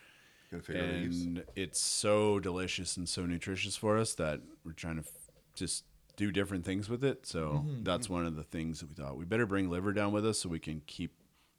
Gotta 0.52 0.62
figure 0.62 0.82
out 0.82 0.90
a 0.90 0.98
use. 0.98 1.24
and 1.24 1.44
it's 1.56 1.80
so 1.80 2.38
delicious 2.38 2.96
and 2.96 3.08
so 3.08 3.26
nutritious 3.26 3.74
for 3.76 3.98
us 3.98 4.14
that 4.14 4.40
we're 4.64 4.72
trying 4.72 4.96
to 4.96 5.02
f- 5.02 5.30
just 5.56 5.82
do 6.16 6.30
different 6.30 6.64
things 6.64 6.88
with 6.88 7.02
it. 7.02 7.26
So 7.26 7.40
mm-hmm, 7.40 7.68
mm-hmm. 7.68 7.82
that's 7.82 8.08
one 8.08 8.24
of 8.24 8.36
the 8.36 8.44
things 8.44 8.78
that 8.78 8.88
we 8.88 8.94
thought 8.94 9.16
we 9.16 9.24
better 9.24 9.46
bring 9.46 9.68
liver 9.68 9.92
down 9.92 10.12
with 10.12 10.24
us 10.24 10.38
so 10.38 10.48
we 10.48 10.60
can 10.60 10.80
keep 10.86 11.12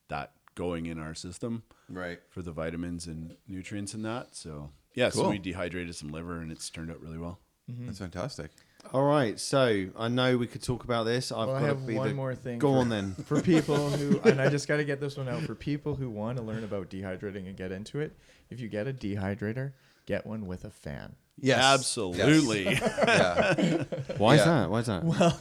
that 0.07 0.31
going 0.55 0.85
in 0.85 0.97
our 0.97 1.13
system 1.13 1.63
Right. 1.89 2.19
for 2.29 2.41
the 2.41 2.53
vitamins 2.53 3.05
and 3.05 3.35
nutrients 3.49 3.93
in 3.93 4.03
that. 4.03 4.33
So 4.33 4.69
yeah, 4.93 5.09
so 5.09 5.29
we 5.29 5.39
dehydrated 5.39 5.93
some 5.95 6.09
liver 6.09 6.39
and 6.39 6.53
it's 6.53 6.69
turned 6.69 6.89
out 6.89 7.01
really 7.01 7.17
well. 7.17 7.39
Mm-hmm. 7.69 7.87
That's 7.87 7.99
fantastic. 7.99 8.51
All 8.93 9.03
right, 9.03 9.39
so 9.39 9.87
I 9.97 10.07
know 10.07 10.37
we 10.37 10.47
could 10.47 10.63
talk 10.63 10.83
about 10.83 11.03
this. 11.03 11.31
I've 11.31 11.47
Well, 11.47 11.55
I 11.55 11.59
got 11.61 11.67
have 11.67 11.81
to 11.81 11.87
be 11.87 11.95
one 11.95 12.07
the... 12.09 12.13
more 12.13 12.35
thing. 12.35 12.59
Go 12.59 12.71
for- 12.73 12.79
on 12.79 12.89
then. 12.89 13.13
For 13.25 13.41
people 13.41 13.89
who, 13.91 14.19
and 14.21 14.41
I 14.41 14.49
just 14.49 14.67
got 14.67 14.77
to 14.77 14.85
get 14.85 14.99
this 14.99 15.17
one 15.17 15.27
out. 15.27 15.41
For 15.43 15.55
people 15.55 15.95
who 15.95 16.09
want 16.09 16.37
to 16.37 16.43
learn 16.43 16.63
about 16.63 16.89
dehydrating 16.89 17.47
and 17.47 17.55
get 17.57 17.71
into 17.71 17.99
it, 17.99 18.15
if 18.49 18.59
you 18.59 18.67
get 18.69 18.87
a 18.87 18.93
dehydrator, 18.93 19.73
get 20.05 20.25
one 20.25 20.45
with 20.47 20.65
a 20.65 20.69
fan. 20.69 21.15
Yes. 21.37 21.59
Absolutely. 21.59 22.65
Yeah. 23.05 23.83
Why 24.17 24.35
is 24.35 24.45
that? 24.45 24.69
Why 24.69 24.79
is 24.79 24.85
that? 24.87 25.03
Well, 25.03 25.37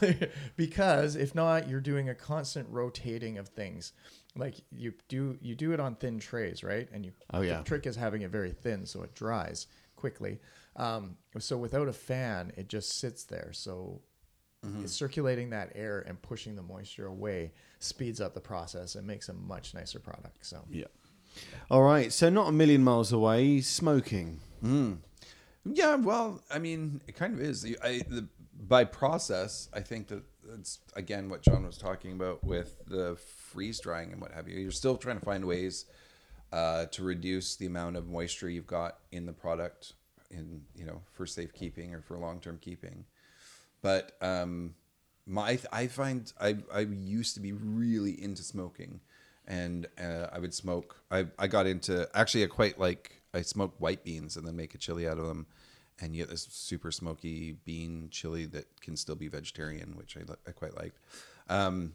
because 0.57 1.15
if 1.15 1.33
not, 1.33 1.69
you're 1.69 1.79
doing 1.79 2.09
a 2.09 2.15
constant 2.15 2.67
rotating 2.69 3.37
of 3.37 3.47
things. 3.49 3.93
Like 4.35 4.55
you 4.71 4.93
do, 5.07 5.37
you 5.41 5.55
do 5.55 5.71
it 5.71 5.79
on 5.79 5.95
thin 5.95 6.19
trays, 6.19 6.63
right? 6.63 6.87
And 6.91 7.05
you. 7.05 7.13
Oh, 7.33 7.41
yeah. 7.41 7.59
The 7.59 7.63
trick 7.63 7.85
is 7.87 7.95
having 7.95 8.21
it 8.23 8.29
very 8.31 8.51
thin 8.51 8.85
so 8.85 9.03
it 9.03 9.15
dries 9.15 9.67
quickly. 9.95 10.39
Um, 10.75 11.17
so 11.39 11.57
without 11.57 11.87
a 11.87 11.93
fan, 11.93 12.51
it 12.57 12.67
just 12.69 12.99
sits 12.99 13.23
there. 13.23 13.51
So. 13.53 14.01
It's 14.81 14.93
circulating 14.93 15.51
that 15.51 15.73
air 15.75 16.03
and 16.07 16.19
pushing 16.19 16.55
the 16.55 16.63
moisture 16.63 17.05
away 17.05 17.51
speeds 17.77 18.19
up 18.19 18.33
the 18.33 18.41
process 18.41 18.95
and 18.95 19.05
makes 19.05 19.29
a 19.29 19.33
much 19.33 19.75
nicer 19.75 19.99
product. 19.99 20.43
So 20.43 20.65
yeah. 20.71 20.85
All 21.69 21.83
right, 21.83 22.11
so 22.11 22.29
not 22.31 22.49
a 22.49 22.51
million 22.51 22.83
miles 22.83 23.11
away, 23.11 23.61
smoking. 23.61 24.39
Yeah, 25.65 25.95
well, 25.97 26.41
I 26.49 26.57
mean, 26.57 27.01
it 27.07 27.15
kind 27.15 27.35
of 27.35 27.41
is. 27.41 27.63
I, 27.83 28.01
the, 28.07 28.27
by 28.67 28.85
process, 28.85 29.69
I 29.71 29.81
think 29.81 30.07
that 30.07 30.23
that's 30.47 30.79
again 30.95 31.29
what 31.29 31.43
John 31.43 31.63
was 31.65 31.77
talking 31.77 32.13
about 32.13 32.43
with 32.43 32.83
the 32.87 33.17
freeze 33.51 33.79
drying 33.79 34.11
and 34.13 34.21
what 34.21 34.31
have 34.31 34.47
you. 34.47 34.59
You're 34.59 34.71
still 34.71 34.97
trying 34.97 35.19
to 35.19 35.25
find 35.25 35.45
ways 35.45 35.85
uh, 36.51 36.85
to 36.87 37.03
reduce 37.03 37.55
the 37.55 37.65
amount 37.67 37.97
of 37.97 38.07
moisture 38.07 38.49
you've 38.49 38.67
got 38.67 38.97
in 39.11 39.25
the 39.25 39.33
product, 39.33 39.93
in 40.35 40.61
you 40.75 40.85
know, 40.85 41.01
for 41.13 41.25
safekeeping 41.25 41.93
or 41.93 42.01
for 42.01 42.17
long 42.17 42.39
term 42.39 42.57
keeping. 42.61 43.05
But 43.81 44.13
um, 44.21 44.75
my 45.25 45.59
I 45.71 45.87
find 45.87 46.31
I 46.39 46.57
I 46.73 46.81
used 46.81 47.33
to 47.35 47.39
be 47.39 47.51
really 47.51 48.21
into 48.21 48.43
smoking, 48.43 48.99
and 49.47 49.87
uh, 49.99 50.27
I 50.31 50.39
would 50.39 50.53
smoke. 50.53 50.97
I 51.11 51.27
I 51.37 51.47
got 51.47 51.67
into 51.67 52.07
actually 52.13 52.43
I 52.43 52.47
quite 52.47 52.79
like 52.79 53.21
I 53.33 53.41
smoke 53.41 53.75
white 53.79 54.03
beans 54.03 54.37
and 54.37 54.47
then 54.47 54.55
make 54.55 54.75
a 54.75 54.77
chili 54.77 55.07
out 55.07 55.17
of 55.17 55.25
them, 55.27 55.47
and 55.99 56.15
you 56.15 56.23
get 56.23 56.29
this 56.29 56.47
super 56.49 56.91
smoky 56.91 57.57
bean 57.65 58.09
chili 58.11 58.45
that 58.47 58.65
can 58.81 58.95
still 58.95 59.15
be 59.15 59.27
vegetarian, 59.27 59.95
which 59.95 60.17
I 60.17 60.21
I 60.47 60.51
quite 60.51 60.75
liked. 60.75 60.99
Um, 61.49 61.93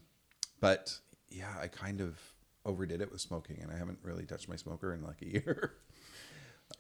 but 0.61 0.99
yeah, 1.31 1.55
I 1.61 1.69
kind 1.69 2.01
of 2.01 2.19
overdid 2.65 3.01
it 3.01 3.11
with 3.11 3.21
smoking, 3.21 3.59
and 3.63 3.73
I 3.73 3.79
haven't 3.79 3.99
really 4.03 4.27
touched 4.27 4.49
my 4.49 4.57
smoker 4.57 4.93
in 4.93 5.03
like 5.03 5.23
a 5.23 5.27
year. 5.27 5.73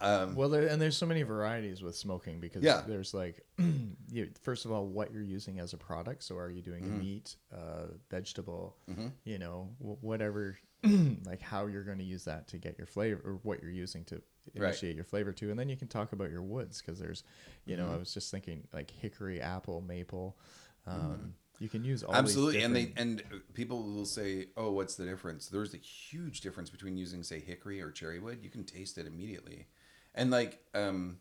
Um, 0.00 0.35
Well, 0.37 0.48
there, 0.48 0.66
and 0.66 0.81
there's 0.81 0.96
so 0.96 1.07
many 1.07 1.22
varieties 1.22 1.83
with 1.83 1.96
smoking 1.96 2.40
because 2.40 2.62
Yeah. 2.64 2.83
there's 2.87 3.12
like, 3.14 3.40
you, 4.11 4.31
first 4.42 4.64
of 4.64 4.72
all, 4.72 4.87
what 4.87 5.12
you're 5.12 5.22
using 5.22 5.59
as 5.59 5.72
a 5.72 5.76
product. 5.76 6.22
So, 6.22 6.37
are 6.37 6.50
you 6.50 6.62
doing 6.62 6.85
Mm-hmm. 6.85 6.94
a 6.96 6.98
meat, 6.98 7.37
uh, 7.53 7.87
vegetable, 8.11 8.76
you 9.24 9.38
know, 9.38 9.70
wh- 9.79 10.03
whatever, 10.03 10.57
like 11.24 11.40
how 11.42 11.66
you're 11.66 11.85
going 11.85 11.98
to 11.98 12.05
use 12.05 12.24
that 12.24 12.48
to 12.48 12.59
get 12.59 12.79
your 12.79 12.87
flavor 12.87 13.20
or 13.24 13.40
what 13.42 13.62
you're 13.62 13.70
using 13.72 14.05
to 14.05 14.22
Right. 14.57 14.68
initiate 14.68 14.94
your 14.96 15.05
flavor 15.05 15.33
to. 15.33 15.50
And 15.50 15.59
then 15.59 15.68
you 15.68 15.76
can 15.76 15.88
talk 15.88 16.12
about 16.12 16.31
your 16.31 16.42
woods 16.42 16.81
because 16.81 16.98
there's, 16.98 17.24
you 17.66 17.76
Mm-hmm. 17.76 17.87
know, 17.87 17.94
I 17.94 17.98
was 17.98 18.14
just 18.14 18.31
thinking 18.31 18.66
like 18.72 18.90
hickory, 18.90 19.40
apple, 19.40 19.81
maple. 19.81 20.38
Um, 20.87 21.35
You 21.59 21.68
can 21.68 21.85
use 21.85 22.03
all 22.03 22.14
Mm-hmm. 22.14 22.24
Absolutely, 22.24 22.62
and 22.62 22.74
they 22.74 22.92
and 22.96 23.22
people 23.53 23.83
will 23.83 24.07
say, 24.07 24.46
"Oh, 24.57 24.72
what's 24.72 24.94
the 24.96 25.05
difference?" 25.05 25.48
There's 25.48 25.74
a 25.74 25.76
huge 25.76 26.40
difference 26.40 26.70
between 26.70 26.96
using, 26.96 27.22
say, 27.22 27.38
hickory 27.38 27.81
or 27.83 27.90
cherry 27.90 28.18
wood. 28.18 28.38
You 28.42 28.48
can 28.50 28.64
taste 28.64 28.96
it 28.96 29.07
immediately, 29.07 29.66
and 30.14 30.31
like, 30.31 30.59
um, 30.75 31.18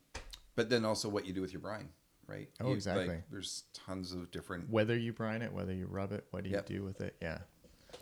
but 0.56 0.70
then 0.70 0.86
also 0.86 1.10
what 1.10 1.26
you 1.26 1.34
do 1.34 1.42
with 1.42 1.52
your 1.54 1.62
brine, 1.62 1.90
right? 2.28 2.50
Oh, 2.62 2.70
You- 2.70 2.74
exactly. 2.76 3.08
Like, 3.08 3.30
there's 3.30 3.64
tons 3.74 4.14
of 4.14 4.30
different. 4.32 4.70
whether 4.70 4.98
you 4.98 5.14
brine 5.14 5.42
it, 5.42 5.52
whether 5.54 5.74
you 5.74 5.88
rub 5.88 6.12
it, 6.12 6.26
what 6.32 6.44
do 6.44 6.50
you 6.50 6.56
Yep. 6.56 6.66
do 6.66 6.84
with 6.84 7.02
it? 7.02 7.16
Yeah. 7.22 7.40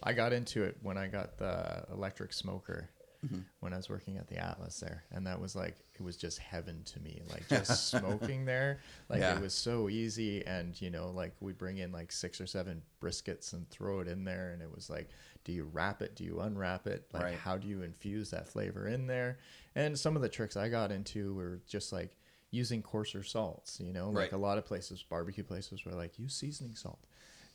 I 0.03 0.13
got 0.13 0.33
into 0.33 0.63
it 0.63 0.77
when 0.81 0.97
I 0.97 1.07
got 1.07 1.37
the 1.37 1.85
electric 1.91 2.33
smoker 2.33 2.89
Mm-hmm. 3.25 3.39
when 3.61 3.73
I 3.73 3.77
was 3.77 3.89
working 3.89 4.17
at 4.17 4.27
the 4.27 4.37
Atlas 4.37 4.79
there. 4.79 5.03
And 5.11 5.25
that 5.25 5.41
was 5.41 5.55
like, 5.55 5.75
it 5.95 6.01
was 6.03 6.17
just 6.17 6.37
heaven 6.37 6.83
to 6.83 6.99
me. 6.99 7.23
Like 7.31 7.49
just 7.49 7.87
smoking 7.89 8.45
there, 8.45 8.79
like 9.09 9.21
Yeah. 9.21 9.35
it 9.35 9.41
was 9.41 9.55
so 9.55 9.89
easy. 9.89 10.45
And, 10.45 10.79
you 10.79 10.91
know, 10.91 11.09
like 11.09 11.33
we 11.39 11.51
bring 11.51 11.79
in 11.79 11.91
like 11.91 12.11
six 12.11 12.39
or 12.39 12.45
seven 12.45 12.83
briskets 13.01 13.53
and 13.53 13.67
throw 13.71 14.01
it 14.01 14.07
in 14.07 14.23
there. 14.23 14.51
And 14.51 14.61
it 14.61 14.69
was 14.73 14.87
like, 14.87 15.09
do 15.47 15.53
you 15.53 15.63
wrap 15.63 16.01
it? 16.01 16.13
Do 16.13 16.25
you 16.25 16.41
unwrap 16.41 16.87
it? 16.87 17.05
Like, 17.13 17.23
Right. 17.23 17.35
how 17.35 17.57
do 17.57 17.69
you 17.69 17.81
infuse 17.81 18.31
that 18.31 18.49
flavor 18.49 18.85
in 18.85 19.07
there? 19.07 19.39
And 19.75 19.97
some 19.97 20.17
of 20.17 20.21
the 20.21 20.27
tricks 20.27 20.57
I 20.57 20.67
got 20.67 20.91
into 20.91 21.33
were 21.33 21.61
just 21.67 21.91
like, 21.91 22.17
using 22.49 22.81
coarser 22.81 23.23
salts 23.23 23.77
you 23.81 23.91
know 23.91 24.09
like 24.09 24.31
a 24.31 24.37
lot 24.37 24.57
of 24.57 24.65
places 24.65 25.03
barbecue 25.03 25.43
places 25.43 25.83
were 25.83 25.91
like 25.91 26.17
use 26.17 26.33
seasoning 26.33 26.73
salt 26.75 26.97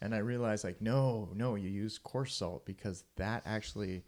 and 0.03 0.15
i 0.15 0.19
realized 0.19 0.65
like 0.65 0.83
no 0.83 1.31
no 1.35 1.55
you 1.55 1.71
use 1.71 1.97
coarse 1.97 2.35
salt 2.35 2.67
because 2.67 3.05
that 3.17 3.41
actually 3.47 4.05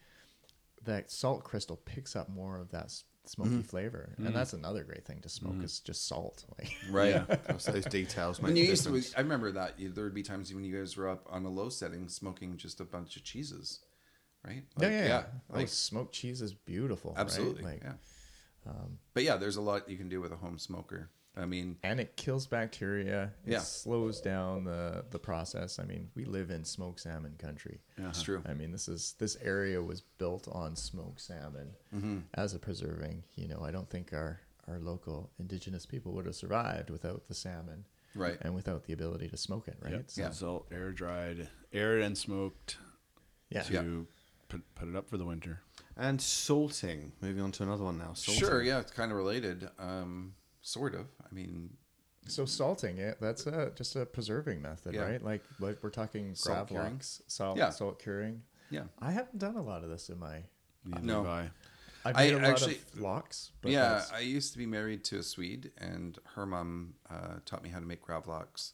that 0.84 1.10
salt 1.10 1.42
crystal 1.42 1.80
picks 1.86 2.14
up 2.14 2.28
more 2.28 2.58
of 2.58 2.70
that 2.70 2.92
s- 3.24 3.32
smoky 3.32 3.50
mm-hmm. 3.50 3.60
flavor 3.62 4.12
and 4.16 4.26
mm-hmm. 4.26 4.34
that's 4.34 4.52
another 4.52 4.84
great 4.84 5.04
thing 5.04 5.20
to 5.20 5.28
smoke 5.28 5.54
mm-hmm. 5.54 5.64
is 5.64 5.80
just 5.80 6.06
salt 6.06 6.44
like 6.58 6.72
Right. 6.90 7.24
So 7.58 7.72
those 7.72 7.84
details 7.86 8.40
make 8.40 8.48
When 8.48 8.56
you 8.56 8.64
used 8.64 8.84
to. 8.84 9.02
I 9.16 9.20
remember 9.20 9.52
that 9.52 9.74
there 9.78 10.04
would 10.04 10.14
be 10.14 10.22
times 10.22 10.52
when 10.54 10.64
you 10.64 10.78
guys 10.78 10.96
were 10.96 11.08
up 11.08 11.26
on 11.30 11.44
a 11.44 11.50
low 11.50 11.68
setting 11.68 12.08
smoking 12.08 12.56
just 12.56 12.80
a 12.80 12.84
bunch 12.84 13.16
of 13.16 13.24
cheeses, 13.24 13.80
right? 14.44 14.64
Oh, 14.80 14.84
yeah 14.84 14.90
yeah, 14.90 15.06
yeah. 15.06 15.22
Oh, 15.52 15.56
like 15.56 15.68
smoked 15.68 16.14
cheese 16.14 16.42
is 16.42 16.52
beautiful 16.52 17.14
absolutely, 17.16 17.64
right? 17.64 17.72
like 17.72 17.82
yeah. 17.84 18.70
Um, 18.70 18.98
but 19.12 19.22
yeah, 19.22 19.36
there's 19.36 19.56
a 19.56 19.60
lot 19.60 19.88
you 19.88 19.96
can 19.96 20.08
do 20.08 20.20
with 20.20 20.32
a 20.32 20.36
home 20.36 20.58
smoker. 20.58 21.10
I 21.36 21.46
mean, 21.46 21.76
and 21.82 21.98
it 21.98 22.16
kills 22.16 22.46
bacteria 22.46 23.32
it 23.44 23.52
Yeah. 23.52 23.58
slows 23.58 24.20
down 24.20 24.64
the 24.64 25.04
the 25.10 25.18
process 25.18 25.78
i 25.80 25.84
mean 25.84 26.08
we 26.14 26.24
live 26.24 26.50
in 26.50 26.64
smoked 26.64 27.00
salmon 27.00 27.34
country 27.38 27.80
That's 27.98 28.22
true. 28.22 28.42
I 28.46 28.54
mean, 28.54 28.70
this 28.72 28.86
is 28.88 29.14
this 29.18 29.36
area 29.42 29.82
was 29.82 30.00
built 30.00 30.46
on 30.52 30.76
smoked 30.76 31.20
salmon 31.20 31.70
Mm-hmm. 31.94 32.18
as 32.34 32.54
a 32.54 32.58
preserving. 32.58 33.24
You 33.34 33.48
know, 33.48 33.60
I 33.62 33.70
don't 33.72 33.90
think 33.90 34.12
our 34.12 34.40
our 34.68 34.78
local 34.78 35.30
indigenous 35.38 35.84
people 35.86 36.12
would 36.12 36.26
have 36.26 36.34
survived 36.36 36.88
without 36.90 37.26
the 37.26 37.34
salmon, 37.34 37.84
Right. 38.14 38.38
And 38.40 38.54
without 38.54 38.84
the 38.84 38.92
ability 38.92 39.28
to 39.28 39.36
smoke 39.36 39.66
it, 39.68 39.76
right? 39.82 39.92
Yep. 39.92 40.10
So, 40.10 40.22
Yeah. 40.22 40.30
So 40.30 40.66
air 40.70 40.92
dried, 40.92 41.48
aired 41.72 42.00
and 42.02 42.16
smoked 42.16 42.76
yeah. 43.50 43.62
to 43.64 44.06
put, 44.48 44.62
put 44.76 44.88
it 44.88 44.94
up 44.96 45.08
for 45.10 45.16
the 45.18 45.26
winter. 45.26 45.60
And 45.96 46.20
salting. 46.22 47.12
Moving 47.20 47.42
on 47.42 47.52
to 47.52 47.62
another 47.64 47.84
one 47.84 47.98
now. 47.98 48.12
Salting. 48.14 48.40
Sure, 48.40 48.62
yeah, 48.62 48.78
it's 48.80 48.92
kind 48.92 49.10
of 49.10 49.16
related, 49.18 49.68
um, 49.78 50.34
sort 50.62 50.94
of. 50.94 51.06
I 51.34 51.36
mean, 51.36 51.70
So 52.26 52.44
salting 52.46 52.98
it, 52.98 53.18
that's 53.20 53.46
a 53.46 53.72
just 53.74 53.96
a 53.96 54.06
preserving 54.06 54.62
method, 54.62 54.94
Yeah. 54.94 55.02
right? 55.02 55.22
Like 55.22 55.42
like 55.60 55.82
we're 55.82 55.90
talking 55.90 56.34
Salt 56.34 56.68
curing. 56.68 57.00
salt 57.02 57.58
Yeah. 57.58 57.70
salt 57.70 57.98
curing. 58.00 58.42
yeah, 58.70 58.84
I 59.00 59.10
haven't 59.12 59.38
done 59.38 59.56
a 59.56 59.62
lot 59.62 59.82
of 59.84 59.90
this 59.90 60.08
in 60.08 60.18
my. 60.18 60.44
Neither 60.84 61.04
No. 61.06 61.26
I. 61.26 61.50
I've 62.06 62.16
I 62.16 62.24
made 62.24 62.34
a 62.34 62.36
lot 62.36 62.44
actually- 62.50 62.76
of 62.76 63.00
lox, 63.00 63.50
but 63.62 63.70
yeah. 63.72 63.80
that's- 63.88 64.12
I 64.12 64.18
used 64.20 64.52
to 64.52 64.58
be 64.58 64.66
married 64.66 65.04
to 65.04 65.18
a 65.18 65.22
Swede, 65.22 65.72
and 65.78 66.18
her 66.34 66.44
mom 66.46 66.94
uh, 67.08 67.36
taught 67.46 67.62
me 67.62 67.70
how 67.70 67.80
to 67.80 67.86
make 67.86 68.02
gravlax, 68.04 68.72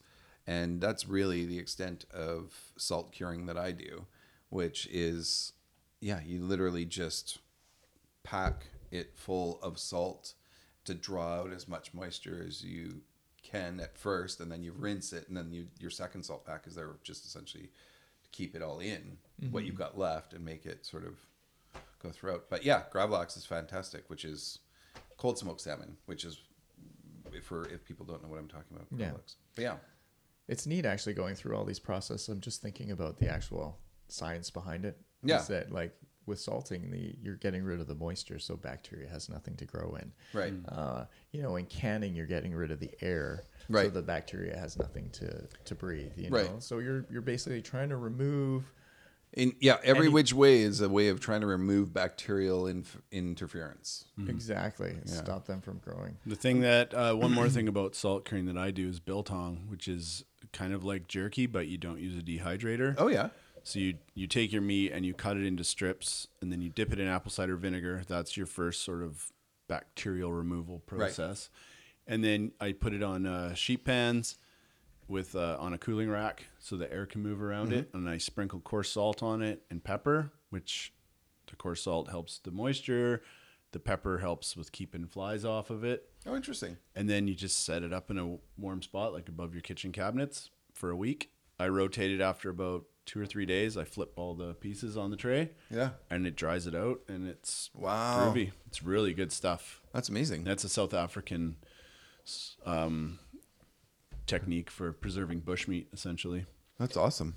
and 0.49 0.81
that's 0.81 1.07
really 1.07 1.45
the 1.47 1.59
extent 1.59 2.05
of 2.13 2.73
salt 2.77 3.13
curing 3.13 3.47
that 3.47 3.57
I 3.57 3.71
do, 3.71 4.07
which 4.49 4.87
is, 4.91 5.53
yeah, 6.01 6.21
you 6.23 6.43
literally 6.45 6.85
just 6.85 7.39
pack 8.25 8.67
it 8.91 9.17
full 9.17 9.61
of 9.63 9.79
salt 9.79 10.35
to 10.85 10.95
draw 10.95 11.41
out 11.41 11.53
as 11.53 11.69
much 11.69 11.95
moisture 11.95 12.45
as 12.47 12.65
you 12.65 13.03
can 13.43 13.81
at 13.81 13.97
first, 13.97 14.41
and 14.41 14.51
then 14.51 14.63
you 14.63 14.73
rinse 14.73 15.13
it, 15.13 15.29
and 15.29 15.37
then 15.37 15.53
you 15.53 15.67
your 15.79 15.91
second 15.91 16.23
salt 16.25 16.45
pack 16.45 16.67
is 16.67 16.75
there 16.75 16.91
just 17.03 17.25
essentially 17.25 17.71
to 18.23 18.31
keep 18.31 18.55
it 18.55 18.63
all 18.63 18.81
in 18.81 19.17
what 19.51 19.65
you've 19.65 19.75
mm-hmm. 19.75 19.83
got 19.83 19.99
left 19.99 20.35
and 20.35 20.45
make 20.45 20.67
it 20.67 20.85
sort 20.85 21.05
of 21.05 21.15
go 22.03 22.11
throughout. 22.11 22.45
But 22.51 22.65
yeah, 22.65 22.83
gravlax 22.93 23.37
is 23.37 23.45
fantastic, 23.45 24.05
which 24.09 24.25
is 24.25 24.59
cold 25.17 25.39
smoked 25.39 25.61
salmon, 25.61 25.97
which 26.07 26.25
is 26.25 26.39
for 27.43 27.69
if 27.69 27.85
people 27.85 28.05
don't 28.05 28.23
know 28.23 28.29
what 28.29 28.39
I'm 28.39 28.49
talking 28.49 28.77
about. 28.77 28.87
Yeah. 28.97 29.11
Gravlax. 29.11 29.35
But 29.55 29.63
yeah, 29.63 29.75
it's 30.49 30.67
neat 30.67 30.85
actually 30.85 31.15
going 31.15 31.35
through 31.35 31.57
all 31.57 31.65
these 31.65 31.79
processes. 31.79 32.29
I'm 32.29 32.41
just 32.41 32.61
thinking 32.61 32.91
about 32.91 33.19
the 33.19 33.29
actual 33.29 33.79
science 34.09 34.51
behind 34.51 34.85
it. 34.85 34.99
Yeah. 35.23 35.41
Is 35.41 35.49
that 35.49 35.71
like 35.73 35.95
with 36.31 36.41
salting, 36.41 36.91
the 36.91 37.15
you're 37.23 37.37
getting 37.37 37.63
rid 37.63 37.79
of 37.81 37.87
the 37.87 37.95
moisture, 37.95 38.39
so 38.39 38.57
bacteria 38.57 39.09
has 39.11 39.29
nothing 39.29 39.55
to 39.57 39.67
grow 39.67 39.97
in. 40.01 40.11
right. 40.33 40.55
Uh, 40.69 41.05
you 41.33 41.43
know, 41.43 41.57
in 41.57 41.67
canning, 41.67 42.15
you're 42.15 42.27
getting 42.27 42.55
rid 42.55 42.71
of 42.71 42.81
the 42.81 42.91
air, 43.03 43.43
so 43.71 43.89
the 43.91 44.01
bacteria 44.03 44.57
has 44.57 44.79
nothing 44.79 45.11
to 45.11 45.47
to 45.67 45.75
breathe. 45.75 46.13
You 46.17 46.31
know, 46.31 46.37
Right. 46.39 46.63
so 46.63 46.79
you're 46.79 47.05
you're 47.11 47.21
basically 47.21 47.61
trying 47.61 47.91
to 47.91 47.97
remove. 47.99 48.65
In, 49.33 49.55
yeah, 49.61 49.77
every 49.85 50.07
Any- 50.07 50.15
which 50.15 50.33
way 50.35 50.61
is 50.63 50.81
a 50.81 50.89
way 50.89 51.07
of 51.09 51.21
trying 51.21 51.41
to 51.43 51.47
remove 51.47 51.93
bacterial 51.93 52.67
inf- 52.67 53.01
interference. 53.13 54.07
Exactly. 54.27 54.97
Stop 55.05 55.47
them 55.47 55.61
from 55.61 55.79
growing. 55.79 56.17
The 56.27 56.35
thing 56.35 56.61
that 56.63 56.93
uh, 56.93 57.15
one 57.15 57.33
more 57.33 57.49
thing 57.49 57.69
about 57.69 57.95
salt 57.95 58.25
curing 58.25 58.47
that 58.47 58.59
I 58.59 58.73
do 58.73 58.89
is 58.89 58.99
biltong, 58.99 59.67
which 59.69 59.87
is 59.87 60.25
kind 60.53 60.73
of 60.73 60.83
like 60.83 61.07
jerky, 61.07 61.47
but 61.47 61.69
you 61.69 61.79
don't 61.79 62.01
use 62.01 62.19
a 62.19 62.23
dehydrator. 62.23 62.97
Oh 62.99 63.07
yeah, 63.07 63.29
So 63.65 63.79
you 63.79 63.95
you 64.15 64.27
take 64.27 64.53
your 64.53 64.63
meat 64.63 64.93
and 64.93 65.05
you 65.05 65.15
cut 65.15 65.37
it 65.37 65.45
into 65.45 65.65
strips, 65.65 66.27
and 66.41 66.51
then 66.53 66.61
you 66.61 66.69
dip 66.71 66.93
it 66.93 66.99
in 67.01 67.07
apple 67.07 67.31
cider 67.31 67.57
vinegar. 67.57 68.03
That's 68.09 68.37
your 68.37 68.47
first 68.47 68.83
sort 68.85 69.03
of 69.03 69.33
bacterial 69.69 70.33
removal 70.33 70.81
process. 70.81 71.51
And 72.07 72.25
then 72.25 72.53
I 72.61 72.73
put 72.73 72.93
it 72.93 73.03
on 73.03 73.27
uh, 73.27 73.55
sheet 73.55 73.85
pans 73.85 74.37
with 75.07 75.35
uh, 75.37 75.57
on 75.61 75.73
a 75.73 75.79
cooling 75.79 76.11
rack 76.11 76.47
so 76.59 76.77
the 76.77 76.93
air 76.93 77.07
can 77.07 77.23
move 77.23 77.43
around 77.43 77.73
it, 77.73 77.91
and 77.95 78.09
I 78.09 78.19
sprinkle 78.19 78.61
coarse 78.61 78.91
salt 78.91 79.23
on 79.23 79.43
it 79.43 79.63
and 79.71 79.83
pepper, 79.83 80.33
which 80.51 80.93
the 81.49 81.57
coarse 81.57 81.83
salt 81.83 82.11
helps 82.11 82.39
the 82.39 82.51
moisture. 82.51 83.23
The 83.73 83.79
pepper 83.81 84.19
helps 84.19 84.57
with 84.57 84.73
keeping 84.73 85.07
flies 85.07 85.45
off 85.45 85.71
of 85.71 85.85
it 85.85 86.09
oh 86.27 86.35
interesting. 86.35 86.77
and 86.97 87.09
then 87.09 87.29
you 87.29 87.37
just 87.37 87.65
set 87.65 87.85
it 87.85 87.93
up 87.93 88.11
in 88.11 88.19
a 88.19 88.37
warm 88.59 88.83
spot 88.83 89.13
like 89.13 89.29
above 89.29 89.55
your 89.55 89.61
kitchen 89.61 89.93
cabinets 89.93 90.51
for 90.75 90.91
a 90.91 90.97
week 90.97 91.31
i 91.61 91.69
rotate 91.69 92.11
it 92.11 92.21
after 92.21 92.51
about 92.51 92.87
two 93.07 93.21
or 93.21 93.27
three 93.27 93.47
days 93.47 93.77
i 93.77 93.85
flip 93.85 94.13
all 94.17 94.35
the 94.35 94.55
pieces 94.55 94.97
on 94.97 95.11
the 95.11 95.17
tray 95.17 95.51
Yeah, 95.71 95.91
and 96.11 96.27
it 96.27 96.37
dries 96.37 96.67
it 96.67 96.75
out 96.75 97.01
and 97.09 97.27
it's 97.27 97.71
Wow. 97.75 98.33
groovy 98.33 98.53
it's 98.67 98.83
really 98.83 99.13
good 99.15 99.33
stuff 99.33 99.81
that's 99.93 100.09
amazing. 100.09 100.45
that's 100.45 100.65
a 100.65 100.69
south 100.69 100.95
african 100.95 101.57
um, 102.67 103.19
technique 104.27 104.71
for 104.71 104.93
preserving 104.93 105.41
bushmeat 105.43 105.87
essentially 105.93 106.47
That's 106.79 106.97
awesome. 106.97 107.35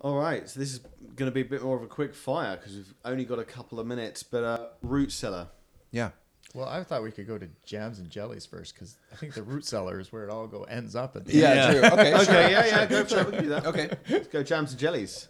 All 0.00 0.16
right, 0.18 0.46
so 0.48 0.60
this 0.60 0.72
is 0.72 0.80
going 1.16 1.30
to 1.30 1.34
be 1.34 1.40
a 1.40 1.44
bit 1.46 1.62
more 1.62 1.76
of 1.76 1.82
a 1.82 1.86
quick 1.86 2.14
fire 2.14 2.56
because 2.56 2.74
we've 2.76 2.94
only 3.06 3.24
got 3.24 3.38
a 3.38 3.44
couple 3.44 3.80
of 3.80 3.86
minutes. 3.86 4.22
But 4.22 4.44
uh, 4.44 4.66
root 4.82 5.10
cellar. 5.12 5.48
Yeah. 5.92 6.10
Well, 6.54 6.68
I 6.68 6.82
thought 6.84 7.02
we 7.02 7.10
could 7.10 7.26
go 7.26 7.36
to 7.36 7.48
jams 7.66 7.98
and 7.98 8.08
jellies 8.08 8.46
first 8.46 8.74
because 8.74 8.96
I 9.12 9.16
think 9.16 9.34
the 9.34 9.42
root 9.42 9.64
cellar 9.64 9.98
is 9.98 10.12
where 10.12 10.22
it 10.24 10.30
all 10.30 10.46
go 10.46 10.62
ends 10.64 10.94
up 10.94 11.16
at 11.16 11.24
the 11.26 11.36
Yeah, 11.36 11.48
end. 11.50 11.72
true. 11.80 11.84
Okay, 11.90 12.14
Okay, 12.14 12.24
sure. 12.24 12.34
yeah, 12.50 12.66
yeah, 12.66 12.86
go 12.86 13.04
for 13.04 13.14
that. 13.16 13.26
We 13.26 13.32
can 13.32 13.42
do 13.42 13.48
that. 13.50 13.66
Okay. 13.66 13.90
Let's 14.08 14.28
go 14.28 14.42
jams 14.44 14.70
and 14.70 14.78
jellies. 14.80 15.28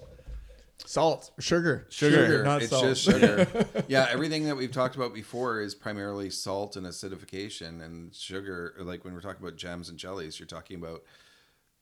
Salt, 0.86 1.30
sugar, 1.38 1.86
Sugar. 1.88 2.42
not 2.42 2.60
it's 2.60 2.70
salt. 2.70 2.84
just 2.84 3.02
sugar. 3.02 3.46
yeah, 3.88 4.06
everything 4.10 4.44
that 4.46 4.56
we've 4.56 4.72
talked 4.72 4.96
about 4.96 5.14
before 5.14 5.60
is 5.60 5.74
primarily 5.74 6.28
salt 6.28 6.76
and 6.76 6.84
acidification 6.86 7.82
and 7.82 8.14
sugar. 8.14 8.74
Like 8.80 9.04
when 9.04 9.14
we're 9.14 9.20
talking 9.22 9.40
about 9.42 9.56
jams 9.56 9.88
and 9.88 9.96
jellies, 9.98 10.38
you're 10.38 10.46
talking 10.48 10.76
about 10.76 11.02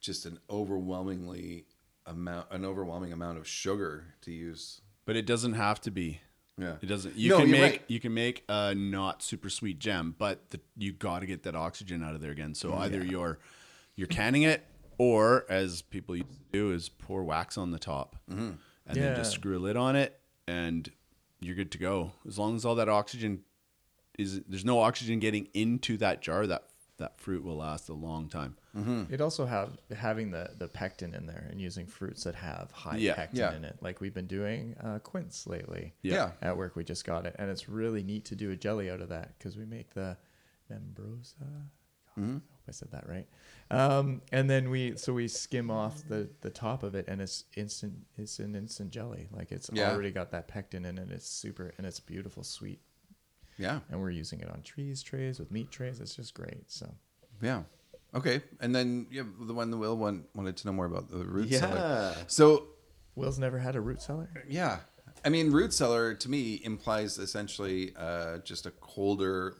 just 0.00 0.24
an 0.26 0.38
overwhelmingly 0.50 1.64
amount, 2.06 2.46
an 2.52 2.64
overwhelming 2.64 3.12
amount 3.12 3.38
of 3.38 3.48
sugar 3.48 4.14
to 4.22 4.30
use. 4.30 4.82
but 5.04 5.16
it 5.16 5.26
doesn't 5.26 5.54
have 5.54 5.80
to 5.80 5.90
be 5.90 6.20
Yeah. 6.62 6.76
it 6.80 6.86
doesn't 6.86 7.16
you 7.16 7.30
No, 7.30 7.38
can 7.38 7.48
you're 7.48 7.58
make 7.58 7.72
right. 7.72 7.82
you 7.88 8.00
can 8.00 8.14
make 8.14 8.44
a 8.48 8.74
not 8.74 9.22
super 9.22 9.50
sweet 9.50 9.78
gem 9.78 10.14
but 10.16 10.50
the, 10.50 10.60
you 10.76 10.92
got 10.92 11.20
to 11.20 11.26
get 11.26 11.42
that 11.42 11.54
oxygen 11.54 12.02
out 12.02 12.14
of 12.14 12.20
there 12.20 12.30
again 12.30 12.54
so 12.54 12.74
either 12.74 13.04
you're 13.04 13.38
you're 13.96 14.06
canning 14.06 14.42
it 14.42 14.64
or 14.98 15.44
as 15.48 15.82
people 15.82 16.14
used 16.16 16.28
to 16.30 16.44
do 16.52 16.72
is 16.72 16.88
pour 16.88 17.24
wax 17.24 17.58
on 17.58 17.70
the 17.72 17.78
top 17.78 18.16
mm-hmm. 18.30 18.50
and 18.86 18.96
then 18.96 19.16
just 19.16 19.32
Yeah. 19.32 19.38
screw 19.38 19.58
a 19.58 19.60
lid 19.60 19.76
on 19.76 19.96
it 19.96 20.18
and 20.46 20.90
you're 21.40 21.56
good 21.56 21.72
to 21.72 21.78
go 21.78 22.12
as 22.26 22.38
long 22.38 22.54
as 22.56 22.64
all 22.64 22.74
that 22.76 22.88
oxygen 22.88 23.40
is 24.18 24.42
there's 24.46 24.64
no 24.64 24.78
oxygen 24.80 25.18
getting 25.18 25.48
into 25.54 25.96
that 25.96 26.20
jar, 26.20 26.46
that 26.46 26.64
that 27.02 27.18
fruit 27.20 27.44
will 27.44 27.56
last 27.58 27.88
a 27.88 27.92
long 27.94 28.28
time. 28.28 28.56
It 29.10 29.20
also 29.20 29.44
have 29.44 29.76
having 29.94 30.30
the 30.30 30.50
the 30.58 30.66
pectin 30.68 31.14
in 31.14 31.26
there 31.26 31.46
and 31.50 31.60
using 31.60 31.86
fruits 31.86 32.24
that 32.24 32.34
have 32.36 32.70
high 32.72 32.96
Yeah, 32.96 33.14
pectin 33.14 33.38
yeah. 33.40 33.54
in 33.56 33.64
it. 33.64 33.76
Like 33.82 34.00
we've 34.00 34.14
been 34.14 34.26
doing 34.26 34.74
uh, 34.82 34.98
quince 35.00 35.46
lately. 35.46 35.92
Yeah. 36.02 36.30
At 36.40 36.56
work, 36.56 36.74
we 36.74 36.82
just 36.84 37.04
got 37.04 37.26
it, 37.26 37.36
and 37.38 37.50
it's 37.50 37.68
really 37.68 38.02
neat 38.02 38.24
to 38.26 38.34
do 38.34 38.50
a 38.50 38.56
jelly 38.56 38.90
out 38.90 39.00
of 39.02 39.10
that 39.10 39.36
because 39.36 39.56
we 39.58 39.66
make 39.66 39.92
the 39.94 40.16
membrosa. 40.70 41.34
God, 42.16 42.18
I 42.18 42.32
hope 42.32 42.42
I 42.68 42.72
said 42.72 42.90
that 42.92 43.08
right. 43.08 43.26
Um, 43.70 44.22
and 44.32 44.48
then 44.48 44.70
we 44.70 44.96
so 44.96 45.12
we 45.12 45.28
skim 45.28 45.70
off 45.70 46.02
the 46.08 46.28
the 46.42 46.50
top 46.50 46.82
of 46.82 46.94
it, 46.94 47.06
and 47.08 47.20
it's 47.20 47.44
instant. 47.56 47.94
It's 48.16 48.38
an 48.38 48.54
instant 48.54 48.90
jelly. 48.90 49.28
Like 49.32 49.50
it's 49.52 49.70
Yeah. 49.72 49.90
already 49.92 50.10
got 50.10 50.30
that 50.32 50.48
pectin 50.48 50.84
in 50.84 50.98
it. 50.98 51.10
It's 51.10 51.26
super, 51.28 51.72
and 51.78 51.86
it's 51.86 52.00
beautiful, 52.00 52.42
sweet. 52.44 52.80
Yeah. 53.62 53.80
And 53.90 54.00
we're 54.00 54.10
using 54.10 54.40
it 54.40 54.48
on 54.50 54.60
trees 54.62 55.02
trays 55.02 55.38
with 55.38 55.50
meat 55.50 55.70
trays. 55.70 56.00
It's 56.00 56.14
just 56.16 56.34
great. 56.34 56.70
So 56.70 56.86
Yeah. 57.40 57.62
Okay. 58.14 58.42
And 58.60 58.74
then 58.74 59.06
yeah, 59.10 59.22
the 59.40 59.54
one 59.54 59.70
the 59.70 59.76
Will 59.78 59.96
one 59.96 60.24
wanted 60.34 60.56
to 60.58 60.66
know 60.66 60.72
more 60.72 60.86
about 60.86 61.10
the 61.10 61.24
root 61.24 61.48
Yeah. 61.48 61.60
cellar. 61.60 62.14
So 62.26 62.66
Will's 63.14 63.38
never 63.38 63.58
had 63.58 63.76
a 63.76 63.80
root 63.80 64.02
cellar. 64.02 64.28
yeah, 64.48 64.80
I 65.24 65.28
mean, 65.28 65.50
root 65.52 65.72
cellar 65.72 66.14
to 66.14 66.28
me 66.28 66.60
implies 66.64 67.18
essentially 67.18 67.92
uh, 67.96 68.38
just 68.38 68.66
a 68.66 68.70
colder, 68.72 69.56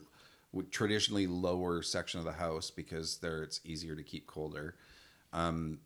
traditionally 0.70 1.26
lower 1.26 1.82
section 1.82 2.18
of 2.18 2.24
the 2.26 2.32
house 2.32 2.70
because 2.70 3.18
there 3.18 3.42
it's 3.42 3.60
easier 3.64 3.94
to 3.94 4.02
keep 4.02 4.26
colder. 4.26 4.74
Um, 5.32 5.78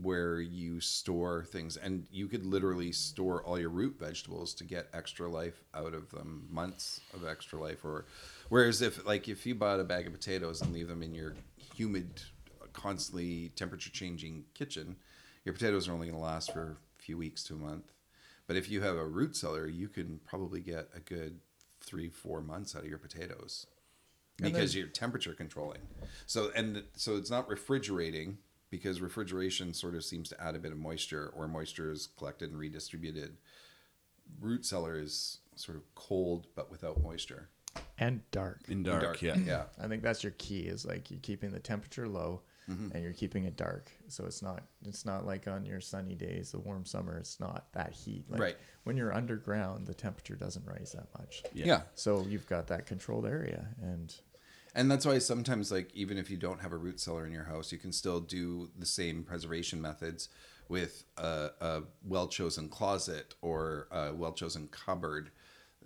where 0.00 0.40
you 0.40 0.80
store 0.80 1.44
things, 1.44 1.76
and 1.76 2.06
you 2.10 2.28
could 2.28 2.46
literally 2.46 2.92
store 2.92 3.42
all 3.42 3.58
your 3.58 3.70
root 3.70 3.96
vegetables 3.98 4.54
to 4.54 4.64
get 4.64 4.88
extra 4.92 5.28
life 5.28 5.62
out 5.74 5.94
of 5.94 6.10
them, 6.10 6.46
months 6.50 7.00
of 7.14 7.26
extra 7.26 7.60
life. 7.60 7.84
Or 7.84 8.06
whereas 8.48 8.82
if 8.82 9.04
like 9.06 9.28
if 9.28 9.46
you 9.46 9.54
bought 9.54 9.80
a 9.80 9.84
bag 9.84 10.06
of 10.06 10.12
potatoes 10.12 10.60
and 10.60 10.72
leave 10.72 10.88
them 10.88 11.02
in 11.02 11.14
your 11.14 11.34
humid, 11.74 12.22
constantly 12.72 13.50
temperature 13.56 13.90
changing 13.90 14.44
kitchen, 14.54 14.96
your 15.44 15.52
potatoes 15.52 15.88
are 15.88 15.92
only 15.92 16.06
going 16.06 16.18
to 16.18 16.24
last 16.24 16.52
for 16.52 16.78
a 16.98 17.02
few 17.02 17.18
weeks 17.18 17.42
to 17.44 17.54
a 17.54 17.58
month. 17.58 17.92
But 18.46 18.56
if 18.56 18.70
you 18.70 18.80
have 18.80 18.96
a 18.96 19.06
root 19.06 19.36
cellar, 19.36 19.66
you 19.66 19.88
can 19.88 20.20
probably 20.24 20.60
get 20.60 20.88
a 20.94 21.00
good 21.00 21.40
three, 21.80 22.08
four 22.08 22.40
months 22.40 22.74
out 22.74 22.82
of 22.82 22.88
your 22.88 22.98
potatoes 22.98 23.66
because 24.38 24.74
you're 24.74 24.86
temperature 24.86 25.34
controlling. 25.34 25.80
So 26.26 26.50
and 26.54 26.84
so 26.94 27.16
it's 27.16 27.30
not 27.30 27.48
refrigerating 27.48 28.38
because 28.70 29.00
refrigeration 29.00 29.72
sort 29.72 29.94
of 29.94 30.04
seems 30.04 30.28
to 30.30 30.42
add 30.42 30.54
a 30.54 30.58
bit 30.58 30.72
of 30.72 30.78
moisture 30.78 31.32
or 31.34 31.48
moisture 31.48 31.90
is 31.90 32.08
collected 32.18 32.50
and 32.50 32.58
redistributed. 32.58 33.36
Root 34.40 34.64
cellar 34.66 34.98
is 34.98 35.38
sort 35.56 35.76
of 35.76 35.82
cold 35.94 36.46
but 36.54 36.70
without 36.70 37.02
moisture. 37.02 37.48
and 37.98 38.20
dark. 38.30 38.60
In 38.68 38.82
dark, 38.82 39.02
Dark, 39.02 39.22
yeah. 39.22 39.36
yeah. 39.36 39.64
I 39.82 39.88
think 39.88 40.02
that's 40.02 40.22
your 40.22 40.34
key 40.38 40.60
is 40.60 40.84
like 40.84 41.10
you're 41.10 41.20
keeping 41.20 41.50
the 41.50 41.60
temperature 41.60 42.08
low 42.08 42.42
Mm-hmm. 42.70 42.92
and 42.94 43.02
you're 43.02 43.14
keeping 43.14 43.44
it 43.46 43.56
dark. 43.56 43.90
So 44.08 44.26
it's 44.26 44.42
not 44.42 44.62
it's 44.84 45.06
not 45.06 45.24
like 45.24 45.48
on 45.48 45.64
your 45.64 45.80
sunny 45.80 46.14
days, 46.14 46.50
the 46.52 46.58
warm 46.58 46.84
summer, 46.84 47.16
it's 47.16 47.40
not 47.40 47.64
that 47.72 47.94
heat. 47.94 48.26
Like 48.28 48.40
Right. 48.42 48.56
when 48.84 48.94
you're 48.94 49.14
underground, 49.14 49.86
the 49.86 49.94
temperature 49.94 50.34
doesn't 50.36 50.66
rise 50.66 50.92
that 50.92 51.06
much. 51.18 51.42
Yeah. 51.54 51.80
So 51.94 52.26
you've 52.28 52.46
got 52.46 52.66
that 52.66 52.84
controlled 52.84 53.24
area 53.24 53.68
and 53.80 54.14
And 54.74 54.90
that's 54.90 55.06
why 55.06 55.18
sometimes, 55.18 55.72
like, 55.72 55.90
even 55.94 56.18
if 56.18 56.30
you 56.30 56.36
don't 56.36 56.60
have 56.60 56.72
a 56.72 56.76
root 56.76 57.00
cellar 57.00 57.26
in 57.26 57.32
your 57.32 57.44
house, 57.44 57.72
you 57.72 57.78
can 57.78 57.92
still 57.92 58.20
do 58.20 58.70
the 58.78 58.86
same 58.86 59.24
preservation 59.24 59.80
methods 59.80 60.28
with 60.68 61.04
a, 61.16 61.50
a 61.60 61.82
well 62.04 62.28
chosen 62.28 62.68
closet 62.68 63.34
or 63.40 63.88
a 63.90 64.12
well 64.12 64.32
chosen 64.32 64.68
cupboard, 64.68 65.30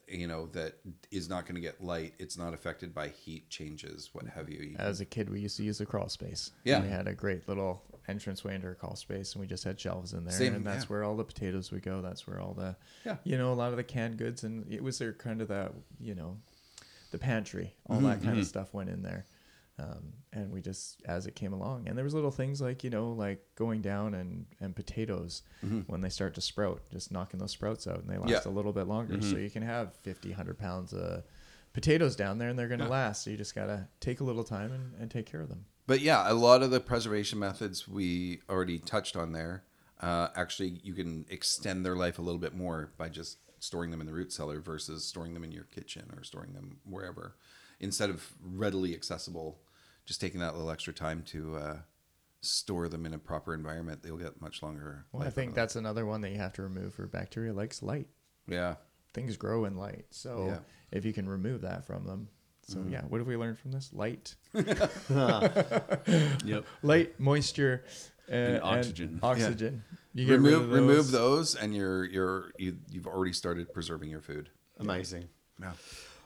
you 0.08 0.26
know, 0.26 0.46
that 0.46 0.74
is 1.10 1.28
not 1.28 1.46
going 1.46 1.54
to 1.54 1.60
get 1.60 1.82
light. 1.82 2.14
It's 2.18 2.36
not 2.36 2.52
affected 2.52 2.92
by 2.94 3.08
heat 3.08 3.48
changes, 3.48 4.10
what 4.12 4.26
have 4.26 4.50
you. 4.50 4.60
You 4.60 4.76
as 4.78 5.00
a 5.00 5.04
kid 5.04 5.30
we 5.30 5.40
used 5.40 5.56
to 5.58 5.62
use 5.62 5.80
a 5.80 5.86
crawl 5.86 6.08
space. 6.08 6.50
Yeah. 6.64 6.82
We 6.82 6.88
had 6.88 7.06
a 7.06 7.14
great 7.14 7.48
little 7.48 7.82
entranceway 8.08 8.56
into 8.56 8.66
our 8.66 8.74
crawl 8.74 8.96
space 8.96 9.32
and 9.34 9.40
we 9.40 9.46
just 9.46 9.62
had 9.62 9.78
shelves 9.78 10.12
in 10.12 10.24
there 10.24 10.34
Same, 10.36 10.54
and 10.54 10.66
that's 10.66 10.84
yeah. 10.84 10.88
where 10.88 11.04
all 11.04 11.16
the 11.16 11.24
potatoes 11.24 11.70
would 11.70 11.82
go. 11.84 12.02
That's 12.02 12.26
where 12.26 12.40
all 12.40 12.52
the 12.52 12.74
Yeah. 13.06 13.18
you 13.22 13.38
know, 13.38 13.52
a 13.52 13.54
lot 13.54 13.70
of 13.70 13.76
the 13.76 13.84
canned 13.84 14.18
goods 14.18 14.42
and 14.42 14.70
it 14.70 14.82
was 14.82 14.98
there 14.98 15.12
kind 15.12 15.40
of 15.40 15.46
that, 15.48 15.72
you 16.00 16.16
know, 16.16 16.36
the 17.12 17.18
pantry, 17.18 17.74
all 17.88 18.00
that 18.00 18.22
kind 18.22 18.38
of 18.38 18.46
stuff 18.46 18.74
went 18.74 18.90
in 18.90 19.02
there. 19.02 19.24
Um, 19.78 20.12
and 20.34 20.52
we 20.52 20.60
just 20.60 21.00
as 21.06 21.26
it 21.26 21.34
came 21.34 21.52
along 21.54 21.88
and 21.88 21.96
there 21.96 22.04
was 22.04 22.12
little 22.12 22.30
things 22.30 22.60
like 22.60 22.84
you 22.84 22.90
know 22.90 23.12
like 23.12 23.42
going 23.56 23.80
down 23.80 24.12
and 24.14 24.44
and 24.60 24.76
potatoes 24.76 25.42
when 25.86 26.02
they 26.02 26.10
start 26.10 26.34
to 26.34 26.42
sprout 26.42 26.82
just 26.92 27.10
knocking 27.10 27.40
those 27.40 27.52
sprouts 27.52 27.86
out 27.86 27.98
and 28.00 28.08
they 28.08 28.18
last 28.18 28.30
Yeah. 28.30 28.40
a 28.44 28.52
little 28.52 28.72
bit 28.74 28.86
longer. 28.86 29.20
So 29.22 29.36
you 29.38 29.48
can 29.50 29.62
have 29.62 29.94
50 30.02 30.28
100 30.28 30.58
pounds 30.58 30.92
of 30.92 31.22
potatoes 31.72 32.16
down 32.16 32.36
there 32.38 32.48
and 32.50 32.58
they're 32.58 32.68
going 32.68 32.80
to 32.80 32.88
last. 32.88 33.24
So 33.24 33.30
you 33.30 33.36
just 33.38 33.54
got 33.54 33.66
to 33.66 33.88
take 33.98 34.20
a 34.20 34.24
little 34.24 34.44
time 34.44 34.72
and, 34.72 34.92
and 35.00 35.10
take 35.10 35.24
care 35.26 35.40
of 35.40 35.48
them. 35.48 35.64
But 35.86 36.00
yeah, 36.00 36.30
a 36.30 36.34
lot 36.34 36.62
of 36.62 36.70
the 36.70 36.78
preservation 36.80 37.38
methods 37.38 37.88
we 37.88 38.40
already 38.50 38.78
touched 38.78 39.16
on 39.16 39.32
there. 39.32 39.64
Uh, 40.00 40.28
actually, 40.36 40.80
you 40.84 40.92
can 40.92 41.24
extend 41.30 41.84
their 41.84 41.96
life 41.96 42.18
a 42.18 42.22
little 42.22 42.40
bit 42.40 42.54
more 42.54 42.92
by 42.98 43.08
just 43.08 43.38
storing 43.62 43.92
them 43.92 44.00
in 44.00 44.08
the 44.08 44.12
root 44.12 44.32
cellar 44.32 44.58
versus 44.58 45.04
storing 45.04 45.34
them 45.34 45.44
in 45.44 45.52
your 45.52 45.62
kitchen 45.62 46.02
or 46.16 46.24
storing 46.24 46.52
them 46.52 46.78
wherever. 46.84 47.36
Instead 47.78 48.10
of 48.10 48.32
readily 48.42 48.92
accessible, 48.92 49.60
just 50.04 50.20
taking 50.20 50.40
that 50.40 50.52
little 50.56 50.68
extra 50.68 50.92
time 50.92 51.22
to 51.22 51.54
uh, 51.56 51.76
store 52.40 52.88
them 52.88 53.06
in 53.06 53.14
a 53.14 53.18
proper 53.18 53.54
environment, 53.54 54.02
they'll 54.02 54.16
get 54.16 54.40
much 54.40 54.64
longer. 54.64 55.06
well 55.12 55.22
i 55.22 55.30
think 55.30 55.50
out 55.50 55.50
of 55.50 55.54
that's 55.54 55.76
another 55.76 56.04
one 56.04 56.20
that 56.22 56.30
you 56.30 56.38
have 56.38 56.52
to 56.52 56.62
remove 56.62 56.92
for 56.92 57.06
bacteria 57.06 57.52
likes 57.52 57.84
light 57.84 58.08
yeah. 58.48 58.74
things 59.14 59.36
grow 59.36 59.64
in 59.64 59.76
light 59.76 60.06
so 60.10 60.46
Yeah. 60.48 60.58
if 60.90 61.04
you 61.04 61.12
can 61.12 61.28
remove 61.28 61.60
that 61.60 61.84
from 61.86 62.04
them 62.04 62.28
so 62.66 62.84
yeah 62.90 63.02
what 63.02 63.18
have 63.18 63.28
we 63.28 63.36
learned 63.36 63.58
from 63.60 63.70
this 63.70 63.92
light 63.92 64.34
Yep. 66.44 66.64
light 66.82 67.20
moisture 67.20 67.84
uh, 68.28 68.34
and, 68.34 68.62
oxygen. 68.62 69.20
oxygen 69.22 69.84
you 70.14 70.26
get 70.26 70.32
Remove 70.34 70.62
of 70.64 70.70
remove 70.72 71.10
those. 71.10 71.52
those, 71.52 71.54
and 71.54 71.74
you're 71.74 72.04
you're 72.04 72.52
you, 72.58 72.78
you've 72.90 73.06
already 73.06 73.32
started 73.32 73.72
preserving 73.72 74.10
your 74.10 74.20
food. 74.20 74.50
Amazing. 74.78 75.28
Yeah. 75.60 75.72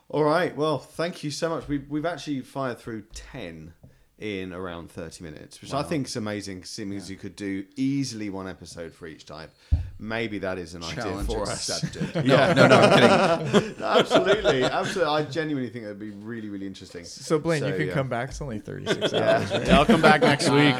All 0.09 0.23
right. 0.23 0.55
Well, 0.55 0.77
thank 0.77 1.23
you 1.23 1.31
so 1.31 1.49
much. 1.49 1.67
We've, 1.67 1.87
we've 1.89 2.05
actually 2.05 2.39
fired 2.41 2.79
through 2.79 3.03
10 3.13 3.73
in 4.19 4.53
around 4.53 4.89
30 4.89 5.23
minutes, 5.23 5.61
which 5.61 5.73
I 5.73 5.83
think 5.83 6.07
is 6.07 6.15
amazing, 6.15 6.63
seeing 6.63 6.93
as 6.93 7.09
you 7.11 7.17
could 7.17 7.35
do 7.35 7.65
easily 7.75 8.29
one 8.29 8.47
episode 8.47 8.93
for 8.93 9.05
each 9.05 9.25
type. 9.25 9.51
Maybe 9.99 10.37
that 10.39 10.59
is 10.59 10.75
an 10.75 10.83
idea 10.83 11.03
Challenge 11.03 11.27
for 11.27 11.41
us. 11.43 11.83
Yeah. 12.23 12.53
No, 12.53 12.67
no, 12.67 12.75
I'm 12.79 13.51
kidding. 13.51 13.75
absolutely. 13.83 14.63
Absolutely. 14.63 15.13
I 15.13 15.23
genuinely 15.23 15.69
think 15.69 15.85
it 15.85 15.87
would 15.87 15.99
be 15.99 16.11
really, 16.11 16.49
really 16.49 16.67
interesting. 16.67 17.03
so 17.03 17.39
blaine 17.39 17.65
you 17.65 17.73
can 17.73 17.87
yeah. 17.87 17.93
come 17.93 18.07
back 18.07 18.29
it's 18.29 18.41
only 18.41 18.59
36 18.59 19.13
hours 19.13 19.51
right? 19.51 19.69
I'll 19.69 19.85
come 19.85 20.01
back 20.01 20.21
next 20.21 20.49
week. 20.49 20.75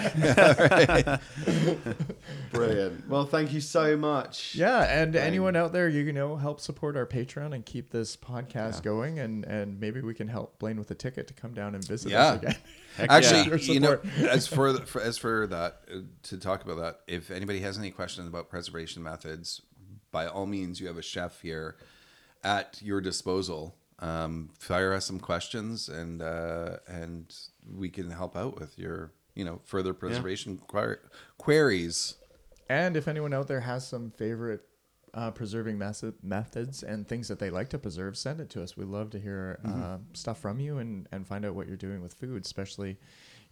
Brilliant. 2.51 3.09
Well, 3.09 3.26
thank 3.26 3.53
you 3.53 3.61
so 3.61 3.97
much. 3.97 4.55
Yeah, 4.55 4.82
and 4.84 5.15
anyone 5.15 5.55
out 5.55 5.74
there, 5.74 5.89
you 5.89 6.11
know, 6.13 6.36
help 6.36 6.59
support 6.59 6.95
our 6.95 7.05
Patreon 7.05 7.53
and 7.53 7.65
keep 7.65 7.89
this 7.89 8.15
podcast 8.15 8.84
going, 8.84 9.20
and 9.20 9.45
and 9.45 9.80
maybe 9.80 10.01
we 10.01 10.13
can 10.13 10.28
help 10.28 10.59
Blaine 10.59 10.78
with 10.78 10.91
a 10.91 10.95
ticket 10.95 11.28
to 11.28 11.34
come 11.34 11.53
down 11.53 11.76
and 11.76 11.84
visit 11.84 12.11
Yeah. 12.11 12.26
us 12.26 12.43
again. 12.43 12.55
Actually, 12.99 13.57
yeah. 13.57 13.74
you 13.74 13.80
know, 13.80 13.99
as 14.30 14.47
for, 14.47 14.74
the, 14.74 14.82
for 14.82 15.01
as 15.01 15.18
for 15.18 15.45
that, 15.47 15.82
uh, 15.91 15.99
to 16.24 16.38
talk 16.38 16.63
about 16.65 16.78
that, 16.78 17.01
if 17.07 17.30
anybody 17.30 17.59
has 17.59 17.78
any 17.78 17.91
questions 17.91 18.28
about 18.28 18.49
preservation 18.49 19.03
methods, 19.12 19.62
by 20.12 20.28
all 20.28 20.45
means, 20.45 20.80
you 20.80 20.88
have 20.88 20.97
a 20.97 21.01
chef 21.01 21.41
here 21.41 21.78
at 22.43 22.80
your 22.82 23.01
disposal. 23.01 23.76
Um, 23.99 24.49
fire 24.60 24.93
us 24.93 25.05
some 25.05 25.20
questions, 25.20 25.89
and 25.89 26.22
uh, 26.22 26.78
and 26.88 27.34
we 27.76 27.89
can 27.89 28.10
help 28.12 28.36
out 28.36 28.60
with 28.60 28.78
your 28.78 29.12
you 29.34 29.45
know 29.45 29.60
further 29.64 29.93
preservation 29.93 30.58
quer- 30.68 31.01
queries. 31.38 32.16
And 32.70 32.97
if 32.97 33.08
anyone 33.08 33.34
out 33.34 33.47
there 33.47 33.62
has 33.62 33.88
some 33.88 34.12
favorite 34.12 34.62
uh, 35.14 35.32
preserving 35.32 35.78
method, 35.78 36.14
methods 36.22 36.84
and 36.84 37.08
things 37.08 37.28
that 37.28 37.39
they 37.39 37.49
like 37.49 37.70
to 37.70 37.80
preserve, 37.80 38.18
send 38.18 38.39
it 38.39 38.49
to 38.51 38.62
us. 38.62 38.78
We 38.78 38.86
love 38.86 39.10
to 39.12 39.20
hear 39.20 39.60
uh, 39.66 39.97
stuff 40.14 40.39
from 40.39 40.60
you 40.60 40.78
and, 40.78 41.08
and 41.12 41.26
find 41.26 41.45
out 41.45 41.55
what 41.55 41.68
you're 41.68 41.78
doing 41.78 42.01
with 42.01 42.14
food, 42.14 42.45
especially 42.45 42.97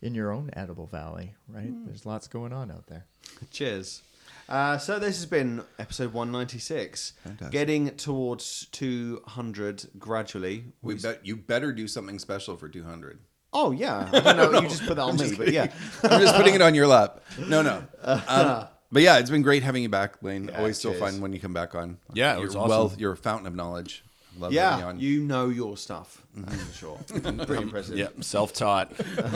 in 0.02 0.14
your 0.14 0.32
own 0.32 0.50
edible 0.54 0.86
valley, 0.86 1.34
right? 1.48 1.74
There's 1.86 2.06
lots 2.06 2.28
going 2.28 2.54
on 2.54 2.70
out 2.70 2.86
there. 2.88 3.06
Cheers. 3.50 4.04
Uh, 4.48 4.78
so 4.78 5.00
this 5.00 5.16
has 5.18 5.26
been 5.26 5.64
episode 5.80 6.14
196. 6.14 7.14
Getting 7.50 7.90
towards 7.92 8.68
200 8.72 9.86
gradually. 9.98 10.66
We 10.82 10.96
bet 10.96 11.26
you 11.26 11.36
better 11.36 11.72
do 11.74 11.88
something 11.88 12.20
special 12.20 12.56
for 12.58 12.70
two 12.70 12.84
hundred. 12.84 13.20
Oh, 13.54 13.72
yeah. 13.72 14.10
I 14.14 14.20
don't 14.34 14.52
know. 14.52 14.62
You 14.62 14.68
just 14.68 14.86
put 14.86 14.98
that 14.98 15.02
on 15.04 15.18
me, 15.18 15.34
but 15.36 15.52
yeah. 15.52 15.72
I'm 16.04 16.20
just 16.22 16.36
putting 16.36 16.56
it 16.56 16.62
on 16.62 16.76
your 16.76 16.88
lap. 16.88 17.22
No, 17.48 17.62
no. 17.62 17.84
Um, 18.28 18.68
but 18.92 19.02
yeah, 19.02 19.18
it's 19.18 19.30
been 19.32 19.42
great 19.42 19.64
having 19.64 19.82
you 19.82 19.90
back, 19.90 20.22
Blaine. 20.22 20.50
Always 20.56 20.78
so 20.80 20.94
fun 20.94 21.20
when 21.20 21.34
you 21.34 21.40
come 21.40 21.54
back 21.54 21.74
on. 21.74 21.98
Yeah, 22.14 22.34
it 22.34 22.36
you're 22.38 22.46
was 22.46 22.56
awesome. 22.56 22.70
Wealth, 22.70 23.00
you're 23.00 23.14
a 23.14 23.18
fountain 23.18 23.48
of 23.48 23.56
knowledge. 23.56 24.06
Love 24.38 24.54
Yeah, 24.54 24.86
on. 24.86 25.00
you 25.00 25.22
know 25.24 25.50
your 25.50 25.76
stuff. 25.76 26.22
That's 26.36 26.62
for 26.64 26.74
sure. 26.74 26.98
Pretty 27.46 27.64
impressive. 27.64 27.98
Yep, 27.98 28.24
self-taught, 28.24 28.92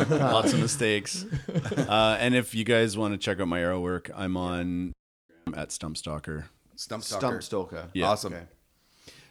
lots 0.10 0.53
of 0.53 0.60
mistakes. 0.60 1.26
Uh, 1.78 2.18
and 2.20 2.36
if 2.36 2.53
you 2.53 2.64
guys 2.64 2.97
want 2.97 3.14
to 3.14 3.18
check 3.18 3.39
out 3.39 3.47
my 3.47 3.60
arrow 3.62 3.80
work, 3.82 4.12
I'm 4.16 4.36
on 4.38 4.93
at 5.56 5.70
Stumpstalker. 5.70 6.45
Stump 6.76 7.04
Stalker. 7.04 7.20
Stump 7.20 7.43
Stalker. 7.43 7.89
Yeah. 7.93 8.08
Awesome. 8.08 8.34
Okay. 8.34 8.43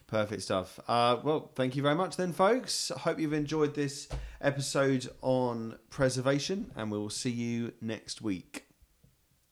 Perfect 0.07 0.43
stuff. 0.43 0.81
Uh, 0.89 1.19
well, 1.23 1.51
thank 1.55 1.77
you 1.77 1.83
very 1.83 1.95
much, 1.95 2.17
then, 2.17 2.33
folks. 2.33 2.91
I 2.91 2.99
hope 2.99 3.19
you've 3.19 3.35
enjoyed 3.35 3.75
this 3.75 4.09
episode 4.41 5.09
on 5.21 5.77
preservation, 5.91 6.71
and 6.77 6.91
we 6.91 6.97
will 6.99 7.11
see 7.11 7.31
you 7.31 7.73
next 7.83 8.23
week. 8.23 8.67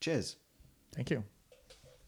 Cheers. 0.01 0.37
Thank 0.95 1.11
you. 1.11 1.25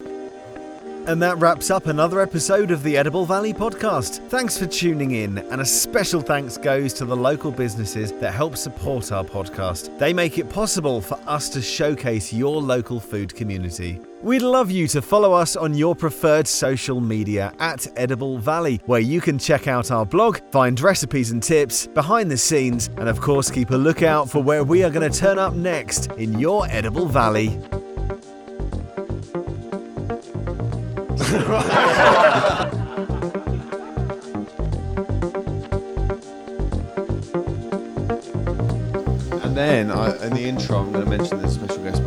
And 0.01 1.23
that 1.23 1.39
wraps 1.39 1.71
up 1.71 1.87
another 1.87 2.21
episode 2.21 2.71
of 2.71 2.83
the 2.83 2.97
Edible 2.97 3.25
Valley 3.25 3.55
podcast. 3.55 4.19
Thanks 4.29 4.59
for 4.59 4.67
tuning 4.67 5.13
in, 5.13 5.39
and 5.39 5.61
a 5.61 5.65
special 5.65 6.21
thanks 6.21 6.59
goes 6.59 6.93
to 6.95 7.07
the 7.07 7.17
local 7.17 7.51
businesses 7.51 8.13
that 8.13 8.33
help 8.33 8.57
support 8.57 9.11
our 9.11 9.25
podcast. 9.25 9.99
They 9.99 10.13
make 10.13 10.37
it 10.39 10.51
possible 10.51 11.01
for 11.01 11.19
us 11.27 11.49
to 11.51 11.63
showcase 11.63 12.33
your 12.33 12.61
local 12.61 13.01
food 13.01 13.35
community. 13.35 13.99
We'd 14.21 14.43
love 14.43 14.73
you 14.73 14.89
to 14.89 15.01
follow 15.01 15.33
us 15.33 15.55
on 15.55 15.75
your 15.75 15.95
preferred 15.95 16.49
social 16.49 17.01
media 17.01 17.53
at 17.61 17.87
Edible 17.97 18.39
Valley, 18.39 18.81
where 18.87 18.99
you 18.99 19.21
can 19.21 19.39
check 19.39 19.69
out 19.69 19.93
our 19.93 20.05
blog, 20.05 20.41
find 20.51 20.81
recipes 20.81 21.31
and 21.31 21.41
tips, 21.41 21.87
behind 21.87 22.29
the 22.29 22.37
scenes, 22.37 22.91
and 22.97 23.09
of 23.09 23.21
course, 23.21 23.49
keep 23.49 23.71
a 23.71 23.77
lookout 23.77 24.29
for 24.29 24.43
where 24.43 24.65
we 24.65 24.83
are 24.83 24.91
going 24.91 25.09
to 25.09 25.17
turn 25.17 25.39
up 25.39 25.55
next 25.55 26.11
in 26.13 26.37
your 26.37 26.67
Edible 26.69 27.07
Valley. 27.07 27.61
And 39.49 39.57
then 39.57 39.91
I, 39.91 40.27
in 40.27 40.35
the 40.35 40.43
intro, 40.43 40.79
I'm 40.79 40.93
going 40.93 41.05
to 41.05 41.11
mention 41.11 41.41
the 41.41 41.49
special 41.49 41.83
guest, 41.83 42.05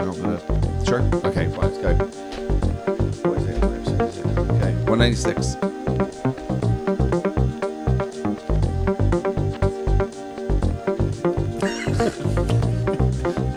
196. 5.02 5.56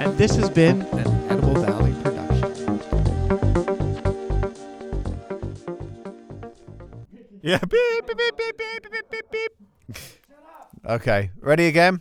And 0.00 0.16
this 0.16 0.34
has 0.36 0.48
been 0.48 0.80
an 0.82 1.30
Edible 1.30 1.54
Valley 1.56 1.92
production. 2.02 2.80
Yeah. 7.42 7.58
Beep, 7.58 8.06
beep, 8.06 8.16
beep, 8.16 8.36
beep, 8.38 8.56
beep, 8.56 8.90
beep, 8.90 9.10
beep, 9.10 9.30
beep. 9.30 9.52
Okay. 10.86 11.30
Ready 11.42 11.66
again? 11.66 12.00